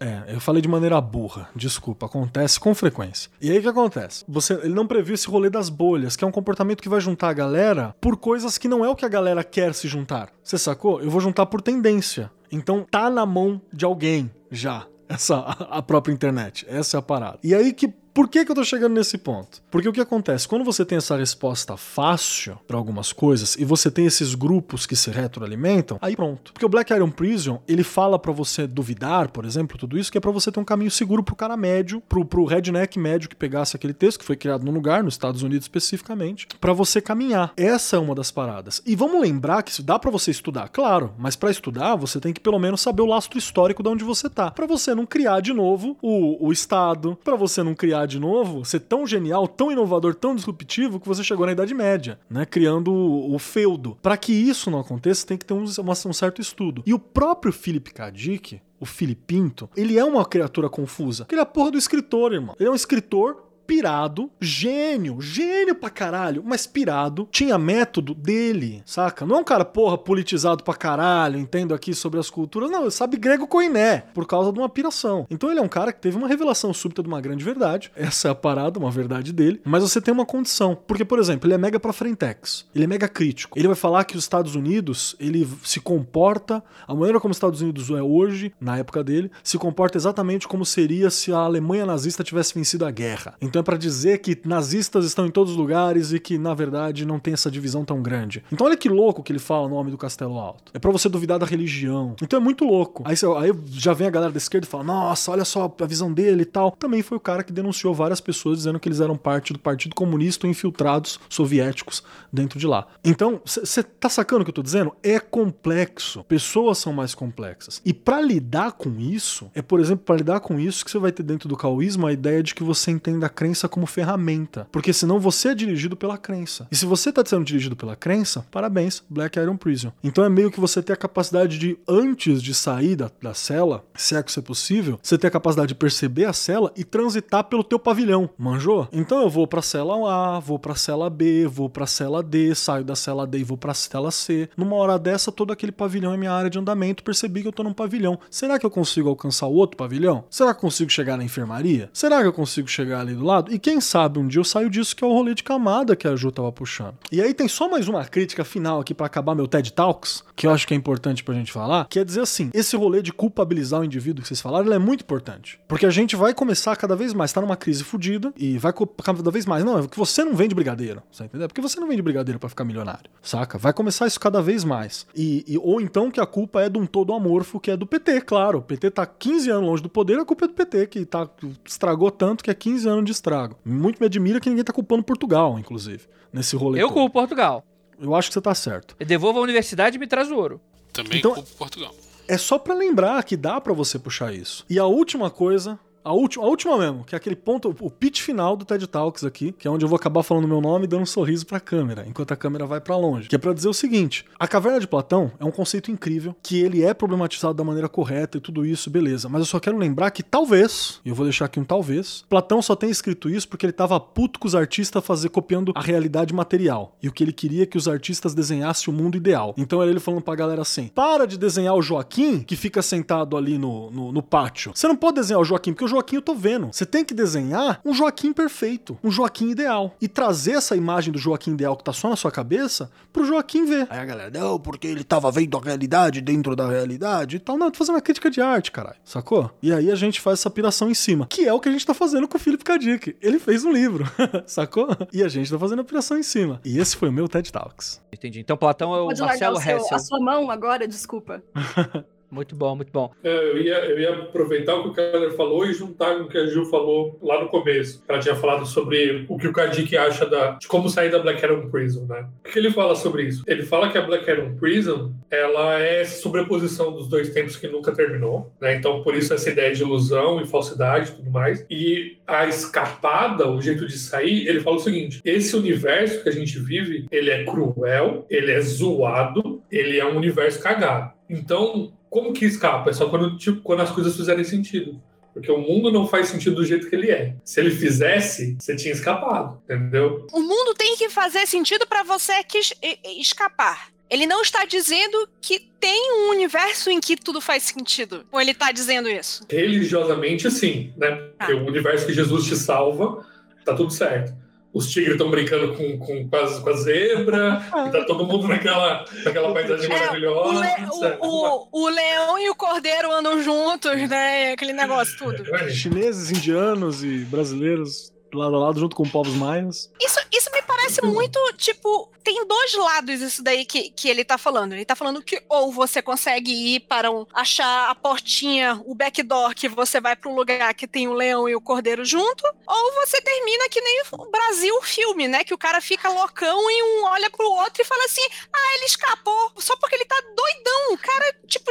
[0.00, 3.30] É, eu falei de maneira burra, desculpa, acontece com frequência.
[3.40, 4.24] E aí o que acontece?
[4.28, 7.30] Você, ele não previu esse rolê das bolhas, que é um comportamento que vai juntar
[7.30, 10.30] a galera por coisas que não é o que a galera quer se juntar.
[10.42, 11.00] Você sacou?
[11.02, 12.30] Eu vou juntar por tendência.
[12.50, 15.38] Então tá na mão de alguém já essa
[15.70, 16.66] a própria internet.
[16.68, 17.38] Essa é a parada.
[17.42, 19.62] E aí que por que, que eu tô chegando nesse ponto?
[19.70, 20.48] Porque o que acontece?
[20.48, 24.96] Quando você tem essa resposta fácil para algumas coisas e você tem esses grupos que
[24.96, 26.52] se retroalimentam, aí pronto.
[26.52, 30.18] Porque o Black Iron Prison, ele fala para você duvidar, por exemplo, tudo isso, que
[30.18, 33.36] é para você ter um caminho seguro pro cara médio, pro, pro redneck médio que
[33.36, 37.52] pegasse aquele texto, que foi criado num lugar, nos Estados Unidos especificamente, para você caminhar.
[37.56, 38.82] Essa é uma das paradas.
[38.84, 42.32] E vamos lembrar que isso dá para você estudar, claro, mas para estudar você tem
[42.32, 45.38] que pelo menos saber o lastro histórico de onde você tá, para você não criar
[45.38, 49.70] de novo o, o Estado, para você não criar de novo, ser tão genial, tão
[49.70, 52.44] inovador, tão disruptivo que você chegou na Idade Média, né?
[52.44, 53.96] Criando o, o feudo.
[54.02, 56.82] Para que isso não aconteça, tem que ter um, um certo estudo.
[56.86, 58.10] E o próprio Philip K.
[58.10, 61.26] Dick, o Filipinto, ele é uma criatura confusa.
[61.30, 62.54] Ele é a porra do escritor, irmão.
[62.58, 69.26] Ele é um escritor pirado, gênio, gênio pra caralho, mas pirado, tinha método dele, saca?
[69.26, 72.90] Não é um cara, porra, politizado pra caralho, entendo aqui sobre as culturas, não, ele
[72.90, 75.26] sabe grego coiné, por causa de uma piração.
[75.28, 78.28] Então ele é um cara que teve uma revelação súbita de uma grande verdade, essa
[78.28, 81.54] é a parada, uma verdade dele, mas você tem uma condição, porque, por exemplo, ele
[81.54, 85.14] é mega pra frentex, ele é mega crítico, ele vai falar que os Estados Unidos,
[85.20, 89.58] ele se comporta, a maneira como os Estados Unidos é hoje, na época dele, se
[89.58, 93.34] comporta exatamente como seria se a Alemanha nazista tivesse vencido a guerra.
[93.42, 96.54] Então então é para dizer que nazistas estão em todos os lugares e que, na
[96.54, 98.44] verdade, não tem essa divisão tão grande.
[98.52, 100.70] Então olha que louco que ele fala no Homem do Castelo Alto.
[100.72, 102.14] É para você duvidar da religião.
[102.22, 103.02] Então é muito louco.
[103.04, 106.12] Aí, aí já vem a galera da esquerda e fala: Nossa, olha só a visão
[106.12, 106.70] dele e tal.
[106.70, 109.96] Também foi o cara que denunciou várias pessoas dizendo que eles eram parte do Partido
[109.96, 112.86] Comunista ou infiltrados soviéticos dentro de lá.
[113.02, 114.94] Então, você tá sacando o que eu tô dizendo?
[115.02, 116.22] É complexo.
[116.28, 117.82] Pessoas são mais complexas.
[117.84, 121.10] E para lidar com isso, é, por exemplo, para lidar com isso que você vai
[121.10, 124.68] ter dentro do caoísmo a ideia de que você entenda a crença crença como ferramenta.
[124.70, 126.68] Porque senão você é dirigido pela crença.
[126.70, 129.90] E se você tá sendo dirigido pela crença, parabéns, Black Iron Prison.
[130.04, 133.84] Então é meio que você ter a capacidade de, antes de sair da, da cela,
[133.94, 136.84] se é que isso é possível, você ter a capacidade de perceber a cela e
[136.84, 138.28] transitar pelo teu pavilhão.
[138.36, 138.86] Manjou?
[138.92, 139.94] Então eu vou pra cela
[140.36, 143.56] A, vou pra cela B, vou pra cela D, saio da cela D e vou
[143.56, 144.50] pra cela C.
[144.58, 147.62] Numa hora dessa, todo aquele pavilhão é minha área de andamento, percebi que eu tô
[147.62, 148.18] num pavilhão.
[148.30, 150.24] Será que eu consigo alcançar o outro pavilhão?
[150.28, 151.88] Será que eu consigo chegar na enfermaria?
[151.94, 153.37] Será que eu consigo chegar ali do lado?
[153.50, 156.06] E quem sabe um dia eu saio disso que é o rolê de camada que
[156.08, 156.94] a Ju tava puxando.
[157.12, 160.46] E aí tem só mais uma crítica final aqui pra acabar meu TED Talks, que
[160.46, 163.12] eu acho que é importante pra gente falar, que é dizer assim, esse rolê de
[163.12, 165.60] culpabilizar o indivíduo que vocês falaram, é muito importante.
[165.68, 169.30] Porque a gente vai começar cada vez mais, tá numa crise fodida, e vai cada
[169.30, 171.48] vez mais, não, é que você não vende brigadeiro, você entendeu?
[171.48, 173.58] Porque você não vende brigadeiro pra ficar milionário, saca?
[173.58, 175.06] Vai começar isso cada vez mais.
[175.14, 177.86] E, e- ou então que a culpa é de um todo amorfo, que é do
[177.86, 178.58] PT, claro.
[178.58, 181.28] O PT tá 15 anos longe do poder, a culpa é do PT, que tá,
[181.64, 183.56] estragou tanto que é 15 anos de estrago.
[183.64, 186.94] Muito me admira que ninguém tá culpando Portugal, inclusive, nesse rolê Eu todo.
[186.94, 187.64] culpo Portugal.
[188.00, 188.94] Eu acho que você tá certo.
[188.98, 190.60] Eu devolvo a universidade e me traz o ouro.
[190.92, 191.94] Também Então- culpo Portugal.
[192.26, 194.64] É só pra lembrar que dá pra você puxar isso.
[194.68, 195.78] E a última coisa,
[196.08, 199.24] a última, a última mesmo, que é aquele ponto, o pitch final do TED Talks
[199.24, 201.60] aqui, que é onde eu vou acabar falando meu nome e dando um sorriso pra
[201.60, 203.28] câmera, enquanto a câmera vai pra longe.
[203.28, 206.60] Que é pra dizer o seguinte: a caverna de Platão é um conceito incrível, que
[206.60, 209.28] ele é problematizado da maneira correta e tudo isso, beleza.
[209.28, 212.62] Mas eu só quero lembrar que talvez, e eu vou deixar aqui um talvez, Platão
[212.62, 216.32] só tenha escrito isso porque ele tava puto com os artistas fazer copiando a realidade
[216.32, 216.96] material.
[217.02, 219.54] E o que ele queria é que os artistas desenhassem o mundo ideal.
[219.58, 223.36] Então era ele falando pra galera assim: para de desenhar o Joaquim, que fica sentado
[223.36, 224.72] ali no, no, no pátio.
[224.74, 226.68] Você não pode desenhar o Joaquim, porque o Joaquim eu tô vendo.
[226.72, 229.94] Você tem que desenhar um Joaquim perfeito, um Joaquim ideal.
[230.00, 233.64] E trazer essa imagem do Joaquim ideal que tá só na sua cabeça pro Joaquim
[233.64, 233.86] ver.
[233.90, 237.56] Aí a galera, não, porque ele tava vendo a realidade dentro da realidade e tal.
[237.56, 238.96] Não, eu tô fazendo uma crítica de arte, caralho.
[239.04, 239.50] Sacou?
[239.62, 241.26] E aí a gente faz essa piração em cima.
[241.28, 242.78] Que é o que a gente tá fazendo com o Philip K.
[242.78, 243.16] Dick.
[243.20, 244.04] Ele fez um livro,
[244.46, 244.88] sacou?
[245.12, 246.60] E a gente tá fazendo a piração em cima.
[246.64, 248.00] E esse foi o meu TED Talks.
[248.12, 248.40] Entendi.
[248.40, 249.96] Então Platão é o Pode largar Marcelo o seu, Hessel.
[249.96, 251.42] a sua mão agora, desculpa.
[252.30, 253.10] Muito bom, muito bom.
[253.24, 256.28] É, eu, ia, eu ia aproveitar o que o Keller falou e juntar com o
[256.28, 258.04] que a Gil falou lá no começo.
[258.06, 261.42] Ela tinha falado sobre o que o Kadik acha da, de como sair da Black
[261.42, 262.26] Iron Prison, né?
[262.44, 263.44] O que ele fala sobre isso?
[263.46, 267.92] Ele fala que a Black Iron Prison ela é sobreposição dos dois tempos que nunca
[267.92, 268.74] terminou, né?
[268.74, 271.64] Então, por isso essa ideia de ilusão e falsidade e tudo mais.
[271.70, 276.32] E a escapada, o jeito de sair, ele fala o seguinte: esse universo que a
[276.32, 281.12] gente vive, ele é cruel, ele é zoado, ele é um universo cagado.
[281.28, 282.90] Então, como que escapa?
[282.90, 285.00] É só quando, tipo, quando as coisas fizerem sentido.
[285.34, 287.36] Porque o mundo não faz sentido do jeito que ele é.
[287.44, 290.26] Se ele fizesse, você tinha escapado, entendeu?
[290.32, 292.74] O mundo tem que fazer sentido para você que es-
[293.16, 293.88] escapar.
[294.10, 298.24] Ele não está dizendo que tem um universo em que tudo faz sentido.
[298.32, 299.44] Ou ele está dizendo isso?
[299.50, 301.10] Religiosamente, sim, né?
[301.38, 303.24] Porque o universo que Jesus te salva,
[303.64, 304.34] tá tudo certo.
[304.78, 308.46] Os tigres estão brincando com, com, com, as- com a zebra, e tá todo mundo
[308.46, 310.60] naquela, naquela paisagem É, O, maravilhosa.
[310.60, 311.24] le- tudo certo.
[311.26, 314.52] o- o- o leão e o cordeiro andam juntos, né?
[314.52, 315.44] Aquele negócio tudo.
[315.70, 319.90] Chineses, indianos e brasileiros lado a lado junto com povos maias.
[320.00, 324.36] Isso, isso me parece muito, tipo, tem dois lados isso daí que, que ele tá
[324.36, 324.74] falando.
[324.74, 329.54] Ele tá falando que ou você consegue ir para um, achar a portinha, o backdoor,
[329.54, 332.92] que você vai para um lugar que tem o leão e o cordeiro junto, ou
[332.96, 335.44] você termina que nem o Brasil filme, né?
[335.44, 338.84] Que o cara fica loucão e um olha pro outro e fala assim: ah, ele
[338.84, 340.92] escapou, só porque ele tá doidão.
[340.92, 341.70] O cara, tipo,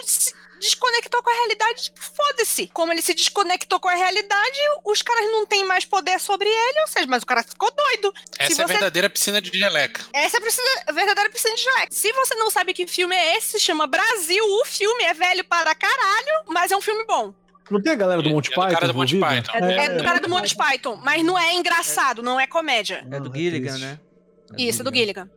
[0.59, 2.67] desconectou com a realidade, tipo, foda-se.
[2.73, 6.81] Como ele se desconectou com a realidade, os caras não têm mais poder sobre ele,
[6.81, 8.13] ou seja, mas o cara ficou doido.
[8.37, 10.05] Essa Se é a você- verdadeira piscina de geleca.
[10.13, 10.41] essa é
[10.87, 11.87] a verdadeira piscina de geleca.
[11.91, 14.43] Se você não sabe que filme é esse, se chama Brasil.
[14.43, 17.33] O filme é velho para caralho, mas é um filme bom.
[17.69, 18.73] Não tem a galera do É Monty do Python?
[18.73, 19.17] cara do Monty?
[19.19, 19.51] Python.
[19.57, 23.05] É, do cara do Monty Python, mas não é engraçado, não é comédia.
[23.11, 23.85] É do Gilligan, triste.
[23.85, 23.99] né?
[24.57, 25.29] Isso, é do Gilligan.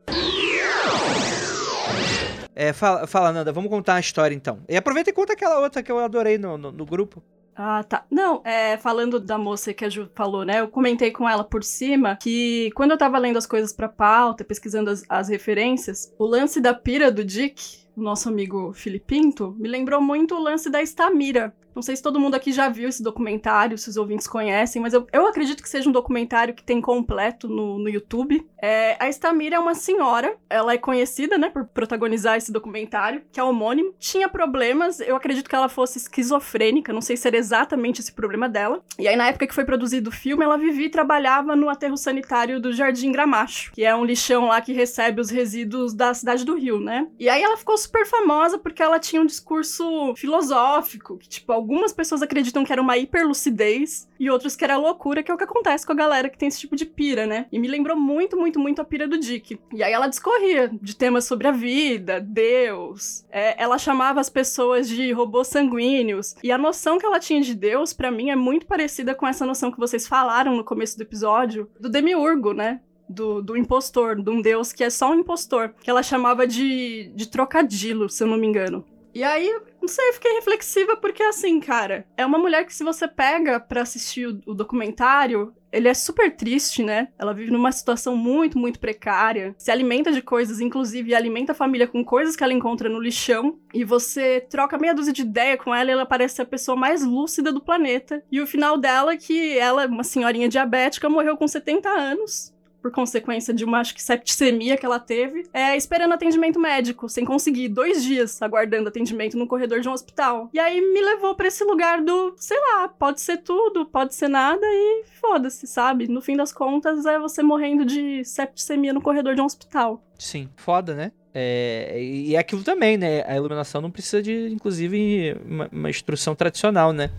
[2.61, 4.61] É, fala, fala, Nanda, vamos contar a história então.
[4.69, 7.23] E aproveita e conta aquela outra que eu adorei no, no, no grupo.
[7.57, 8.05] Ah, tá.
[8.11, 10.61] Não, é, falando da moça que a Ju falou, né?
[10.61, 14.45] Eu comentei com ela por cima que quando eu tava lendo as coisas pra pauta,
[14.45, 19.66] pesquisando as, as referências, o lance da pira do Dick, o nosso amigo Filipinto, me
[19.66, 21.55] lembrou muito o lance da Estamira.
[21.81, 24.93] Não sei se todo mundo aqui já viu esse documentário, se os ouvintes conhecem, mas
[24.93, 28.47] eu, eu acredito que seja um documentário que tem completo no, no YouTube.
[28.61, 33.40] É, a Estamira é uma senhora, ela é conhecida, né, por protagonizar esse documentário, que
[33.40, 33.94] é homônimo.
[33.98, 38.47] Tinha problemas, eu acredito que ela fosse esquizofrênica, não sei se era exatamente esse problema
[38.47, 38.82] dela.
[38.98, 41.97] E aí, na época que foi produzido o filme, ela vivia e trabalhava no aterro
[41.97, 46.44] sanitário do Jardim Gramacho, que é um lixão lá que recebe os resíduos da cidade
[46.44, 47.09] do Rio, né?
[47.19, 51.93] E aí ela ficou super famosa porque ela tinha um discurso filosófico, que, tipo, algumas
[51.93, 55.45] pessoas acreditam que era uma hiperlucidez e outros que era loucura, que é o que
[55.45, 57.47] acontece com a galera que tem esse tipo de pira, né?
[57.53, 59.57] E me lembrou muito, muito, muito a pira do Dick.
[59.73, 63.25] E aí ela discorria de temas sobre a vida, Deus.
[63.31, 66.35] É, ela chamava as pessoas de robôs sanguíneos.
[66.43, 69.47] E a noção que ela tinha de Deus, para mim, é muito parecida com essa
[69.47, 72.81] noção que vocês falaram no começo do episódio, do demiurgo, né?
[73.11, 77.13] do, do impostor, de um deus que é só um impostor, que ela chamava de,
[77.15, 78.85] de trocadilo, se eu não me engano.
[79.15, 83.09] E aí, não sei, fiquei reflexiva porque, assim, cara, é uma mulher que se você
[83.09, 87.09] pega para assistir o, o, documentário, ele é super triste, né?
[87.19, 91.89] Ela vive numa situação muito, muito precária, se alimenta de coisas, inclusive alimenta a família
[91.89, 95.74] com coisas que ela encontra no lixão, e você troca meia dúzia de ideia com
[95.74, 98.23] ela e ela parece a pessoa mais lúcida do planeta.
[98.31, 102.90] E o final dela é que ela, uma senhorinha diabética, morreu com 70 anos, por
[102.90, 107.69] consequência de uma, acho que, septicemia que ela teve, é, esperando atendimento médico, sem conseguir,
[107.69, 110.51] dois dias aguardando atendimento no corredor de um hospital.
[110.52, 114.28] E aí me levou para esse lugar do, sei lá, pode ser tudo, pode ser
[114.28, 116.09] nada e foda-se, sabe?
[116.09, 120.02] No fim das contas, é você morrendo de septicemia no corredor de um hospital.
[120.19, 121.12] Sim, foda, né?
[121.32, 123.23] É, e é aquilo também, né?
[123.27, 127.11] A iluminação não precisa de, inclusive, uma, uma instrução tradicional, né?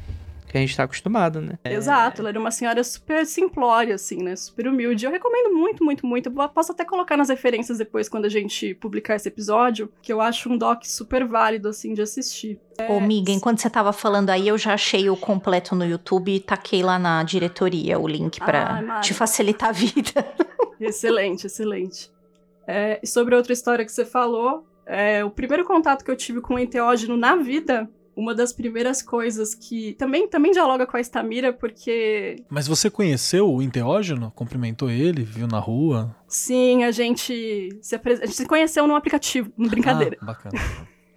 [0.52, 1.57] Que a gente tá acostumado, né?
[1.64, 1.73] É.
[1.73, 4.36] Exato, ela era uma senhora super simplória, assim, né?
[4.36, 5.06] Super humilde.
[5.06, 6.30] Eu recomendo muito, muito, muito.
[6.30, 10.19] Eu posso até colocar nas referências depois, quando a gente publicar esse episódio, que eu
[10.19, 12.60] acho um doc super válido, assim, de assistir.
[12.90, 16.40] Ô, Miga, enquanto você tava falando aí, eu já achei o completo no YouTube e
[16.40, 20.26] taquei lá na diretoria o link para ah, te facilitar a vida.
[20.80, 22.11] excelente, excelente.
[22.68, 26.41] É, e sobre outra história que você falou, é, o primeiro contato que eu tive
[26.41, 27.90] com o enteógeno na vida
[28.22, 32.35] uma das primeiras coisas que também, também dialoga com a Estamira, porque.
[32.48, 34.31] Mas você conheceu o enteógeno?
[34.35, 35.23] Cumprimentou ele?
[35.23, 36.15] Viu na rua?
[36.27, 38.22] Sim, a gente se, apres...
[38.22, 40.18] a gente se conheceu num aplicativo, no brincadeira.
[40.22, 40.56] Ah, bacana.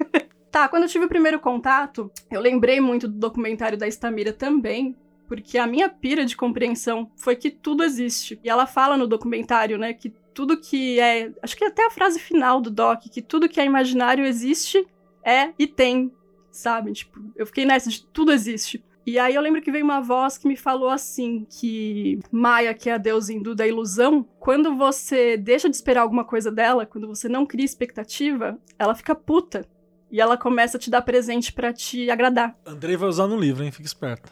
[0.51, 4.97] tá, quando eu tive o primeiro contato, eu lembrei muito do documentário da Estamira também,
[5.29, 8.41] porque a minha pira de compreensão foi que tudo existe.
[8.43, 11.31] E ela fala no documentário, né, que tudo que é.
[11.43, 14.87] Acho que até a frase final do doc, que tudo que é imaginário existe,
[15.23, 16.11] é e tem
[16.55, 16.93] sabe?
[16.93, 18.83] Tipo, eu fiquei nessa de tudo existe.
[19.07, 22.89] E aí eu lembro que veio uma voz que me falou assim, que Maia, que
[22.89, 27.07] é a deusa hindu da ilusão, quando você deixa de esperar alguma coisa dela, quando
[27.07, 29.67] você não cria expectativa, ela fica puta.
[30.11, 32.57] E ela começa a te dar presente para te agradar.
[32.65, 33.73] Andrei vai usar no livro, hein?
[33.73, 34.31] Fica esperto.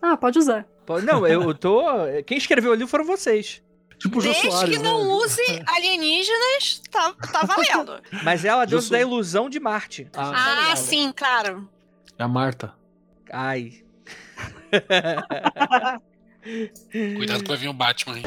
[0.00, 0.66] Ah, pode usar.
[1.04, 1.82] Não, eu tô.
[2.24, 3.62] Quem escreveu o livro foram vocês.
[3.98, 5.24] Tipo Desde Soares, que não né?
[5.24, 7.98] use alienígenas, tá, tá valendo.
[8.22, 10.06] Mas ela é deusa da ilusão de Marte.
[10.12, 11.66] Ah, tá ah sim, claro.
[12.18, 12.74] É a Marta.
[13.32, 13.82] Ai.
[17.16, 18.24] Cuidado que vai vir o Batman, hein?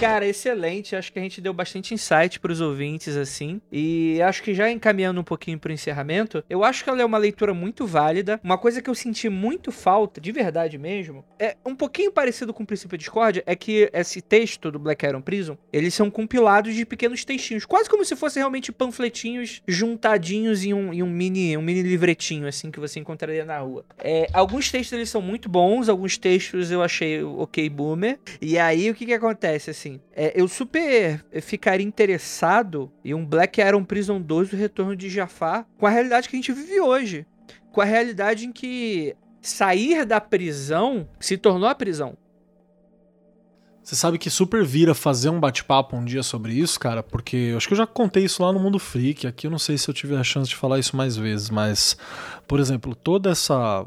[0.00, 0.94] Cara, excelente.
[0.94, 3.60] Acho que a gente deu bastante insight para os ouvintes, assim.
[3.70, 7.18] E acho que já encaminhando um pouquinho pro encerramento, eu acho que ela é uma
[7.18, 8.40] leitura muito válida.
[8.44, 12.62] Uma coisa que eu senti muito falta, de verdade mesmo, é um pouquinho parecido com
[12.62, 16.86] o princípio discórdia, é que esse texto do Black Iron Prison, eles são compilados de
[16.86, 21.62] pequenos textinhos, quase como se fossem realmente panfletinhos juntadinhos em um, em um mini um
[21.62, 23.84] mini livretinho, assim, que você encontraria na rua.
[23.98, 28.18] É, alguns textos eles são muito bons, alguns textos eu achei ok boomer.
[28.40, 29.87] E aí o que que acontece, assim?
[29.88, 35.08] Assim, é, eu super ficaria interessado em um Black Iron Prison 2, o retorno de
[35.08, 37.26] Jafar, com a realidade que a gente vive hoje.
[37.72, 42.16] Com a realidade em que sair da prisão se tornou a prisão.
[43.82, 47.56] Você sabe que super vira fazer um bate-papo um dia sobre isso, cara, porque eu
[47.56, 49.26] acho que eu já contei isso lá no Mundo Freak.
[49.26, 51.96] Aqui eu não sei se eu tive a chance de falar isso mais vezes, mas,
[52.46, 53.86] por exemplo, toda essa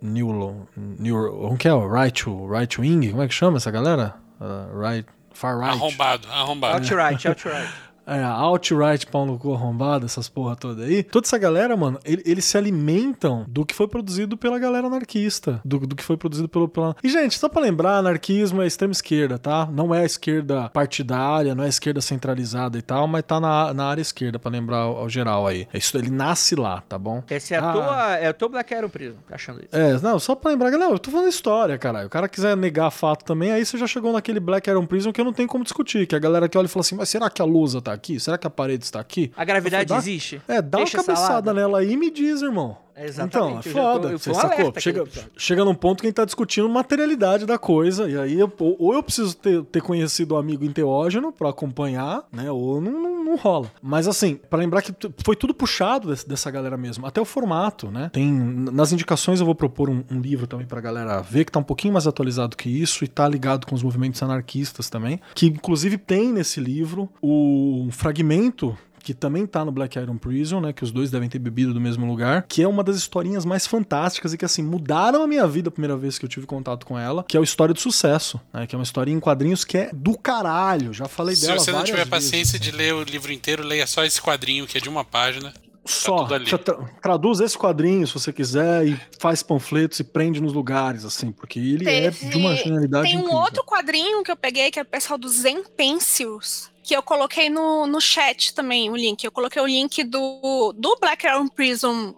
[0.00, 1.72] New, new como que é?
[1.72, 3.10] Right, right Wing?
[3.10, 4.14] Como é que chama essa galera?
[4.38, 5.78] Uh, right, Far right.
[5.78, 6.74] Arrombado, arrombado.
[6.80, 7.68] Outright, outright.
[8.06, 11.02] É, outright, pau no cu arrombado, essas porra toda aí.
[11.02, 15.60] Toda essa galera, mano, ele, eles se alimentam do que foi produzido pela galera anarquista.
[15.64, 16.68] Do, do que foi produzido pelo.
[16.68, 16.96] Pela...
[17.02, 19.66] E, gente, só pra lembrar, anarquismo é extrema esquerda, tá?
[19.70, 23.72] Não é a esquerda partidária, não é a esquerda centralizada e tal, mas tá na,
[23.72, 25.66] na área esquerda, pra lembrar ao, ao geral aí.
[25.72, 27.22] É isso, ele nasce lá, tá bom?
[27.30, 28.16] Esse é ah, a tua.
[28.16, 29.74] É o teu Black Arrow preso, achando isso.
[29.74, 32.06] É, não, só pra lembrar, não, eu tô falando história, caralho.
[32.06, 35.20] O cara quiser negar fato também, aí você já chegou naquele Black Arrow Prison que
[35.20, 36.06] eu não tenho como discutir.
[36.06, 38.18] Que a galera que olha e fala assim, mas será que a Lusa tá aqui?
[38.20, 39.32] Será que a parede está aqui?
[39.36, 40.42] A gravidade falei, existe?
[40.46, 42.83] É, dá Deixa uma cabeçada nela aí e me diz, irmão.
[42.96, 43.68] Exatamente.
[43.68, 44.10] Então, é foda.
[44.10, 44.72] Tô, você sacou?
[44.78, 45.04] Chega,
[45.36, 48.94] chega num ponto que a gente tá discutindo materialidade da coisa, e aí eu, ou
[48.94, 52.50] eu preciso ter, ter conhecido o amigo enteógeno para acompanhar, né?
[52.50, 53.70] Ou não, não, não, rola.
[53.82, 54.94] Mas assim, para lembrar que
[55.24, 58.10] foi tudo puxado desse, dessa galera mesmo, até o formato, né?
[58.12, 61.58] Tem nas indicações eu vou propor um, um livro também pra galera ver que tá
[61.58, 65.46] um pouquinho mais atualizado que isso e tá ligado com os movimentos anarquistas também, que
[65.46, 70.72] inclusive tem nesse livro o um fragmento que também tá no Black Iron Prison, né?
[70.72, 73.66] Que os dois devem ter bebido do mesmo lugar, que é uma das historinhas mais
[73.66, 76.86] fantásticas e que, assim, mudaram a minha vida a primeira vez que eu tive contato
[76.86, 78.66] com ela, que é o História do Sucesso, né?
[78.66, 80.92] Que é uma história em quadrinhos que é do caralho.
[80.92, 82.70] Já falei Se dela você não tiver vezes, paciência assim.
[82.70, 85.52] de ler o livro inteiro, leia só esse quadrinho que é de uma página.
[85.86, 86.46] Só, ali.
[86.46, 91.04] já tra- traduz esse quadrinho se você quiser e faz panfletos e prende nos lugares,
[91.04, 93.38] assim, porque ele é Teve- de uma genialidade Tem um incrível.
[93.38, 97.48] outro quadrinho que eu peguei, que é o pessoal do Zen Pencils, que eu coloquei
[97.48, 99.24] no, no chat também, o link.
[99.24, 102.14] Eu coloquei o link do, do Black Iron Prison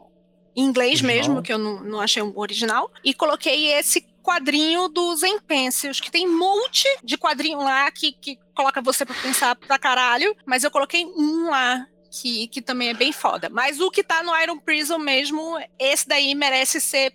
[0.56, 1.16] em inglês Original.
[1.16, 2.90] mesmo, que eu não, não achei o original.
[3.04, 8.10] E coloquei esse quadrinho do Zen Pencils, que tem um monte de quadrinho lá que,
[8.10, 11.86] que coloca você pra pensar pra caralho, mas eu coloquei um lá.
[12.18, 13.50] Que, que também é bem foda.
[13.50, 17.12] Mas o que tá no Iron Prison mesmo, esse daí merece ser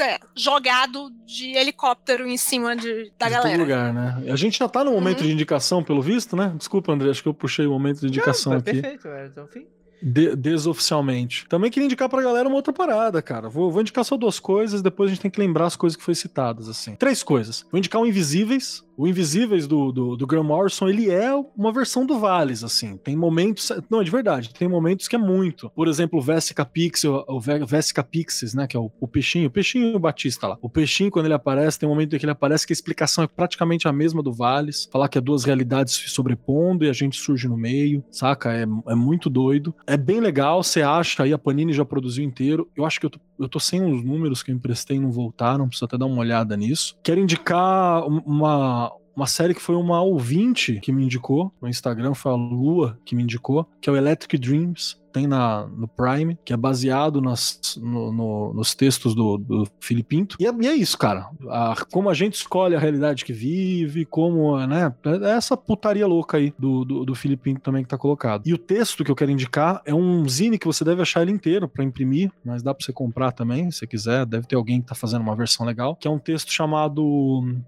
[0.00, 3.58] lá, jogado de helicóptero em cima de, da de todo galera.
[3.62, 4.24] lugar, né?
[4.32, 5.26] A gente já tá no momento Uhum.
[5.26, 6.52] de indicação, pelo visto, né?
[6.56, 8.72] Desculpa, André, acho que eu puxei o momento de indicação Não, aqui.
[8.80, 9.66] Perfeito, é, então, enfim.
[10.02, 11.46] de- desoficialmente.
[11.48, 13.48] Também queria indicar pra galera uma outra parada, cara.
[13.48, 16.02] Vou, vou indicar só duas coisas, depois a gente tem que lembrar as coisas que
[16.02, 16.94] foi citadas, assim.
[16.96, 17.64] Três coisas.
[17.70, 18.84] Vou indicar o Invisíveis.
[19.02, 22.96] O Invisíveis do, do, do Graham Morrison, ele é uma versão do Vales, assim.
[22.96, 23.72] Tem momentos...
[23.90, 24.54] Não, de verdade.
[24.54, 25.68] Tem momentos que é muito.
[25.70, 29.48] Por exemplo, o Vesica Pixel, o Ve- Vesica Pixis, né, que é o, o peixinho.
[29.48, 30.58] O peixinho Batista lá.
[30.62, 33.24] O peixinho, quando ele aparece, tem um momento em que ele aparece que a explicação
[33.24, 34.88] é praticamente a mesma do Vales.
[34.92, 38.52] Falar que é duas realidades se sobrepondo e a gente surge no meio, saca?
[38.52, 39.74] É, é muito doido.
[39.84, 42.68] É bem legal, você acha aí, a Panini já produziu inteiro.
[42.76, 45.66] Eu acho que eu tô, eu tô sem os números que eu emprestei, não voltaram,
[45.66, 46.96] preciso até dar uma olhada nisso.
[47.02, 52.14] Quero indicar um- uma, uma série que foi uma ouvinte que me indicou no Instagram,
[52.14, 55.01] foi a Lua que me indicou, que é o Electric Dreams.
[55.12, 60.36] Tem na, no Prime, que é baseado nas, no- no- nos textos do, do Filipinto.
[60.40, 61.28] E é, e é isso, cara.
[61.48, 64.92] A- como a gente escolhe a realidade que vive, como, né?
[65.24, 68.42] É essa putaria louca aí do, do, do Filipinto também que tá colocado.
[68.46, 71.30] E o texto que eu quero indicar é um zine que você deve achar ele
[71.32, 74.24] inteiro pra imprimir, mas dá pra você comprar também, se quiser.
[74.26, 75.96] Deve ter alguém que tá fazendo uma versão legal.
[75.96, 77.02] Que é um texto chamado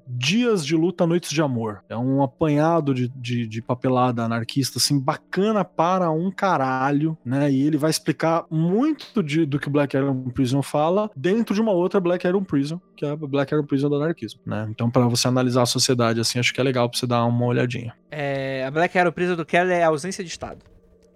[0.06, 1.82] Dias de Luta, Noites de Amor.
[1.88, 7.34] É um apanhado de, de, de papelada anarquista, assim, bacana para um caralho, né?
[7.51, 11.61] E ele vai explicar muito de- do que o Black Iron Prison fala dentro de
[11.61, 14.66] uma outra Black Iron Prison, que é a Black Iron Prison do anarquismo, né?
[14.70, 17.47] Então, para você analisar a sociedade, assim, acho que é legal pra você dar uma
[17.47, 17.94] olhadinha.
[18.11, 20.59] É, a Black Arrow presa do Keller é a ausência de Estado.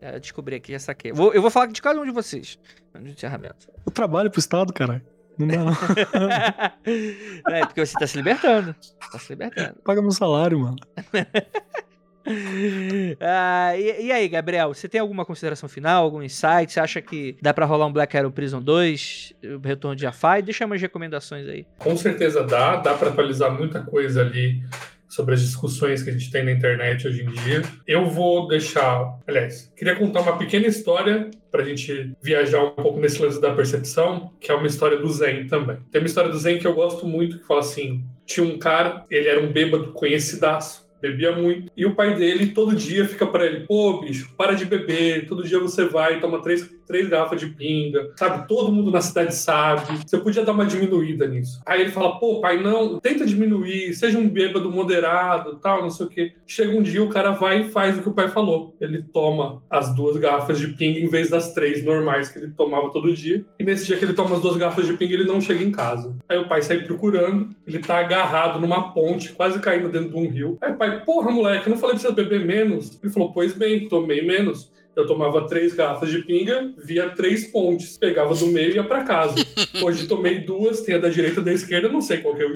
[0.01, 1.13] É, eu descobri aqui, já saquei.
[1.13, 2.59] Vou- eu vou falar de cada um de vocês.
[2.99, 3.69] No encerramento.
[3.85, 5.03] Eu trabalho pro Estado, caralho.
[5.39, 5.73] Não dá, não.
[7.55, 8.75] é, porque você tá se libertando.
[9.13, 9.75] Tá se libertando.
[9.85, 10.77] Paga meu salário, mano.
[13.21, 16.73] Ah, e, e aí, Gabriel, você tem alguma consideração final, algum insight?
[16.73, 20.43] Você acha que dá pra rolar um Black Arrow Prison 2, o retorno de Jafar?
[20.43, 21.67] Deixa umas recomendações aí.
[21.79, 24.63] Com certeza dá, dá para atualizar muita coisa ali
[25.09, 27.63] sobre as discussões que a gente tem na internet hoje em dia.
[27.87, 33.01] Eu vou deixar, aliás, queria contar uma pequena história para a gente viajar um pouco
[33.01, 35.79] nesse lance da percepção, que é uma história do Zen também.
[35.91, 39.05] Tem uma história do Zen que eu gosto muito, que fala assim: tinha um cara,
[39.11, 40.87] ele era um bêbado conhecidaço.
[41.01, 41.71] Bebia muito.
[41.77, 45.27] E o pai dele, todo dia, fica pra ele: pô, bicho, para de beber.
[45.27, 48.11] Todo dia você vai toma três, três garrafas de pinga.
[48.17, 48.49] Sabe?
[48.49, 49.99] Todo mundo na cidade sabe.
[50.05, 51.61] Você podia dar uma diminuída nisso.
[51.65, 53.95] Aí ele fala: pô, pai, não, tenta diminuir.
[53.95, 56.33] Seja um bêbado moderado, tal, não sei o quê.
[56.47, 58.75] Chega um dia, o cara vai e faz o que o pai falou.
[58.81, 62.91] Ele toma as duas garrafas de pinga em vez das três normais que ele tomava
[62.91, 63.45] todo dia.
[63.59, 65.71] E nesse dia que ele toma as duas garrafas de pinga, ele não chega em
[65.71, 66.17] casa.
[66.29, 67.51] Aí o pai sai procurando.
[67.67, 70.59] Ele tá agarrado numa ponte, quase caindo dentro de um rio.
[70.61, 72.99] Aí o pai, porra, moleque, eu não falei pra você beber menos?
[73.03, 74.73] Ele falou, pois bem, tomei menos.
[74.99, 79.05] Eu tomava três garrafas de pinga, via três pontes, pegava do meio e ia pra
[79.05, 79.37] casa.
[79.81, 82.53] Hoje tomei duas, tem a da direita e da esquerda, não sei qual que eu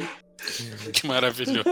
[0.93, 1.63] Que maravilhoso.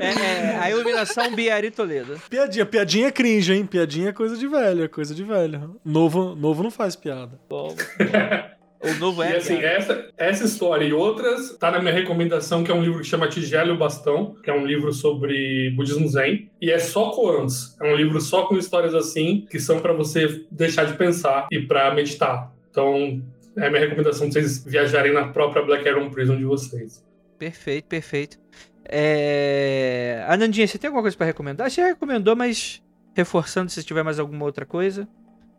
[0.00, 2.20] É, é, a iluminação Biari Toledo.
[2.28, 3.64] Piadinha, piadinha é cringe, hein?
[3.64, 5.80] Piadinha é coisa de velho, é coisa de velho.
[5.84, 7.38] Novo, novo não faz piada.
[7.48, 7.72] Bom,
[8.84, 9.36] o novo E é.
[9.36, 13.06] assim, essa, essa história e outras tá na minha recomendação, que é um livro que
[13.06, 17.10] chama Tigela e o Bastão, que é um livro sobre budismo zen, e é só
[17.10, 17.76] koans.
[17.80, 21.60] É um livro só com histórias assim, que são para você deixar de pensar e
[21.60, 22.52] para meditar.
[22.70, 23.22] Então,
[23.56, 27.04] é a minha recomendação pra vocês viajarem na própria Black Iron Prison de vocês.
[27.38, 28.38] Perfeito, perfeito.
[28.84, 30.24] É...
[30.28, 31.70] Anandinha, você tem alguma coisa pra recomendar?
[31.70, 32.82] Você já recomendou, mas
[33.14, 35.08] reforçando se tiver mais alguma outra coisa.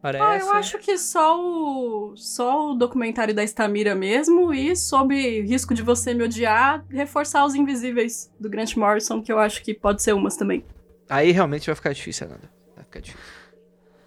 [0.05, 5.15] Para Ah, eu acho que só o, só o documentário da Estamira mesmo e sob
[5.41, 9.73] risco de você me odiar, reforçar os invisíveis do Grant Morrison, que eu acho que
[9.73, 10.63] pode ser umas também.
[11.09, 12.51] Aí realmente vai ficar difícil, Ananda.
[12.75, 13.25] Vai ficar difícil.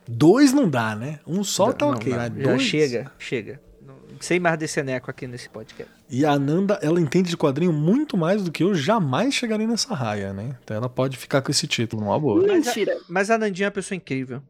[0.07, 1.19] Dois não dá, né?
[1.27, 2.63] Um só tá Não, ok, não, mas Já dois...
[2.63, 3.61] chega, chega.
[3.83, 5.93] Não, sem mais desse eneco aqui nesse podcast.
[6.09, 9.93] E a Ananda, ela entende de quadrinho muito mais do que eu jamais chegarei nessa
[9.97, 10.57] raia, né?
[10.63, 12.47] Então ela pode ficar com esse título, uma boa.
[12.47, 12.97] Mentira.
[13.09, 14.41] Mas a Nandinha é uma pessoa incrível.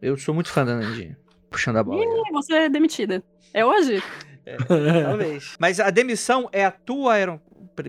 [0.00, 1.16] Eu sou muito fã da Nandinha.
[1.50, 2.02] Puxando a bola.
[2.02, 3.22] Ih, você é demitida.
[3.54, 4.02] É hoje?
[5.04, 5.54] Talvez.
[5.58, 7.40] Mas a demissão é a tua Iron,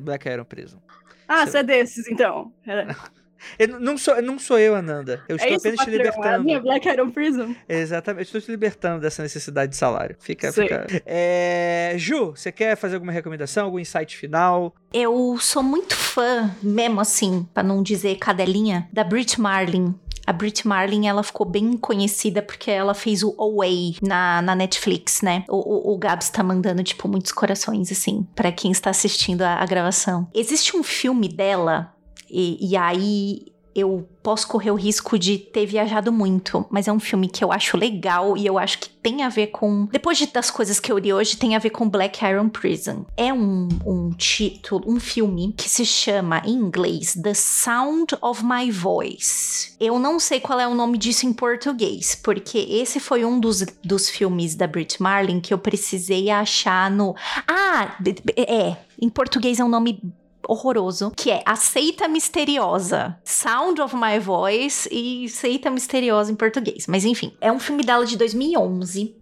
[0.01, 0.79] Black Iron Prison.
[1.27, 2.51] Ah, Você- é desses, então.
[2.65, 2.87] É,
[3.59, 5.23] Eu não sou, não sou eu, Ananda.
[5.29, 5.93] Eu é estou isso, apenas te patrão?
[5.93, 5.97] É a
[6.37, 6.43] libertando.
[6.43, 7.55] minha Black Iron Prison?
[7.69, 10.15] Exatamente, estou te libertando dessa necessidade de salário.
[10.19, 10.87] Fica, fica.
[11.05, 14.73] É, Ju, você quer fazer alguma recomendação, algum insight final?
[14.91, 19.93] Eu sou muito fã, mesmo assim, pra não dizer cadelinha, da Brit Marlin.
[20.27, 25.21] A Brit Marlin, ela ficou bem conhecida porque ela fez o Away na, na Netflix,
[25.21, 25.45] né?
[25.47, 29.55] O, o, o Gabs tá mandando, tipo, muitos corações, assim, pra quem está assistindo a,
[29.55, 30.27] a gravação.
[30.33, 31.93] Existe um filme dela,
[32.29, 33.45] e, e aí
[33.77, 37.51] eu posso correr o risco de ter viajado muito, mas é um filme que eu
[37.51, 39.85] acho legal e eu acho que tem a ver com.
[39.91, 43.05] Depois de, das coisas que eu li hoje, tem a ver com Black Iron Prison.
[43.15, 48.69] É um, um título, um filme que se chama em inglês The Sound of My
[48.71, 49.75] Voice.
[49.79, 53.63] Eu não sei qual é o nome disso em português, porque esse foi um dos,
[53.83, 57.15] dos filmes da Brit Marlin que eu precisei achar no.
[57.47, 57.95] Ah,
[58.35, 58.75] é.
[58.99, 60.01] Em português é um nome
[60.47, 63.17] horroroso, que é A Seita Misteriosa.
[63.23, 66.85] Sound of My Voice e Seita Misteriosa em português.
[66.87, 69.15] Mas enfim, é um filme dela de 2011.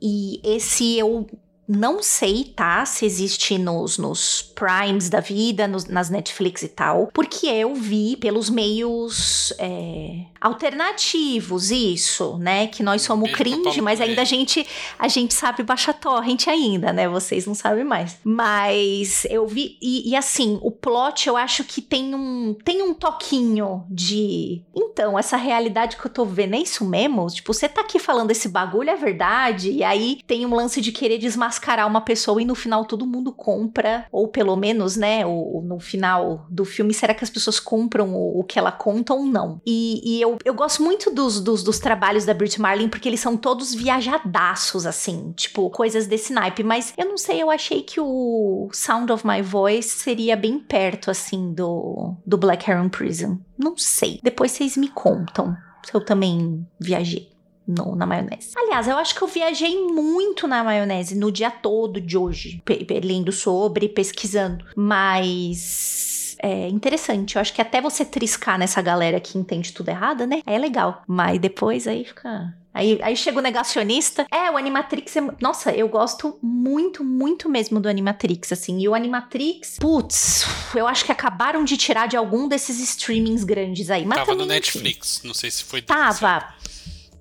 [0.00, 1.26] E esse eu
[1.70, 2.86] não sei, tá?
[2.86, 7.08] Se existe nos, nos Primes da vida, nos- nas Netflix e tal.
[7.12, 12.66] Porque eu vi pelos meios é, alternativos, isso, né?
[12.66, 14.66] Que nós somos cringe, mas ainda a gente,
[14.98, 17.08] a gente sabe baixar torrent ainda, né?
[17.08, 18.16] Vocês não sabem mais.
[18.24, 19.76] Mas eu vi.
[19.80, 24.62] E, e assim, o plot eu acho que tem um, tem um toquinho de.
[24.74, 27.26] Então, essa realidade que eu tô vendo é isso mesmo?
[27.28, 29.70] Tipo, você tá aqui falando esse bagulho é verdade?
[29.70, 33.32] E aí tem um lance de querer desmascarar uma pessoa e no final todo mundo
[33.32, 38.14] compra, ou pelo menos, né, o- no final do filme, será que as pessoas compram
[38.14, 39.60] o, o que ela conta ou não?
[39.66, 43.20] E, e eu, eu gosto muito dos, dos, dos trabalhos da Brit Marlin, porque eles
[43.20, 46.62] são todos viajadaços, assim, tipo, coisas desse naipe.
[46.62, 51.10] Mas eu não sei, eu achei que o Sound of My Voice seria bem perto,
[51.10, 53.38] assim, do, do Black Heron Prison.
[53.56, 54.20] Não sei.
[54.22, 57.28] Depois vocês me contam se eu também viajei.
[57.66, 58.52] No, na maionese.
[58.56, 62.62] Aliás, eu acho que eu viajei muito na maionese no dia todo de hoje,
[63.04, 64.64] lendo sobre, pesquisando.
[64.74, 66.07] Mas
[66.38, 67.36] é interessante.
[67.36, 70.42] Eu acho que até você triscar nessa galera que entende tudo errado, né?
[70.46, 71.02] Aí é legal.
[71.06, 72.54] Mas depois aí fica.
[72.72, 74.26] Aí, aí chega o negacionista.
[74.30, 75.20] É, o Animatrix é.
[75.40, 78.78] Nossa, eu gosto muito, muito mesmo do Animatrix, assim.
[78.78, 83.90] E o Animatrix, putz, eu acho que acabaram de tirar de algum desses streamings grandes
[83.90, 84.04] aí.
[84.04, 84.46] Mas Tava no.
[84.46, 85.22] Netflix.
[85.24, 85.82] Não sei se foi.
[85.82, 86.54] Tava.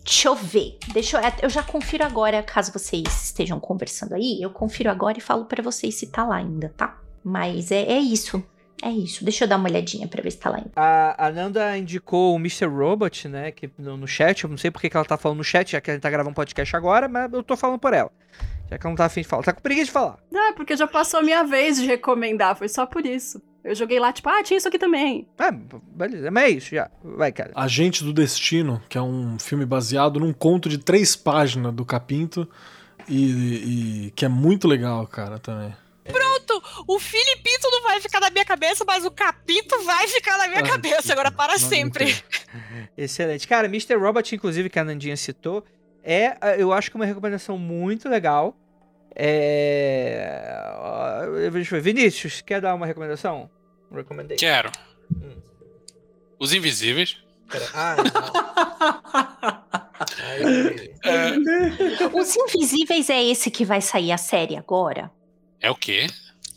[0.03, 0.77] Deixa eu ver.
[0.93, 5.21] Deixa eu, eu já confiro agora, caso vocês estejam conversando aí, eu confiro agora e
[5.21, 6.97] falo pra vocês se tá lá ainda, tá?
[7.21, 8.41] Mas é, é isso.
[8.81, 9.23] É isso.
[9.23, 10.71] Deixa eu dar uma olhadinha pra ver se tá lá ainda.
[10.75, 12.65] A, a Nanda indicou o Mr.
[12.65, 13.51] Robot, né?
[13.51, 15.81] Que no, no chat, eu não sei porque que ela tá falando no chat, já
[15.81, 18.11] que a gente tá gravando um podcast agora, mas eu tô falando por ela.
[18.69, 19.43] Já que ela não tá afim de falar.
[19.43, 20.17] Tá com preguiça de falar.
[20.33, 23.41] É, porque já passou a minha vez de recomendar, foi só por isso.
[23.63, 25.27] Eu joguei lá, tipo, ah, tinha isso aqui também.
[25.37, 26.89] Ah, beleza, mas é isso já.
[27.03, 27.51] Vai, cara.
[27.55, 32.47] Agente do Destino, que é um filme baseado num conto de três páginas do Capinto
[33.09, 35.73] e, e que é muito legal, cara, também.
[36.47, 40.47] Pronto, o Filipito não vai ficar na minha cabeça, mas o Capito vai ficar na
[40.47, 42.15] minha Ah, cabeça agora para Não, sempre.
[42.97, 43.47] Excelente.
[43.47, 43.95] Cara, Mr.
[43.95, 45.63] Robot, inclusive, que a Nandinha citou,
[46.03, 48.55] é, eu acho que uma recomendação muito legal.
[49.13, 50.41] É.
[51.51, 51.93] Deixa eu ver.
[51.93, 53.49] Vinícius, quer dar uma recomendação?
[53.91, 54.39] Recommendation.
[54.39, 54.71] Quero.
[55.13, 55.41] Hum.
[56.39, 57.17] Os Invisíveis.
[57.73, 59.67] Ah, não.
[60.23, 60.93] Aí.
[62.13, 65.11] Os Invisíveis é esse que vai sair a série agora?
[65.59, 66.07] É o quê?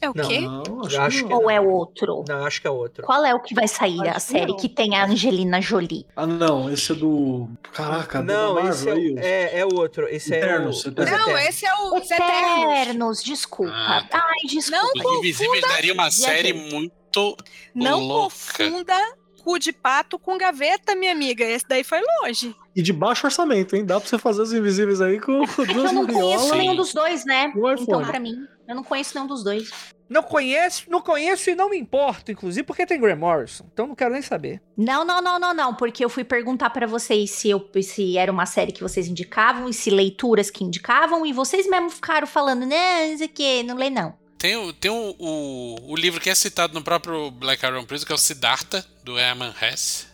[0.03, 0.27] É o Não.
[0.29, 0.41] quê?
[0.41, 1.51] Não, acho que Ou não.
[1.51, 2.25] é outro?
[2.27, 3.05] Não, acho que é outro.
[3.05, 4.57] Qual é o que vai sair Acho a que série não.
[4.57, 6.07] que tem a Angelina Jolie?
[6.17, 7.49] Ah, não, esse é do.
[7.73, 10.09] Caraca, Não, do esse é, Marvel é, é outro.
[10.09, 10.93] Esse Eternos, é o.
[10.93, 11.21] Eternos.
[11.21, 12.65] os Não, esse é o Os Eternos.
[12.73, 13.73] Eternos, desculpa.
[13.75, 14.91] Ah, Ai, desculpa.
[14.97, 17.37] Não Os Invisíveis daria uma série muito.
[17.75, 18.35] Não louca.
[18.35, 18.95] confunda
[19.43, 21.43] cu de pato com gaveta, minha amiga.
[21.45, 22.55] Esse daí foi longe.
[22.77, 23.85] E de baixo orçamento, hein?
[23.85, 26.77] Dá pra você fazer os invisíveis aí com É que duas eu não conheço nenhum
[26.77, 27.51] dos dois, né?
[27.57, 27.83] IPhone.
[27.83, 28.35] Então, pra mim,
[28.71, 29.71] eu não conheço nenhum dos dois.
[30.09, 33.65] Não conheço, não conheço e não me importo, inclusive, porque tem Graham Morrison.
[33.73, 34.61] Então não quero nem saber.
[34.77, 38.33] Não, não, não, não, não, porque eu fui perguntar pra vocês se, eu, se era
[38.33, 42.61] uma série que vocês indicavam e se leituras que indicavam, e vocês mesmo ficaram falando,
[42.67, 44.19] não, não sei o que, não lê não.
[44.37, 48.07] Tem, o- tem o, o, o livro que é citado no próprio Black Iron Prison,
[48.07, 50.07] que é o Siddhartha, do Herman Hesse,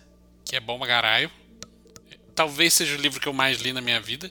[0.45, 1.31] que é bom pra caralho.
[2.35, 4.31] Talvez seja o livro que eu mais li na minha vida.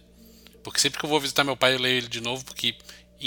[0.63, 2.75] Porque sempre que eu vou visitar meu pai, eu leio ele de novo, porque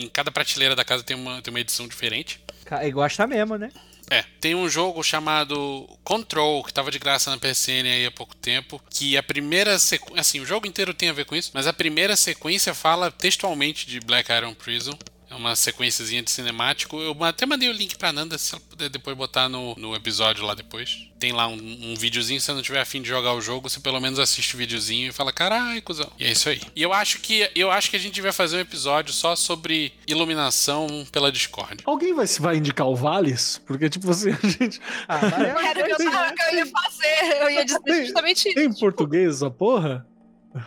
[0.05, 2.41] em cada prateleira da casa tem uma, tem uma edição diferente.
[2.83, 3.71] E gosta mesmo, né?
[4.11, 8.35] É, tem um jogo chamado Control, que tava de graça na PSN aí há pouco
[8.35, 11.67] tempo, que a primeira sequência, assim, o jogo inteiro tem a ver com isso, mas
[11.67, 14.99] a primeira sequência fala textualmente de Black Iron Prison.
[15.31, 16.99] É uma sequenciazinha de cinemático.
[17.01, 20.43] Eu até mandei o link pra Nanda, se ela puder depois botar no, no episódio
[20.45, 21.07] lá depois.
[21.19, 21.53] Tem lá um,
[21.93, 24.55] um videozinho, se você não tiver afim de jogar o jogo, você pelo menos assiste
[24.55, 26.11] o videozinho e fala, carai, cuzão.
[26.19, 26.63] E é isso aí.
[26.75, 29.93] E eu acho que eu acho que a gente devia fazer um episódio só sobre
[30.07, 31.83] iluminação pela Discord.
[31.85, 33.61] Alguém vai, se vai indicar o Vales?
[33.67, 34.81] Porque, tipo assim, a gente.
[35.07, 37.43] Ah, é- Era o que eu, tava- que eu ia fazer.
[37.43, 38.81] Eu ia dizer justamente Tem em isso.
[38.81, 40.07] português essa porra?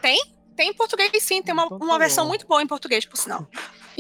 [0.02, 3.18] Tem em português sim, tem uma, Então tá uma versão muito boa em português, por
[3.18, 3.48] sinal.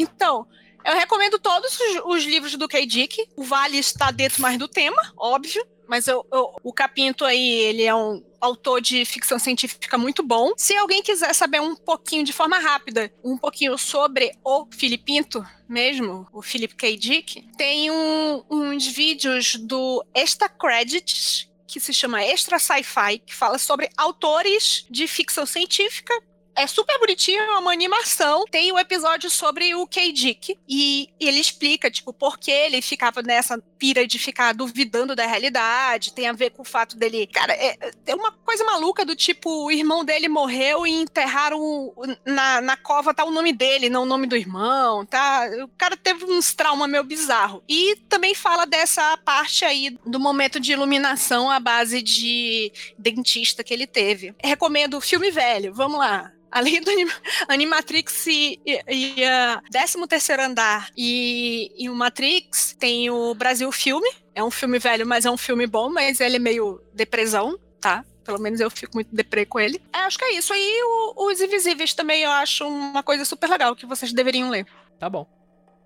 [0.01, 0.47] Então,
[0.85, 2.85] eu recomendo todos os, os livros do K.
[2.85, 3.27] Dick.
[3.35, 5.65] O Vale está dentro mais do tema, óbvio.
[5.87, 10.53] Mas eu- eu- o Capinto aí, ele é um autor de ficção científica muito bom.
[10.55, 16.25] Se alguém quiser saber um pouquinho, de forma rápida, um pouquinho sobre o Filipinto mesmo,
[16.31, 16.95] o Philip K.
[16.97, 23.57] Dick, tem um- uns vídeos do Extra Credits, que se chama Extra Sci-Fi, que fala
[23.57, 26.13] sobre autores de ficção científica.
[26.55, 28.45] É super bonitinho, é uma animação.
[28.49, 30.11] Tem um episódio sobre o K.
[30.11, 30.57] Dick.
[30.67, 36.13] E ele explica, tipo, por que ele ficava nessa pira de ficar duvidando da realidade.
[36.13, 37.25] Tem a ver com o fato dele.
[37.27, 41.59] Cara, é, é uma coisa maluca do tipo: o irmão dele morreu e enterraram.
[41.59, 41.93] o-
[42.25, 45.49] Na, na cova tá o nome dele, não o nome do irmão, tá?
[45.63, 47.63] O cara teve uns traumas meio bizarro.
[47.67, 53.73] E também fala dessa parte aí do momento de iluminação à base de dentista que
[53.73, 54.35] ele teve.
[54.43, 56.31] Recomendo o filme velho, vamos lá.
[56.51, 57.09] Além do Anim-
[57.47, 58.81] Animatrix e, e,
[59.21, 59.97] e a 13
[60.41, 64.09] Andar e, e o Matrix, tem o Brasil Filme.
[64.35, 68.03] É um filme velho, mas é um filme bom, mas ele é meio depressão, tá?
[68.23, 69.81] Pelo menos eu fico muito deprê com ele.
[69.93, 70.53] É, acho que é isso.
[70.53, 70.81] E
[71.17, 74.65] os Invisíveis também eu acho uma coisa super legal que vocês deveriam ler.
[74.99, 75.25] Tá bom.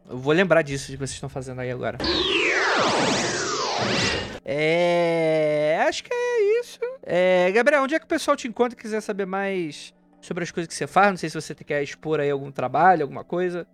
[0.07, 1.97] Eu vou lembrar disso que vocês estão fazendo aí agora.
[4.43, 5.83] É.
[5.87, 6.79] Acho que é isso.
[7.03, 9.93] É, Gabriel, onde é que o pessoal te encontra e quiser saber mais
[10.25, 11.09] sobre as coisas que você faz?
[11.09, 13.67] Não sei se você quer expor aí algum trabalho, alguma coisa.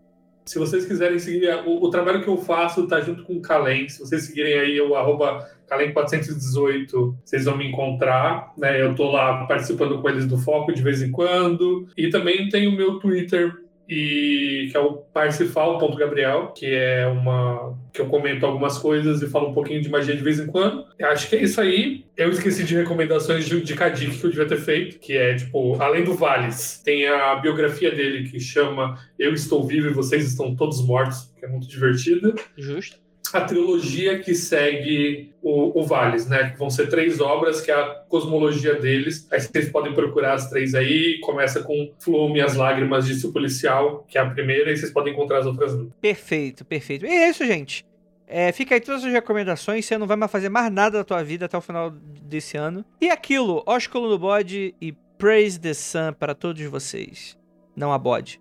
[0.45, 3.87] Se vocês quiserem seguir, o, o trabalho que eu faço tá junto com o Kalem.
[3.87, 8.51] Se vocês seguirem aí o arroba Kalem418, vocês vão me encontrar.
[8.57, 8.81] Né?
[8.81, 11.87] Eu tô lá participando com eles do Foco de vez em quando.
[11.95, 13.53] E também tem o meu Twitter,
[13.87, 19.49] e que é o parcifal.gabriel, que é uma que eu comento algumas coisas e falo
[19.49, 20.85] um pouquinho de magia de vez em quando.
[20.97, 22.05] Eu acho que é isso aí.
[22.15, 25.81] Eu esqueci de recomendações de, de Kadik que eu devia ter feito, que é tipo,
[25.81, 30.55] além do Vales, tem a biografia dele que chama Eu Estou Vivo e Vocês Estão
[30.55, 32.97] Todos Mortos, que é muito divertida Justo.
[33.33, 36.51] A trilogia que segue o, o Vales, né?
[36.51, 39.27] Que vão ser três obras, que é a cosmologia deles.
[39.31, 41.19] Aí vocês podem procurar as três aí.
[41.21, 45.13] Começa com Flume as Lágrimas de Seu Policial, que é a primeira, e vocês podem
[45.13, 45.89] encontrar as outras duas.
[45.99, 47.05] Perfeito, perfeito.
[47.05, 47.85] E é isso, gente.
[48.27, 49.85] É, fica aí todas as recomendações.
[49.85, 52.85] Você não vai mais fazer mais nada da tua vida até o final desse ano.
[52.99, 57.37] E aquilo, ósculo no bode e praise the sun para todos vocês.
[57.75, 58.39] Não a bode.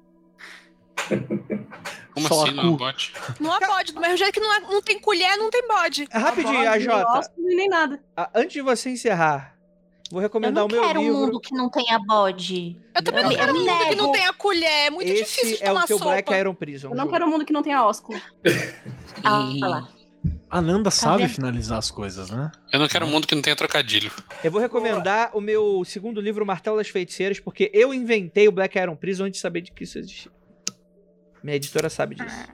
[2.14, 2.76] Como Só assim, a não cu.
[2.78, 3.12] bot?
[3.38, 6.08] Não há bode, do mesmo jeito que não, há- não tem colher, não tem bode.
[6.10, 7.18] Rapidinho, a Bode, nem Jota.
[7.18, 8.00] ósculo e nem nada.
[8.16, 9.54] a- Antes de você encerrar,
[10.10, 11.18] vou Eu recomendar não o meu quero um livro.
[11.18, 12.76] mundo que não tenha bode.
[12.94, 14.86] Eu também Eu não quero eu um mundo que não tenha colher.
[14.86, 16.10] É muito difícil Esse de é tomar o teu sopa.
[16.10, 16.88] Black Iron Prison.
[16.90, 17.10] Eu não Ju.
[17.12, 18.20] quero um mundo que não tenha ósculo.
[19.22, 19.88] Ah, olha lá.
[20.50, 21.32] A Nanda sabe vendo?
[21.34, 22.50] finalizar as coisas, né?
[22.72, 24.10] Eu não quero um mundo que não tenha trocadilho.
[24.42, 28.76] Eu vou recomendar o meu segundo livro, Martelo das Feiticeiras, porque eu inventei o Black
[28.78, 30.30] Iron Prison antes de saber de que isso existia.
[31.42, 32.46] Minha editora sabe disso.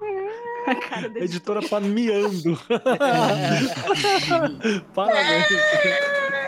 [0.66, 2.60] A cara editora tá miando.
[4.92, 5.46] Parabéns.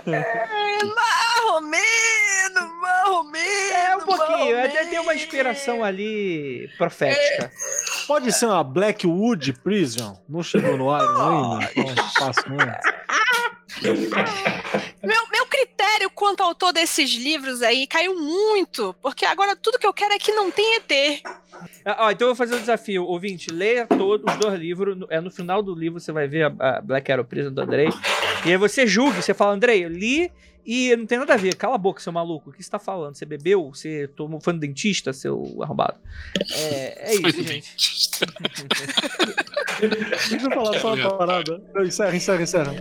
[0.07, 3.75] É, marromeno, marromeno.
[3.75, 7.53] É um pouquinho, até tem uma inspiração ali profética.
[8.09, 10.21] Pode ser uma Blackwood Prison?
[10.29, 11.71] Não chegou no Iron ainda?
[11.77, 12.73] Então, faço mesmo.
[15.03, 19.87] Meu, meu critério quanto ao autor desses livros aí caiu muito, porque agora tudo que
[19.87, 21.23] eu quero é que não tenha ET.
[21.85, 23.05] Ah, ó, então eu vou fazer um desafio.
[23.05, 24.97] Ouvinte, leia todos os dois livros.
[24.97, 27.61] No- É no final do livro você vai ver a, a Black Arrow Prison do
[27.61, 27.89] Andrei.
[28.45, 30.31] E aí você julgue, você fala, Andrei, eu li
[30.67, 31.55] e não tem nada a ver.
[31.57, 32.51] Cala a boca, seu maluco.
[32.51, 33.15] O que você tá falando?
[33.17, 33.71] Você bebeu?
[33.73, 35.97] Você tomou foi no dentista, seu arrombado?
[36.53, 37.73] É, é isso, gente.
[39.81, 41.63] Deixa eu falar só uma parada.
[41.85, 42.75] Encerra, encerra, encerra.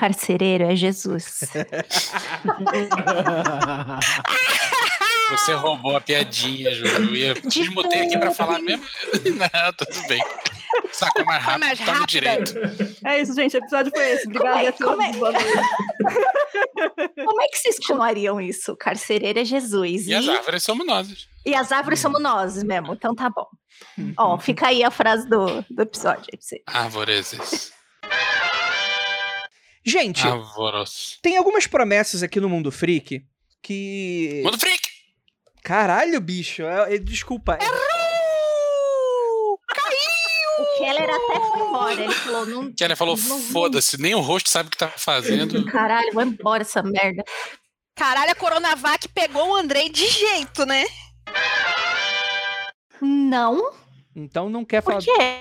[0.00, 1.40] Carcereiro é Jesus.
[5.30, 6.86] Você roubou a piadinha, Ju.
[7.14, 8.84] Eu desmutei aqui pra falar mesmo.
[9.36, 10.20] Não, tudo bem.
[10.92, 12.54] Sacou mais rápido, mais tá no direito.
[13.04, 13.56] É isso, gente.
[13.56, 14.26] O episódio foi esse.
[14.26, 14.86] Obrigada Como é- a todos.
[14.90, 17.14] como é- Boa noite.
[17.24, 18.74] Como é que vocês continuariam isso?
[18.76, 20.06] Carcereiro é Jesus.
[20.08, 21.28] E as árvores somos nós.
[21.46, 23.46] e as árvores somos nós mesmo, então tá bom.
[24.16, 26.24] Ó, fica aí a frase do, do episódio.
[26.32, 26.62] aí pra você.
[26.66, 27.72] Árvores.
[29.90, 30.22] Gente,
[31.22, 33.24] tem algumas promessas aqui no Mundo Freak
[33.62, 34.40] que.
[34.44, 34.88] Mundo Freak!
[35.62, 36.62] Caralho, bicho.
[36.62, 37.58] é- é- desculpa.
[37.60, 38.00] é-
[40.58, 42.04] O Keller até foi embora.
[42.04, 42.72] Ele falou: não.
[42.72, 45.64] Que ela falou, foda-se, nem o rosto sabe o que tá fazendo.
[45.72, 47.24] Caralho, vai embora essa merda.
[47.96, 50.84] Caralho, a Coronavac pegou o Andrei de jeito, né?
[53.00, 53.72] Não?
[54.14, 54.98] Então não quer falar.
[55.02, 55.40] Por quê?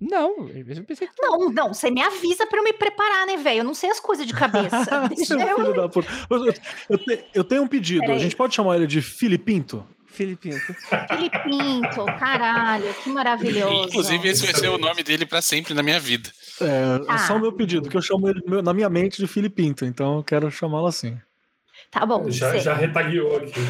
[0.00, 1.14] Não, eu pensei que.
[1.20, 3.58] Não, não, você me avisa pra eu me preparar, né, velho?
[3.60, 5.08] Eu não sei as coisas de cabeça.
[5.08, 5.56] Deixa Seu eu...
[5.56, 6.08] filho da puta.
[6.30, 6.54] Eu, eu-
[6.90, 8.10] eu te- eu tenho um pedido.
[8.10, 9.86] A gente pode chamar ele de Filipinto?
[10.06, 10.58] Filipinho.
[11.08, 13.88] Felipe Pinto, caralho, que maravilhoso.
[13.88, 16.30] Inclusive, esse vai ser o nome dele pra sempre na minha vida.
[16.58, 17.36] É, é só Ah.
[17.36, 20.50] o meu pedido, que eu chamo ele na minha mente de Filipinto, então eu quero
[20.50, 21.18] chamá-lo assim.
[21.90, 23.60] Tá bom, Já, já retagueou aqui.